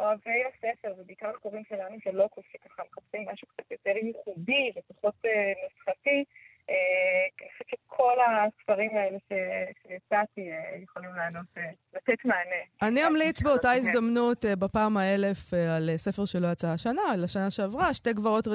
אוהבי 0.00 0.42
הספר, 0.48 0.94
ובעיקר 0.98 1.28
הקוראים 1.28 1.62
שלנו 1.68 1.96
של 2.04 2.10
לוקוס, 2.10 2.44
שככה 2.52 2.82
מחפשים 2.90 3.28
משהו 3.32 3.48
קצת 3.48 3.70
יותר 3.70 3.90
ייחודי 3.90 4.72
ופחות 4.76 5.14
נוסחתי. 5.62 6.24
אני 6.70 7.48
חושבת 7.52 7.68
שכל 7.68 8.16
הספרים 8.20 8.90
האלה 8.96 9.18
שהצעתי 9.28 10.50
אה, 10.52 10.82
יכולים 10.82 11.10
לענות, 11.14 11.46
אה, 11.56 11.62
לתת 11.94 12.24
מענה. 12.24 12.62
אני 12.82 13.06
אמליץ 13.06 13.42
באותה 13.42 13.72
הזדמנות, 13.72 14.44
אה, 14.44 14.56
בפעם 14.56 14.96
האלף, 14.96 15.54
על 15.54 15.90
ספר 15.96 16.24
שלא 16.24 16.48
יצא 16.52 16.68
השנה, 16.68 17.02
על 17.12 17.24
השנה 17.24 17.50
שעברה, 17.50 17.94
שתי 17.94 18.12
גברות 18.12 18.48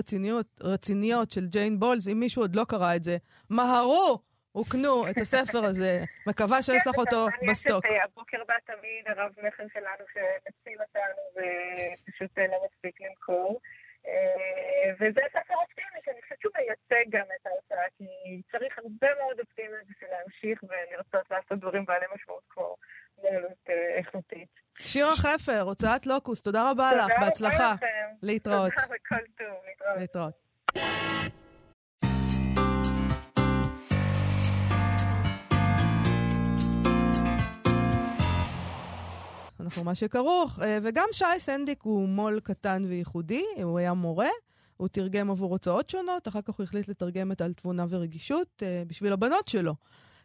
רציניות 0.62 1.32
של 1.32 1.48
ג'יין 1.48 1.80
בולס, 1.80 2.08
אם 2.08 2.20
מישהו 2.20 2.42
עוד 2.42 2.56
לא 2.56 2.64
קרא 2.70 2.96
את 2.96 3.04
זה, 3.04 3.18
מהרו! 3.50 4.35
וקנו 4.56 5.10
את 5.10 5.18
הספר 5.18 5.66
הזה. 5.66 6.04
מקווה 6.28 6.62
שיש 6.62 6.88
לך 6.88 6.98
אותו 6.98 7.28
בסטוק. 7.50 7.86
אני 7.86 8.02
הבוקר 8.02 8.38
בא 8.48 8.54
תמיד 8.66 9.04
הרב 9.08 9.32
מכר 9.38 9.64
שלנו 9.74 10.06
שמציל 10.14 10.78
אותנו 10.82 11.22
ופשוט 11.36 12.38
לא 12.38 12.58
מספיק 12.66 13.02
למכור. 13.02 13.60
וזה 15.00 15.22
ספר 15.30 15.54
אופטימי, 15.62 16.00
שאני 16.06 16.22
חושבת 16.22 16.42
שהוא 16.42 16.52
מייצג 16.58 17.10
גם 17.10 17.26
את 17.42 17.48
ההוצאה, 17.48 17.86
כי 17.98 18.06
צריך 18.52 18.78
הרבה 18.78 19.08
מאוד 19.24 19.40
אופטימיות 19.40 19.84
בשביל 19.90 20.10
להמשיך 20.10 20.64
ולרצות 20.64 21.32
לעשות 21.32 21.60
דברים 21.60 21.86
בעלי 21.86 22.06
משמעות 22.16 22.44
כמו 22.50 22.76
מועלות 23.18 23.70
אה, 23.70 23.98
איכותית. 23.98 24.50
שירה 24.80 25.12
חפר, 25.16 25.62
הוצאת 25.62 26.06
לוקוס, 26.06 26.42
תודה 26.42 26.72
רבה 26.72 26.92
לך, 26.94 27.12
בהצלחה. 27.22 27.76
להתראות. 28.24 28.72
תודה 28.74 28.88
וכל 28.96 29.26
טוב, 29.38 29.98
להתראות. 29.98 30.34
אנחנו 39.66 39.84
מה 39.84 39.96
שכרוך. 39.96 40.60
אה, 40.62 40.78
וגם 40.84 41.06
שי 41.12 41.26
סנדיק 41.40 41.80
הוא 41.84 42.08
מו"ל 42.08 42.40
קטן 42.44 42.82
וייחודי, 42.88 43.44
הוא 43.64 43.78
היה 43.80 43.94
מורה, 43.94 44.28
הוא 44.78 44.88
תרגם 44.88 45.32
עבור 45.32 45.52
הוצאות 45.52 45.90
שונות, 45.90 46.28
אחר 46.28 46.42
כך 46.42 46.54
הוא 46.56 46.64
החליט 46.64 46.88
לתרגם 46.88 47.32
את 47.32 47.42
על 47.42 47.54
תבונה 47.54 47.86
ורגישות 47.90 48.48
uh, 48.64 48.88
בשביל 48.90 49.14
הבנות 49.14 49.48
שלו. 49.48 49.76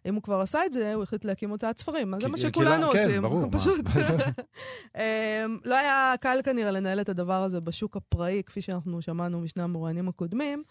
אם 0.06 0.14
הוא 0.14 0.22
כבר 0.22 0.40
עשה 0.40 0.66
את 0.66 0.72
זה, 0.72 0.94
הוא 0.94 1.02
החליט 1.02 1.24
להקים 1.24 1.50
הוצאת 1.50 1.78
ספרים. 1.78 2.14
אז 2.14 2.22
זה 2.22 2.28
מה 2.28 2.36
כי- 2.36 2.42
שכולנו 2.42 2.90
כן, 2.90 3.04
עושים. 3.04 3.22
ברור, 3.22 3.40
מה. 3.40 3.50
פשוט. 3.52 3.80
לא 5.64 5.74
היה 5.78 6.14
קל 6.20 6.40
כנראה 6.44 6.70
לנהל 6.70 7.00
את 7.00 7.08
הדבר 7.08 7.42
הזה 7.42 7.60
בשוק 7.60 7.96
הפראי, 7.96 8.42
כפי 8.46 8.60
שאנחנו 8.60 9.02
שמענו 9.02 9.40
משני 9.40 9.62
המרואיינים 9.62 10.08
הקודמים, 10.08 10.62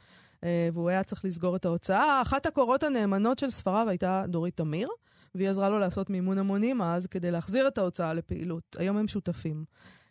אה, 0.44 0.70
והוא 0.74 0.90
היה 0.90 1.04
צריך 1.04 1.26
לסגור 1.26 1.56
את 1.56 1.66
ההוצאה. 1.66 2.22
אחת 2.22 2.46
הקורות 2.46 2.84
הנאמנות 2.84 3.40
של 3.40 3.50
ספריו 3.50 3.90
הייתה 3.90 4.24
דורית 4.28 4.58
תמיר, 4.58 4.90
והיא 5.36 5.50
עזרה 5.50 5.70
לו 5.70 5.80
לעשות 5.80 6.10
מימון 6.10 6.38
המונים 6.38 6.82
אז 6.82 7.08
כדי 7.08 7.32
להחזיר 7.32 7.68
את 7.68 7.78
ההוצאה 7.78 8.14
לפעילות. 8.14 8.76
היום 8.80 8.98
הם 8.98 9.08
שותפים. 9.08 9.66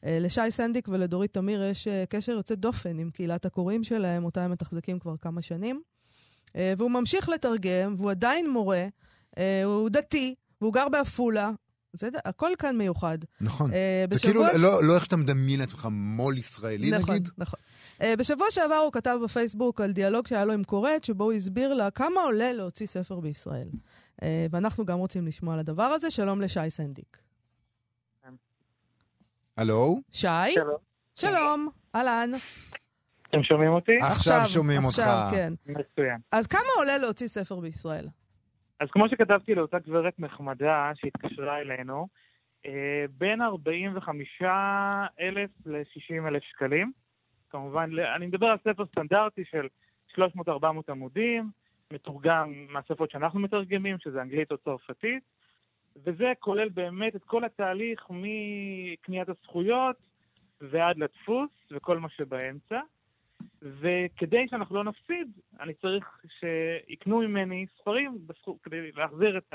אה, 0.05 0.19
לשי 0.21 0.51
סנדיק 0.51 0.89
ולדורית 0.89 1.35
תמיר 1.35 1.63
יש 1.63 1.89
אה, 1.89 2.05
קשר 2.09 2.33
יוצא 2.33 2.55
דופן 2.55 2.99
עם 2.99 3.11
קהילת 3.11 3.45
הקוראים 3.45 3.85
שלהם, 3.85 4.25
אותה 4.25 4.43
הם 4.45 4.51
מתחזקים 4.51 4.99
כבר 4.99 5.17
כמה 5.17 5.43
שנים. 5.43 5.83
אה, 6.57 6.73
והוא 6.77 6.91
ממשיך 6.91 7.29
לתרגם, 7.29 7.95
והוא 7.99 8.11
עדיין 8.11 8.51
מורה, 8.51 8.87
הוא 9.65 9.89
דתי, 9.89 10.35
והוא 10.61 10.73
גר 10.73 10.89
בעפולה. 10.89 11.51
זה, 11.93 12.09
הכל 12.25 12.51
כאן 12.59 12.77
מיוחד. 12.77 13.19
נכון. 13.41 13.73
אה, 13.73 14.05
זה 14.11 14.19
כאילו 14.19 14.43
בשבוע 14.43 14.59
ש- 14.59 14.63
לא 14.63 14.85
לא 14.85 14.95
איך 14.95 15.05
שאתה 15.05 15.17
מדמיין 15.17 15.61
לעצמך 15.61 15.89
מו"ל 15.91 16.39
ישראלי 16.39 16.91
נכון, 16.91 17.15
נגיד. 17.15 17.29
נכון. 17.39 17.61
Uh, 17.99 18.05
בשבוע 18.19 18.47
שעבר 18.51 18.75
הוא 18.75 18.93
כתב 18.93 19.19
בפייסבוק 19.25 19.81
על 19.81 19.93
דיאלוג 19.93 20.27
שהיה 20.27 20.45
לו 20.45 20.53
עם 20.53 20.65
קוראת, 20.65 21.05
שבו 21.05 21.25
הוא 21.25 21.33
הסביר 21.33 21.75
לה 21.75 21.91
כמה 21.91 22.21
עולה 22.21 22.53
להוציא 22.53 22.87
ספר 22.87 23.21
בישראל. 23.21 23.69
Uh, 24.21 24.25
ואנחנו 24.51 24.85
גם 24.85 24.99
רוצים 24.99 25.27
לשמוע 25.27 25.55
על 25.55 25.61
הדבר 25.61 25.83
הזה. 25.83 26.11
שלום 26.11 26.41
לשי 26.41 26.71
סנדיק. 26.71 27.19
הלו? 29.57 30.01
שי? 30.13 30.27
שלום. 30.55 30.77
שלום, 31.15 31.69
אהלן. 31.95 32.31
אתם 33.31 33.43
שומעים 33.43 33.73
אותי? 33.73 33.97
עכשיו 33.97 34.41
שומעים 34.47 34.85
אותך. 34.85 34.99
עכשיו, 34.99 35.29
כן. 35.33 35.53
מצוין. 35.67 36.19
אז 36.33 36.47
כמה 36.47 36.69
עולה 36.77 36.99
להוציא 36.99 37.27
ספר 37.27 37.61
בישראל? 37.61 38.07
אז 38.81 38.89
כמו 38.91 39.09
שכתבתי 39.09 39.55
לאותה 39.55 39.79
גברת 39.79 40.15
נחמדה 40.19 40.93
שהתקשרה 40.95 41.59
אלינו, 41.59 42.09
אה, 42.67 43.05
בין 43.19 43.43
45,000 43.43 45.51
ל-60,000 45.67 46.41
שקלים. 46.41 46.93
כמובן, 47.51 47.91
אני 48.17 48.27
מדבר 48.27 48.47
על 48.47 48.59
ספר 48.59 48.87
סטנדרטי 48.87 49.45
של 49.51 49.67
300-400 50.17 50.21
עמודים, 50.89 51.51
מתורגם 51.93 52.53
מהשפות 52.69 53.11
שאנחנו 53.11 53.41
מתרגמים, 53.41 53.97
שזה 53.99 54.23
אנגלית 54.23 54.53
או 54.53 54.59
צרפתית, 54.59 55.23
וזה 55.97 56.33
כולל 56.39 56.69
באמת 56.69 57.17
את 57.17 57.25
כל 57.25 57.45
התהליך 57.45 58.07
מקניית 58.11 59.29
הזכויות 59.29 59.97
ועד 60.61 60.99
לדפוס 60.99 61.51
וכל 61.71 61.99
מה 61.99 62.09
שבאמצע. 62.09 62.81
וכדי 63.63 64.47
שאנחנו 64.51 64.77
לא 64.77 64.85
נפסיד, 64.85 65.29
אני 65.61 65.75
צריך 65.75 66.05
שיקנו 66.41 67.19
ממני 67.19 67.67
ספרים 67.81 68.19
בסכום, 68.27 68.57
כדי 68.63 68.93
להחזיר 68.93 69.39
את 69.39 69.55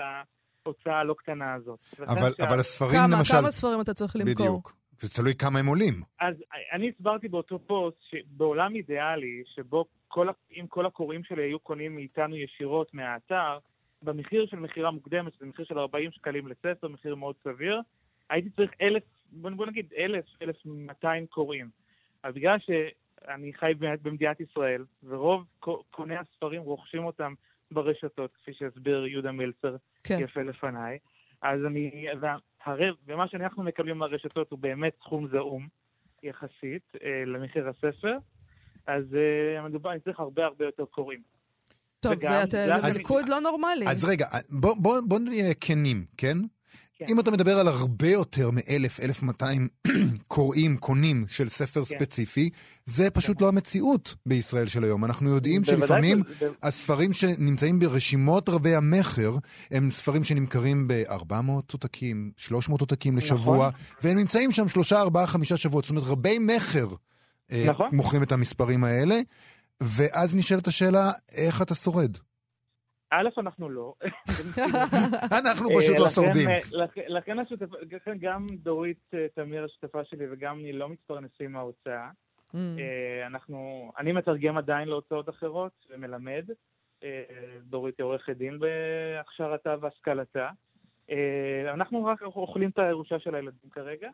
ההוצאה 0.66 1.00
הלא 1.00 1.16
קטנה 1.18 1.54
הזאת. 1.54 1.80
אבל 2.00 2.34
אבל 2.48 2.60
הספרים 2.60 2.92
כמה, 2.92 3.18
למשל... 3.18 3.34
כמה 3.34 3.52
ספרים 3.52 3.82
אתה 3.82 3.94
צריך 3.94 4.16
למכור? 4.16 4.34
בדיוק. 4.34 4.76
זה 5.00 5.10
תלוי 5.10 5.36
כמה 5.36 5.60
הם 5.60 5.66
עולים. 5.66 5.94
אז 6.20 6.36
אני 6.74 6.90
הסברתי 6.90 7.28
באותו 7.28 7.60
פוסט 7.60 7.98
שבעולם 8.10 8.76
אידיאלי, 8.76 9.44
שבו 9.56 9.86
כל, 10.14 10.28
אם 10.52 10.66
כל 10.70 10.86
הקוראים 10.86 11.24
שלי 11.24 11.44
היו 11.44 11.60
קונים 11.60 11.96
מאיתנו 11.96 12.36
ישירות 12.36 12.94
מהאתר, 12.94 13.58
במחיר 14.02 14.46
של 14.46 14.58
מכירה 14.58 14.92
מוקדמת, 14.92 15.34
שזה 15.34 15.46
מחיר 15.46 15.66
של 15.66 15.80
40 15.80 16.12
שקלים 16.12 16.48
לספר, 16.48 16.88
מחיר 16.88 17.16
מאוד 17.16 17.36
סביר, 17.44 17.82
הייתי 18.30 18.50
צריך 18.50 18.72
אלף, 18.82 19.04
בוא, 19.32 19.50
בוא 19.50 19.66
נגיד 19.66 19.94
אלף, 19.98 20.26
אלף 20.42 20.56
מאתיים 20.66 21.26
קוראים. 21.28 21.70
אז 22.24 22.34
בגלל 22.34 22.58
שאני 22.60 23.54
חי 23.54 23.74
במדינת 24.02 24.40
ישראל, 24.40 24.86
ורוב 25.04 25.46
קוני 25.92 26.16
הספרים 26.18 26.62
רוכשים 26.62 27.06
אותם 27.06 27.34
ברשתות, 27.72 28.34
כפי 28.34 28.54
שהסביר 28.54 29.08
יהודה 29.08 29.32
מילצר 29.32 29.76
כן. 30.04 30.18
יפה 30.20 30.42
לפניי, 30.42 30.98
אז 31.42 31.66
אני, 31.66 32.06
והרב, 32.20 32.96
ומה 33.06 33.28
שאנחנו 33.28 33.64
מקבלים 33.64 33.98
מהרשתות 33.98 34.52
הוא 34.52 34.60
באמת 34.60 34.94
סכום 35.00 35.28
זעום 35.28 35.68
יחסית 36.24 36.96
אה, 37.04 37.26
למחיר 37.26 37.70
הספר, 37.70 38.18
אז 38.88 39.04
אה, 39.16 39.68
מדובר, 39.70 39.92
אני 39.92 40.00
צריך 40.00 40.20
הרבה 40.20 40.46
הרבה 40.46 40.66
יותר 40.66 40.84
קוראים. 40.86 41.20
טוב, 42.00 42.12
וגם- 42.14 42.46
זה 42.82 42.98
ניקוד 42.98 43.30
לא 43.30 43.40
נורמלי. 43.42 43.88
אז 43.88 44.06
רגע, 44.06 44.28
בוא, 44.50 44.76
בוא, 44.78 45.00
בוא 45.08 45.20
נהיה 45.20 45.54
כנים, 45.54 46.06
כן? 46.18 46.38
כן. 46.98 47.06
אם 47.10 47.20
אתה 47.20 47.32
מדבר 47.32 47.60
על 47.60 47.68
הרבה 47.68 48.08
יותר 48.10 48.52
מ-1,000, 48.52 49.04
1,200 49.04 49.68
קוראים, 50.28 50.78
קונים 50.78 51.26
של 51.28 51.50
ספר 51.50 51.86
כן. 51.86 51.98
ספציפי, 51.98 52.50
זה 52.86 53.10
פשוט 53.10 53.42
לא 53.42 53.48
המציאות 53.48 54.16
בישראל 54.26 54.66
של 54.68 54.84
היום. 54.84 55.06
אנחנו 55.06 55.30
יודעים 55.30 55.64
שלפעמים 55.64 56.24
ש- 56.40 56.44
ב- 56.44 56.52
הספרים 56.64 57.14
שנמצאים 57.14 57.80
ברשימות 57.80 58.50
רבי 58.50 58.76
המכר, 58.76 59.36
הם 59.72 59.92
ספרים 59.92 60.24
שנמכרים 60.24 60.88
ב-400 60.88 61.34
עותקים, 61.74 62.32
300 62.38 62.82
עותקים 62.82 63.18
לשבוע, 63.18 63.70
והם 64.02 64.18
נמצאים 64.18 64.52
שם 64.52 64.68
שלושה, 64.68 65.00
ארבעה, 65.00 65.28
חמישה 65.28 65.58
שבועות. 65.58 65.84
זאת 65.86 65.90
אומרת, 65.92 66.04
רבי 66.08 66.40
מכר 66.40 66.88
אה, 66.88 66.96
נכון. 67.70 67.90
מוכרים 67.94 68.24
את 68.24 68.32
המספרים 68.32 68.84
האלה, 68.84 69.16
ואז 69.84 70.36
נשאלת 70.36 70.68
השאלה, 70.68 71.12
איך 71.38 71.62
אתה 71.62 71.76
שורד? 71.76 72.18
א', 73.12 73.30
אנחנו 73.38 73.70
לא. 73.70 73.94
אנחנו 75.40 75.70
אה, 75.70 75.76
פשוט 75.80 75.98
לא 76.00 76.06
לכן, 76.06 76.14
שורדים. 76.16 76.50
אה, 76.50 76.60
לכן- 76.72 77.02
לכן 77.96 78.18
גם 78.22 78.48
דורית 78.64 79.02
אה, 79.14 79.26
תמיר 79.36 79.66
השותפה 79.66 80.00
שלי 80.10 80.26
וגם 80.32 80.60
אני 80.60 80.74
לא 80.74 80.90
מתפרנסים 80.90 81.52
מההוצאה. 81.52 82.10
Mm. 82.54 82.56
אה, 82.56 83.28
אנחנו, 83.28 83.58
אני 84.00 84.12
מתרגם 84.12 84.58
עדיין 84.58 84.88
להוצאות 84.88 85.30
אחרות 85.30 85.72
ומלמד. 85.90 86.46
אה, 87.04 87.24
דורית 87.62 87.96
היא 87.98 88.04
עורכת 88.04 88.38
דין 88.38 88.60
בהכשרתה 88.60 89.76
והשכלתה. 89.82 90.50
אה, 91.10 91.16
אנחנו 91.74 92.06
רק 92.06 92.22
אוכלים 92.22 92.70
את 92.70 92.80
הירושה 92.80 93.20
של 93.20 93.36
הילדים 93.36 93.70
כרגע. 93.72 94.10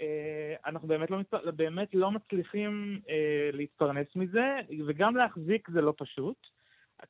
אה, 0.00 0.54
אנחנו 0.66 0.88
באמת 0.88 1.10
לא. 1.10 1.18
באמת 1.56 1.94
לא 1.94 2.10
מצליחים 2.10 3.00
אה, 3.08 3.50
להתפרנס 3.52 4.06
מזה, 4.16 4.60
וגם 4.86 5.16
להחזיק 5.16 5.68
זה 5.70 5.80
לא 5.80 5.94
פשוט. 5.96 6.46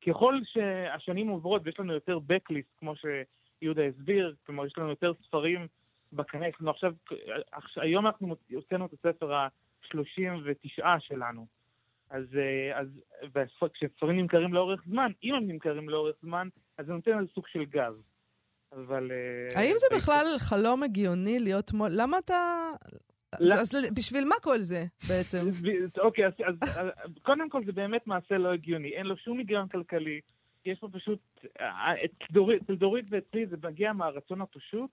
ככל 0.06 0.40
שהשנים 0.44 1.28
עוברות 1.28 1.62
ויש 1.64 1.80
לנו 1.80 1.92
יותר 1.92 2.18
backlist, 2.18 2.78
כמו 2.78 2.94
שיהודה 2.96 3.82
הסביר, 3.84 4.34
כלומר 4.46 4.66
יש 4.66 4.78
לנו 4.78 4.88
יותר 4.88 5.12
ספרים 5.26 5.66
בקנה, 6.12 6.48
יש 6.48 6.54
עכשיו, 6.66 6.92
היום 7.76 8.06
אנחנו 8.06 8.36
הוצאנו 8.54 8.86
את 8.86 8.92
הספר 8.92 9.34
ה-39 9.34 10.84
שלנו. 10.98 11.46
אז, 12.10 12.36
אה, 12.36 12.80
אז 12.80 12.88
כשספרים 13.72 14.16
נמכרים 14.16 14.54
לאורך 14.54 14.82
זמן, 14.86 15.12
אם 15.24 15.34
הם 15.34 15.46
נמכרים 15.46 15.88
לאורך 15.88 16.16
זמן, 16.22 16.48
אז 16.78 16.86
זה 16.86 16.92
נותן 16.92 17.18
איזה 17.18 17.32
סוג 17.34 17.46
של 17.48 17.64
גב. 17.64 17.94
אבל... 18.76 19.10
אה, 19.12 19.60
האם 19.60 19.74
זה 19.76 19.86
אה, 19.92 19.98
בכלל 19.98 20.26
חלום 20.38 20.82
הגיוני 20.82 21.38
להיות 21.40 21.72
מול... 21.72 21.90
למה 21.92 22.18
אתה... 22.18 22.70
אז 23.32 23.70
בשביל 23.94 24.24
מה 24.24 24.34
כל 24.42 24.58
זה 24.58 24.84
בעצם? 25.08 25.38
אוקיי, 26.06 26.24
אז, 26.26 26.34
קודם 27.22 27.48
כל 27.48 27.64
זה 27.66 27.72
באמת 27.72 28.06
מעשה 28.06 28.38
לא 28.38 28.52
הגיוני, 28.52 28.88
אין 28.88 29.06
לו 29.06 29.16
שום 29.16 29.38
היגיון 29.38 29.68
כלכלי, 29.68 30.20
יש 30.66 30.78
פה 30.78 30.88
פשוט, 30.92 31.18
אה, 31.60 31.94
אצל 32.04 32.32
דורית, 32.32 32.62
אצל 32.62 32.74
דורית 32.74 33.06
ואצלי 33.10 33.46
זה 33.46 33.56
מגיע 33.62 33.92
מהרצון 33.92 34.40
הפשוט 34.40 34.90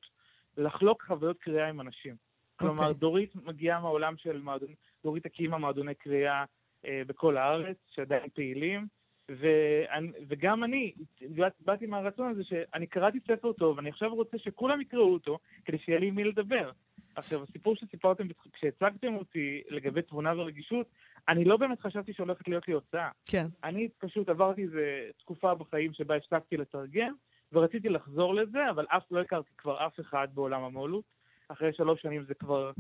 לחלוק 0.58 1.04
חוויות 1.08 1.38
קריאה 1.40 1.70
עם 1.70 1.82
אנשים. 1.82 2.16
כלומר, 2.56 2.88
אוקיי. 2.88 3.00
דורית 3.00 3.36
מגיעה 3.36 3.80
מהעולם 3.80 4.18
של 4.18 4.42
מועדון, 4.42 4.74
דורית 5.04 5.26
הקימה 5.26 5.58
מועדוני 5.58 5.96
קריאה 5.96 6.44
אה, 6.86 7.02
בכל 7.08 7.38
הארץ, 7.38 7.78
שעדיין 7.90 8.30
פעילים, 8.34 8.88
ואני, 9.30 10.12
וגם 10.28 10.64
אני, 10.64 10.92
באת- 11.22 11.62
באתי 11.66 11.86
מהרצון 11.86 12.30
הזה 12.32 12.44
שאני 12.44 12.88
קראתי 12.88 13.20
ספר 13.28 13.54
טוב, 13.54 13.80
אני 13.80 13.90
עכשיו 13.90 14.16
רוצה 14.16 14.38
שכולם 14.38 14.82
יקראו 14.82 15.14
אותו, 15.14 15.38
כדי 15.66 15.78
שיהיה 15.78 16.00
לי 16.00 16.08
עם 16.08 16.16
מי 16.16 16.24
לדבר. 16.24 16.72
עכשיו, 17.16 17.44
הסיפור 17.44 17.76
שסיפרתם, 17.76 18.28
כשהצגתם 18.54 19.16
אותי 19.16 19.62
לגבי 19.70 20.02
תבונה 20.02 20.34
ורגישות, 20.40 20.88
אני 21.28 21.46
לא 21.46 21.58
באמת 21.58 21.80
חשבתי 21.80 22.14
שהולכת 22.14 22.48
להיות 22.48 22.68
לי 22.68 22.74
הוצאה. 22.74 23.10
כן. 23.26 23.48
אני 23.64 23.90
פשוט 23.98 24.30
עברתי 24.30 24.64
איזו 24.64 24.78
תקופה 25.20 25.56
בחיים 25.56 25.94
שבה 25.94 26.16
הפסקתי 26.16 26.58
לתרגם, 26.58 27.14
ורציתי 27.54 27.90
לחזור 27.90 28.36
לזה, 28.36 28.70
אבל 28.70 28.86
אף 28.90 29.04
לא 29.12 29.20
הכרתי 29.22 29.50
כבר 29.58 29.86
אף 29.86 30.00
אחד 30.00 30.28
בעולם 30.34 30.64
המו"לות. 30.64 31.04
אחרי 31.48 31.74
שלוש 31.74 32.02
שנים 32.02 32.24
זה 32.24 32.34
כבר, 32.34 32.72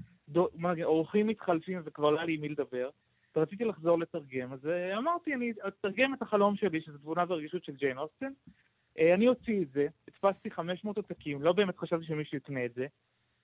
אורחים 0.84 1.28
מתחלפים 1.28 1.82
וכבר 1.86 2.10
לא 2.10 2.18
היה 2.18 2.26
לי 2.26 2.34
עם 2.36 2.42
מי 2.42 2.50
לדבר. 2.50 2.89
ורציתי 3.36 3.66
לחזור 3.66 4.00
לתרגם, 4.00 4.54
אז 4.54 4.68
אה, 4.68 4.98
אמרתי, 4.98 5.34
אני 5.34 5.54
אתרגם 5.68 6.14
את 6.14 6.22
החלום 6.22 6.56
שלי, 6.56 6.82
שזה 6.82 6.98
תבונה 6.98 7.24
ורגישות 7.28 7.64
של 7.64 7.76
ג'יין 7.76 7.98
אוסטן. 7.98 8.32
אה, 9.00 9.14
אני 9.14 9.28
אוציא 9.28 9.62
את 9.62 9.72
זה, 9.72 9.88
הדפסתי 10.08 10.52
500 10.52 10.98
עותקים, 10.98 11.42
לא 11.42 11.54
באמת 11.54 11.78
חשבתי 11.78 12.06
שמישהו 12.06 12.38
יקנה 12.38 12.66
את 12.66 12.74
זה, 12.74 12.88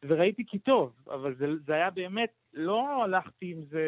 וראיתי 0.03 0.43
כי 0.47 0.59
טוב, 0.59 0.93
אבל 1.07 1.35
זה, 1.35 1.45
זה 1.65 1.73
היה 1.73 1.89
באמת, 1.89 2.29
לא 2.53 3.03
הלכתי 3.03 3.51
עם 3.51 3.63
זה 3.69 3.81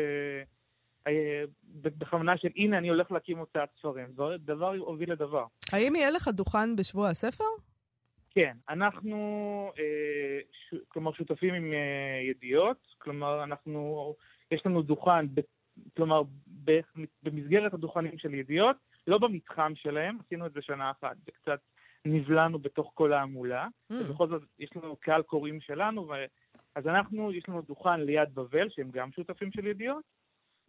אה, 1.08 1.43
בכוונה 1.76 2.38
של 2.38 2.47
הנה 2.56 2.78
אני 2.78 2.89
הולך 2.89 3.12
להקים 3.12 3.38
הוצאת 3.38 3.70
ספרים, 3.80 4.08
דבר, 4.39 4.76
הוביל 4.78 5.12
לדבר. 5.12 5.45
האם 5.74 5.95
יהיה 5.95 6.12
לך 6.12 6.28
דוכן 6.28 6.76
בשבוע 6.76 7.10
הספר? 7.10 7.43
כן, 8.30 8.58
אנחנו, 8.70 9.18
אה, 9.80 10.39
ש... 10.52 10.76
כלומר, 10.88 11.14
שותפים 11.14 11.54
עם 11.54 11.74
אה, 11.74 12.30
ידיעות, 12.30 12.78
כלומר, 12.97 13.43
אנחנו, 13.43 14.16
יש 14.52 14.66
לנו 14.66 14.82
דוכן. 14.82 15.26
כלומר. 15.95 16.21
במסגרת 17.23 17.73
הדוכנים 17.73 18.17
של 18.17 18.34
ידיעות, 18.34 18.75
לא 19.07 19.17
במתחם 19.17 19.71
שלהם, 19.75 20.17
עשינו 20.25 20.45
את 20.45 20.53
זה 20.53 20.61
שנה 20.61 20.91
אחת, 20.91 21.17
זה 21.25 21.32
קצת 21.32 21.59
נבלענו 22.05 22.59
בתוך 22.59 22.91
כל 22.93 23.13
ההמולה. 23.13 23.67
Mm. 23.67 23.95
ובכל 23.95 24.27
זאת, 24.27 24.41
יש 24.59 24.69
לנו 24.75 24.95
קהל 24.95 25.21
קוראים 25.21 25.61
שלנו, 25.61 26.07
ו... 26.07 26.13
אז 26.75 26.88
אנחנו, 26.88 27.32
יש 27.32 27.49
לנו 27.49 27.61
דוכן 27.61 28.01
ליד 28.01 28.36
בבל, 28.36 28.69
שהם 28.69 28.91
גם 28.91 29.11
שותפים 29.11 29.51
של 29.51 29.67
ידיעות, 29.67 30.03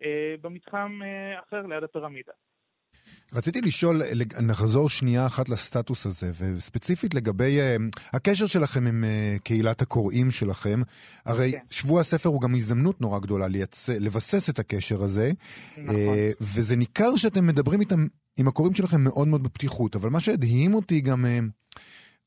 אה, 0.03 0.35
במתחם 0.41 1.01
אה, 1.05 1.41
אחר 1.41 1.67
ליד 1.67 1.83
הפירמידה. 1.83 2.33
רציתי 3.33 3.61
לשאול, 3.61 4.03
נחזור 4.43 4.91
שנייה 4.91 5.27
אחת 5.27 5.49
לסטטוס 5.49 6.07
הזה, 6.07 6.33
וספציפית 6.39 7.15
לגבי 7.15 7.61
אה, 7.61 7.77
הקשר 8.13 8.47
שלכם 8.47 8.87
עם 8.87 9.05
אה, 9.05 9.37
קהילת 9.45 9.83
הקוראים 9.83 10.31
שלכם. 10.31 10.83
הרי 11.27 11.53
כן. 11.53 11.59
שבוע 11.71 12.01
הספר 12.01 12.29
הוא 12.29 12.41
גם 12.41 12.55
הזדמנות 12.55 13.01
נורא 13.01 13.19
גדולה 13.19 13.49
לייצ... 13.49 13.89
לבסס 13.89 14.51
את 14.51 14.59
הקשר 14.59 15.03
הזה, 15.03 15.33
נכון. 15.79 15.97
אה, 15.97 16.31
וזה 16.41 16.77
ניכר 16.77 17.17
שאתם 17.17 17.47
מדברים 17.47 17.81
איתם, 17.81 18.07
עם 18.37 18.49
הקוראים 18.49 18.75
שלכם 18.75 19.05
מאוד 19.05 19.29
מאוד 19.29 19.43
בפתיחות, 19.43 19.97
אבל 19.97 20.11
מה 20.11 20.21
שהדהים 20.21 20.75
אותי 20.75 21.01
גם 21.01 21.27
אה, 21.27 21.39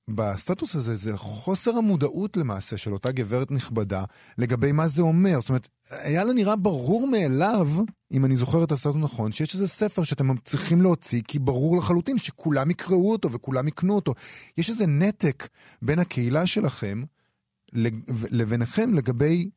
בסטטוס 0.10 0.76
הזה, 0.76 0.96
זה 0.96 1.18
חוסר 1.18 1.78
המודעות 1.78 2.38
למעשה 2.38 2.78
של 2.78 2.94
אותה 2.94 3.12
גברת 3.12 3.52
נכבדה 3.52 4.04
לגבי 4.38 4.72
מה 4.72 4.88
זה 4.88 5.02
אומר. 5.02 5.40
זאת 5.40 5.50
אומרת, 5.50 5.68
היה 5.92 6.24
לה 6.24 6.34
נראה 6.34 6.56
ברור 6.56 7.08
מאליו, 7.08 7.70
אם 8.12 8.26
אני 8.26 8.36
זוכר 8.36 8.64
את 8.64 8.72
הסרט 8.72 8.96
נכון, 8.96 9.32
שיש 9.32 9.54
איזה 9.54 9.68
ספר 9.68 10.04
שאתם 10.04 10.38
צריכים 10.38 10.82
להוציא, 10.82 11.22
כי 11.28 11.40
ברור 11.40 11.78
לחלוטין 11.78 12.18
שכולם 12.18 12.72
יקראו 12.72 13.12
אותו 13.12 13.32
וכולם 13.32 13.68
יקנו 13.68 13.96
אותו. 13.96 14.14
יש 14.58 14.70
איזה 14.70 14.88
נתק 14.88 15.48
בין 15.82 16.00
הקהילה 16.00 16.46
שלכם 16.46 17.04
לביניכם 18.32 18.94
לגבי 18.94 19.50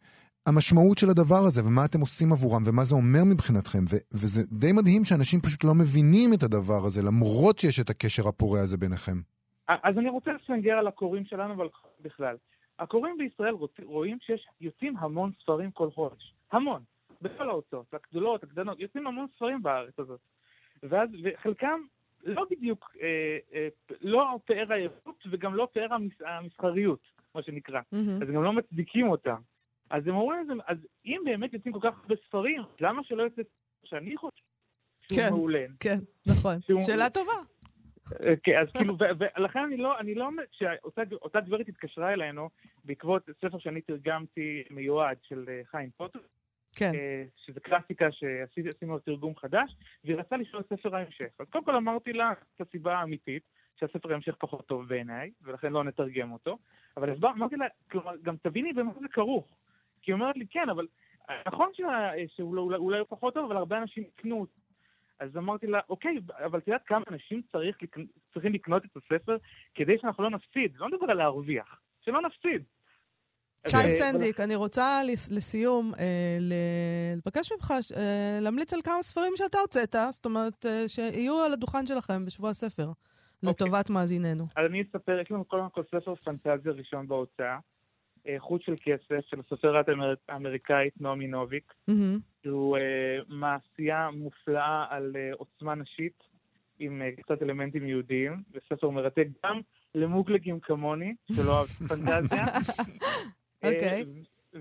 המשמעות 0.47 0.99
של 0.99 1.11
הדבר 1.11 1.47
הזה, 1.47 1.65
ומה 1.65 1.85
אתם 1.85 2.01
עושים 2.01 2.33
עבורם, 2.33 2.63
ומה 2.67 2.85
זה 2.85 2.95
אומר 2.95 3.25
מבחינתכם. 3.25 3.85
ו- 3.91 3.97
וזה 4.13 4.43
די 4.53 4.73
מדהים 4.73 5.05
שאנשים 5.05 5.41
פשוט 5.41 5.65
לא 5.65 5.75
מבינים 5.75 6.35
את 6.35 6.43
הדבר 6.43 6.87
הזה, 6.87 7.03
למרות 7.03 7.59
שיש 7.59 7.81
את 7.81 7.91
הקשר 7.91 8.29
הפורה 8.29 8.61
הזה 8.61 8.77
ביניכם. 8.77 9.21
אז 9.69 9.99
אני 9.99 10.09
רוצה 10.09 10.33
לסנגר 10.33 10.79
על 10.79 10.87
הקוראים 10.87 11.25
שלנו 11.25 11.59
ועל 11.59 11.69
בכלל. 12.01 12.37
הקוראים 12.79 13.19
בישראל 13.19 13.55
רואים 13.85 14.19
שיש, 14.21 14.47
יוצאים 14.61 14.97
המון 14.97 15.31
ספרים 15.43 15.71
כל 15.71 15.91
חודש. 15.91 16.35
המון. 16.53 16.83
בכל 17.23 17.49
ההוצאות, 17.49 17.95
הגדולות, 17.95 18.43
הקטנות, 18.45 18.81
יוצאים 18.81 19.07
המון 19.07 19.27
ספרים 19.37 19.62
בארץ 19.62 19.99
הזאת. 19.99 20.21
ואז, 20.83 21.09
וחלקם 21.25 21.81
לא 22.25 22.47
בדיוק, 22.51 22.97
אה, 23.01 23.39
אה, 23.55 23.69
לא 24.01 24.39
פאר 24.45 24.73
האיכות 24.73 25.25
וגם 25.31 25.55
לא 25.55 25.69
פאר 25.73 25.95
המס, 25.95 26.12
המסחריות, 26.27 27.01
מה 27.35 27.43
שנקרא. 27.43 27.81
מהמם. 27.93 28.23
אז 28.23 28.29
גם 28.29 28.43
לא 28.43 28.53
מצדיקים 28.53 29.09
אותם. 29.09 29.37
אז 29.91 30.07
הם 30.09 30.14
אומרים, 30.17 30.61
אז 30.67 30.77
אם 31.07 31.23
באמת 31.25 31.53
יוצאים 31.53 31.75
כל 31.75 31.81
כך 31.83 31.99
הרבה 32.03 32.14
ספרים, 32.29 32.62
למה 32.81 33.05
שלא 33.05 33.23
יוצא 33.23 33.43
שאני 33.85 34.17
חושב 34.17 34.43
שהוא 35.09 35.21
כן. 35.21 35.29
מעולה? 35.31 35.64
כן, 35.81 35.99
נכון. 36.27 36.61
שהוא- 36.61 36.81
שאלה 36.81 37.11
טובה. 37.11 37.33
כן, 38.43 38.59
אז 38.61 38.69
כאילו, 38.73 38.97
ולכן 38.99 39.59
אני 39.59 39.77
לא, 39.77 39.99
אני 39.99 40.15
לא, 40.15 40.29
כשאותה 40.53 41.03
אותה 41.23 41.41
גברת 41.41 41.69
התקשרה 41.69 42.13
אלינו 42.13 42.49
בעקבות 42.85 43.29
ספר 43.45 43.59
שאני 43.59 43.81
תרגמתי 43.81 44.65
מיועד 44.71 45.17
של 45.23 45.45
אה, 45.49 45.61
חיים 45.65 45.91
פוטר, 45.97 46.19
כן. 46.77 46.93
אה, 46.95 47.25
שזה 47.37 47.61
קלאסיקה 47.61 48.13
שעשינו 48.13 48.99
תרגום 48.99 49.37
חדש, 49.37 49.77
והיא 50.05 50.17
רצתה 50.17 50.37
לשאול 50.37 50.63
את 50.63 50.79
ספר 50.79 50.97
ההמשך. 50.97 51.29
אז 51.39 51.47
קודם 51.51 51.65
כל 51.65 51.77
אמרתי 51.77 52.13
לה 52.13 52.33
את 52.57 52.61
הסיבה 52.61 52.99
האמיתית, 52.99 53.43
שהספר 53.77 54.13
ההמשך 54.13 54.35
פחות 54.39 54.67
טוב 54.67 54.89
בעיניי, 54.89 55.31
ולכן 55.43 55.73
לא 55.73 55.85
נתרגם 55.85 56.33
אותו. 56.33 56.59
אבל 56.97 57.11
הסבר, 57.11 57.31
אמרתי 57.31 57.57
לה, 57.57 57.67
כלומר, 57.91 58.13
גם 58.23 58.37
תביני 58.43 58.73
במה 58.73 58.93
זה 59.01 59.09
כרוך. 59.13 59.57
כי 60.03 60.11
היא 60.11 60.15
אומרת 60.15 60.37
לי, 60.37 60.47
כן, 60.51 60.69
אבל 60.71 60.87
נכון 61.47 61.71
שהוא 62.27 62.55
לא- 62.55 62.77
אולי 62.77 62.99
הוא 62.99 63.07
פחות 63.11 63.35
טוב, 63.35 63.45
אבל 63.45 63.57
הרבה 63.57 63.79
אנשים 63.79 64.03
יקנו 64.03 64.41
אותו. 64.41 64.66
אז 65.21 65.37
אמרתי 65.37 65.67
לה, 65.67 65.81
אוקיי, 65.89 66.17
אבל 66.45 66.59
את 66.59 66.69
יודעת 66.69 66.83
כמה 66.87 67.03
אנשים 67.11 67.43
צריך, 67.53 67.77
צריכים 68.33 68.53
לקנות 68.53 68.85
את 68.85 68.97
הספר 68.97 69.37
כדי 69.75 69.99
שאנחנו 70.01 70.25
לא 70.25 70.31
נפסיד? 70.31 70.73
לא 70.77 70.89
נדבר 70.89 71.11
על 71.11 71.17
להרוויח, 71.17 71.81
שלא 72.01 72.21
נפסיד. 72.23 72.62
שי 73.69 73.91
סנדיק, 73.91 74.41
אני 74.41 74.55
רוצה 74.55 75.01
לס- 75.05 75.31
לסיום 75.31 75.93
אה, 75.99 76.39
לבקש 76.41 77.53
ממך 77.53 77.75
אה, 77.97 78.39
להמליץ 78.41 78.73
על 78.75 78.83
כמה 78.83 79.03
ספרים 79.03 79.33
שאתה 79.37 79.59
הוצאת, 79.59 79.95
זאת 80.11 80.25
אומרת, 80.25 80.67
אה, 80.67 80.89
שיהיו 80.89 81.41
על 81.45 81.53
הדוכן 81.53 81.87
שלכם 81.87 82.25
בשבוע 82.27 82.51
הספר, 82.51 82.91
לטובת 83.43 83.91
מאזיננו. 83.91 84.45
אז 84.57 84.67
אני 84.71 84.83
אספר, 84.83 85.19
יש 85.23 85.31
לנו 85.31 85.45
קודם 85.45 85.69
כל 85.71 85.83
ספר 85.95 86.14
פנטזיה 86.14 86.73
ראשון 86.73 87.09
בהוצאה, 87.09 87.47
אה, 87.47 87.59
חוט 88.39 88.62
של 88.62 88.74
כסף, 88.83 89.27
של 89.27 89.41
הסופרת 89.41 89.89
האמר- 89.89 90.14
האמריקאית 90.29 91.01
נעמי 91.01 91.27
נוביק, 91.27 91.74
מהמם. 91.89 92.18
שהוא 92.43 92.77
אה, 92.77 93.18
מעשייה 93.29 94.11
מופלאה 94.12 94.87
על 94.91 95.12
אה, 95.16 95.31
עוצמה 95.37 95.74
נשית, 95.74 96.22
עם 96.79 97.03
אה, 97.03 97.11
קצת 97.22 97.43
אלמנטים 97.43 97.87
יהודיים, 97.87 98.43
וספר 98.53 98.91
מרתק 98.91 99.27
גם 99.45 99.61
למוגלגים 99.95 100.61
כמוני, 100.61 101.14
שלא 101.33 101.53
אוהב 101.57 101.66
פנטזיה. 101.66 102.47
אוקיי. 103.64 104.05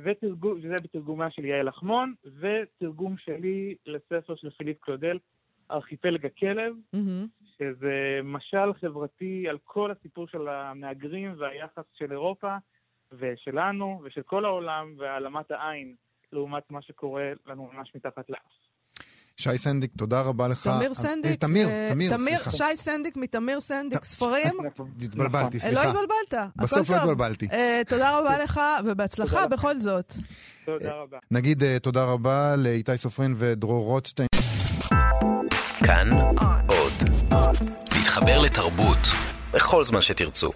ותרגום, 0.03 0.57
וזה 0.57 0.75
בתרגומה 0.83 1.31
של 1.31 1.45
יעל 1.45 1.67
לחמון, 1.67 2.13
ותרגום 2.39 3.17
שלי 3.17 3.75
לספר 3.85 4.35
של 4.35 4.49
פיליפ 4.49 4.81
קלודל, 4.81 5.17
ארכיפלג 5.71 6.25
הכלב, 6.25 6.73
מהמם. 6.93 7.27
שזה 7.57 8.19
משל 8.23 8.73
חברתי 8.73 9.49
על 9.49 9.57
כל 9.63 9.91
הסיפור 9.91 10.27
של 10.27 10.47
המהגרים 10.47 11.33
והיחס 11.37 11.83
של 11.93 12.11
אירופה 12.11 12.55
ושלנו 13.19 14.01
ושל 14.03 14.21
כל 14.21 14.45
העולם 14.45 14.95
והעלמת 14.97 15.51
העין 15.51 15.95
לעומת 16.33 16.63
מה 16.69 16.81
שקורה 16.81 17.23
לנו 17.47 17.69
ממש 17.73 17.91
מתחת 17.95 18.29
לאף. 18.29 18.39
שי 19.37 19.57
סנדיק, 19.57 19.91
תודה 19.97 20.21
רבה 20.21 20.47
לך. 20.47 20.63
תמיר 20.77 20.89
אה, 20.89 20.93
סנדיק. 20.93 21.39
תמיר, 21.41 21.67
אה, 21.67 21.89
תמיר, 21.91 22.17
סליחה. 22.17 22.51
שי 22.51 22.75
סנדיק 22.75 23.17
מתמיר 23.17 23.59
סנדיק, 23.59 24.03
ספרים. 24.03 24.53
התבלבלתי, 25.03 25.57
אה, 25.57 25.71
לא 25.71 25.75
סליחה. 25.79 25.89
התבלבלת, 25.89 26.51
בסוף 26.55 26.89
לא. 26.89 26.95
התבלבלתי. 26.95 27.47
אה, 27.51 27.81
תודה 27.87 28.19
רבה 28.19 28.37
לך, 28.43 28.61
ובהצלחה. 28.85 29.47
בכל 29.47 29.79
זאת. 29.79 30.13
תודה 30.65 30.91
רבה. 30.91 31.17
נגיד 31.31 31.63
אה, 31.63 31.79
תודה 31.79 32.03
רבה 32.05 32.55
לאיתי 32.57 32.97
סופרין 32.97 33.33
ודרור 33.35 33.83
רוטשטיין. 33.85 34.27
כאן 35.85 36.09
עוד. 36.67 36.93
להתחבר 37.95 38.41
לתרבות 38.41 38.99
בכל 39.53 39.83
זמן 39.83 40.01
שתרצו. 40.01 40.51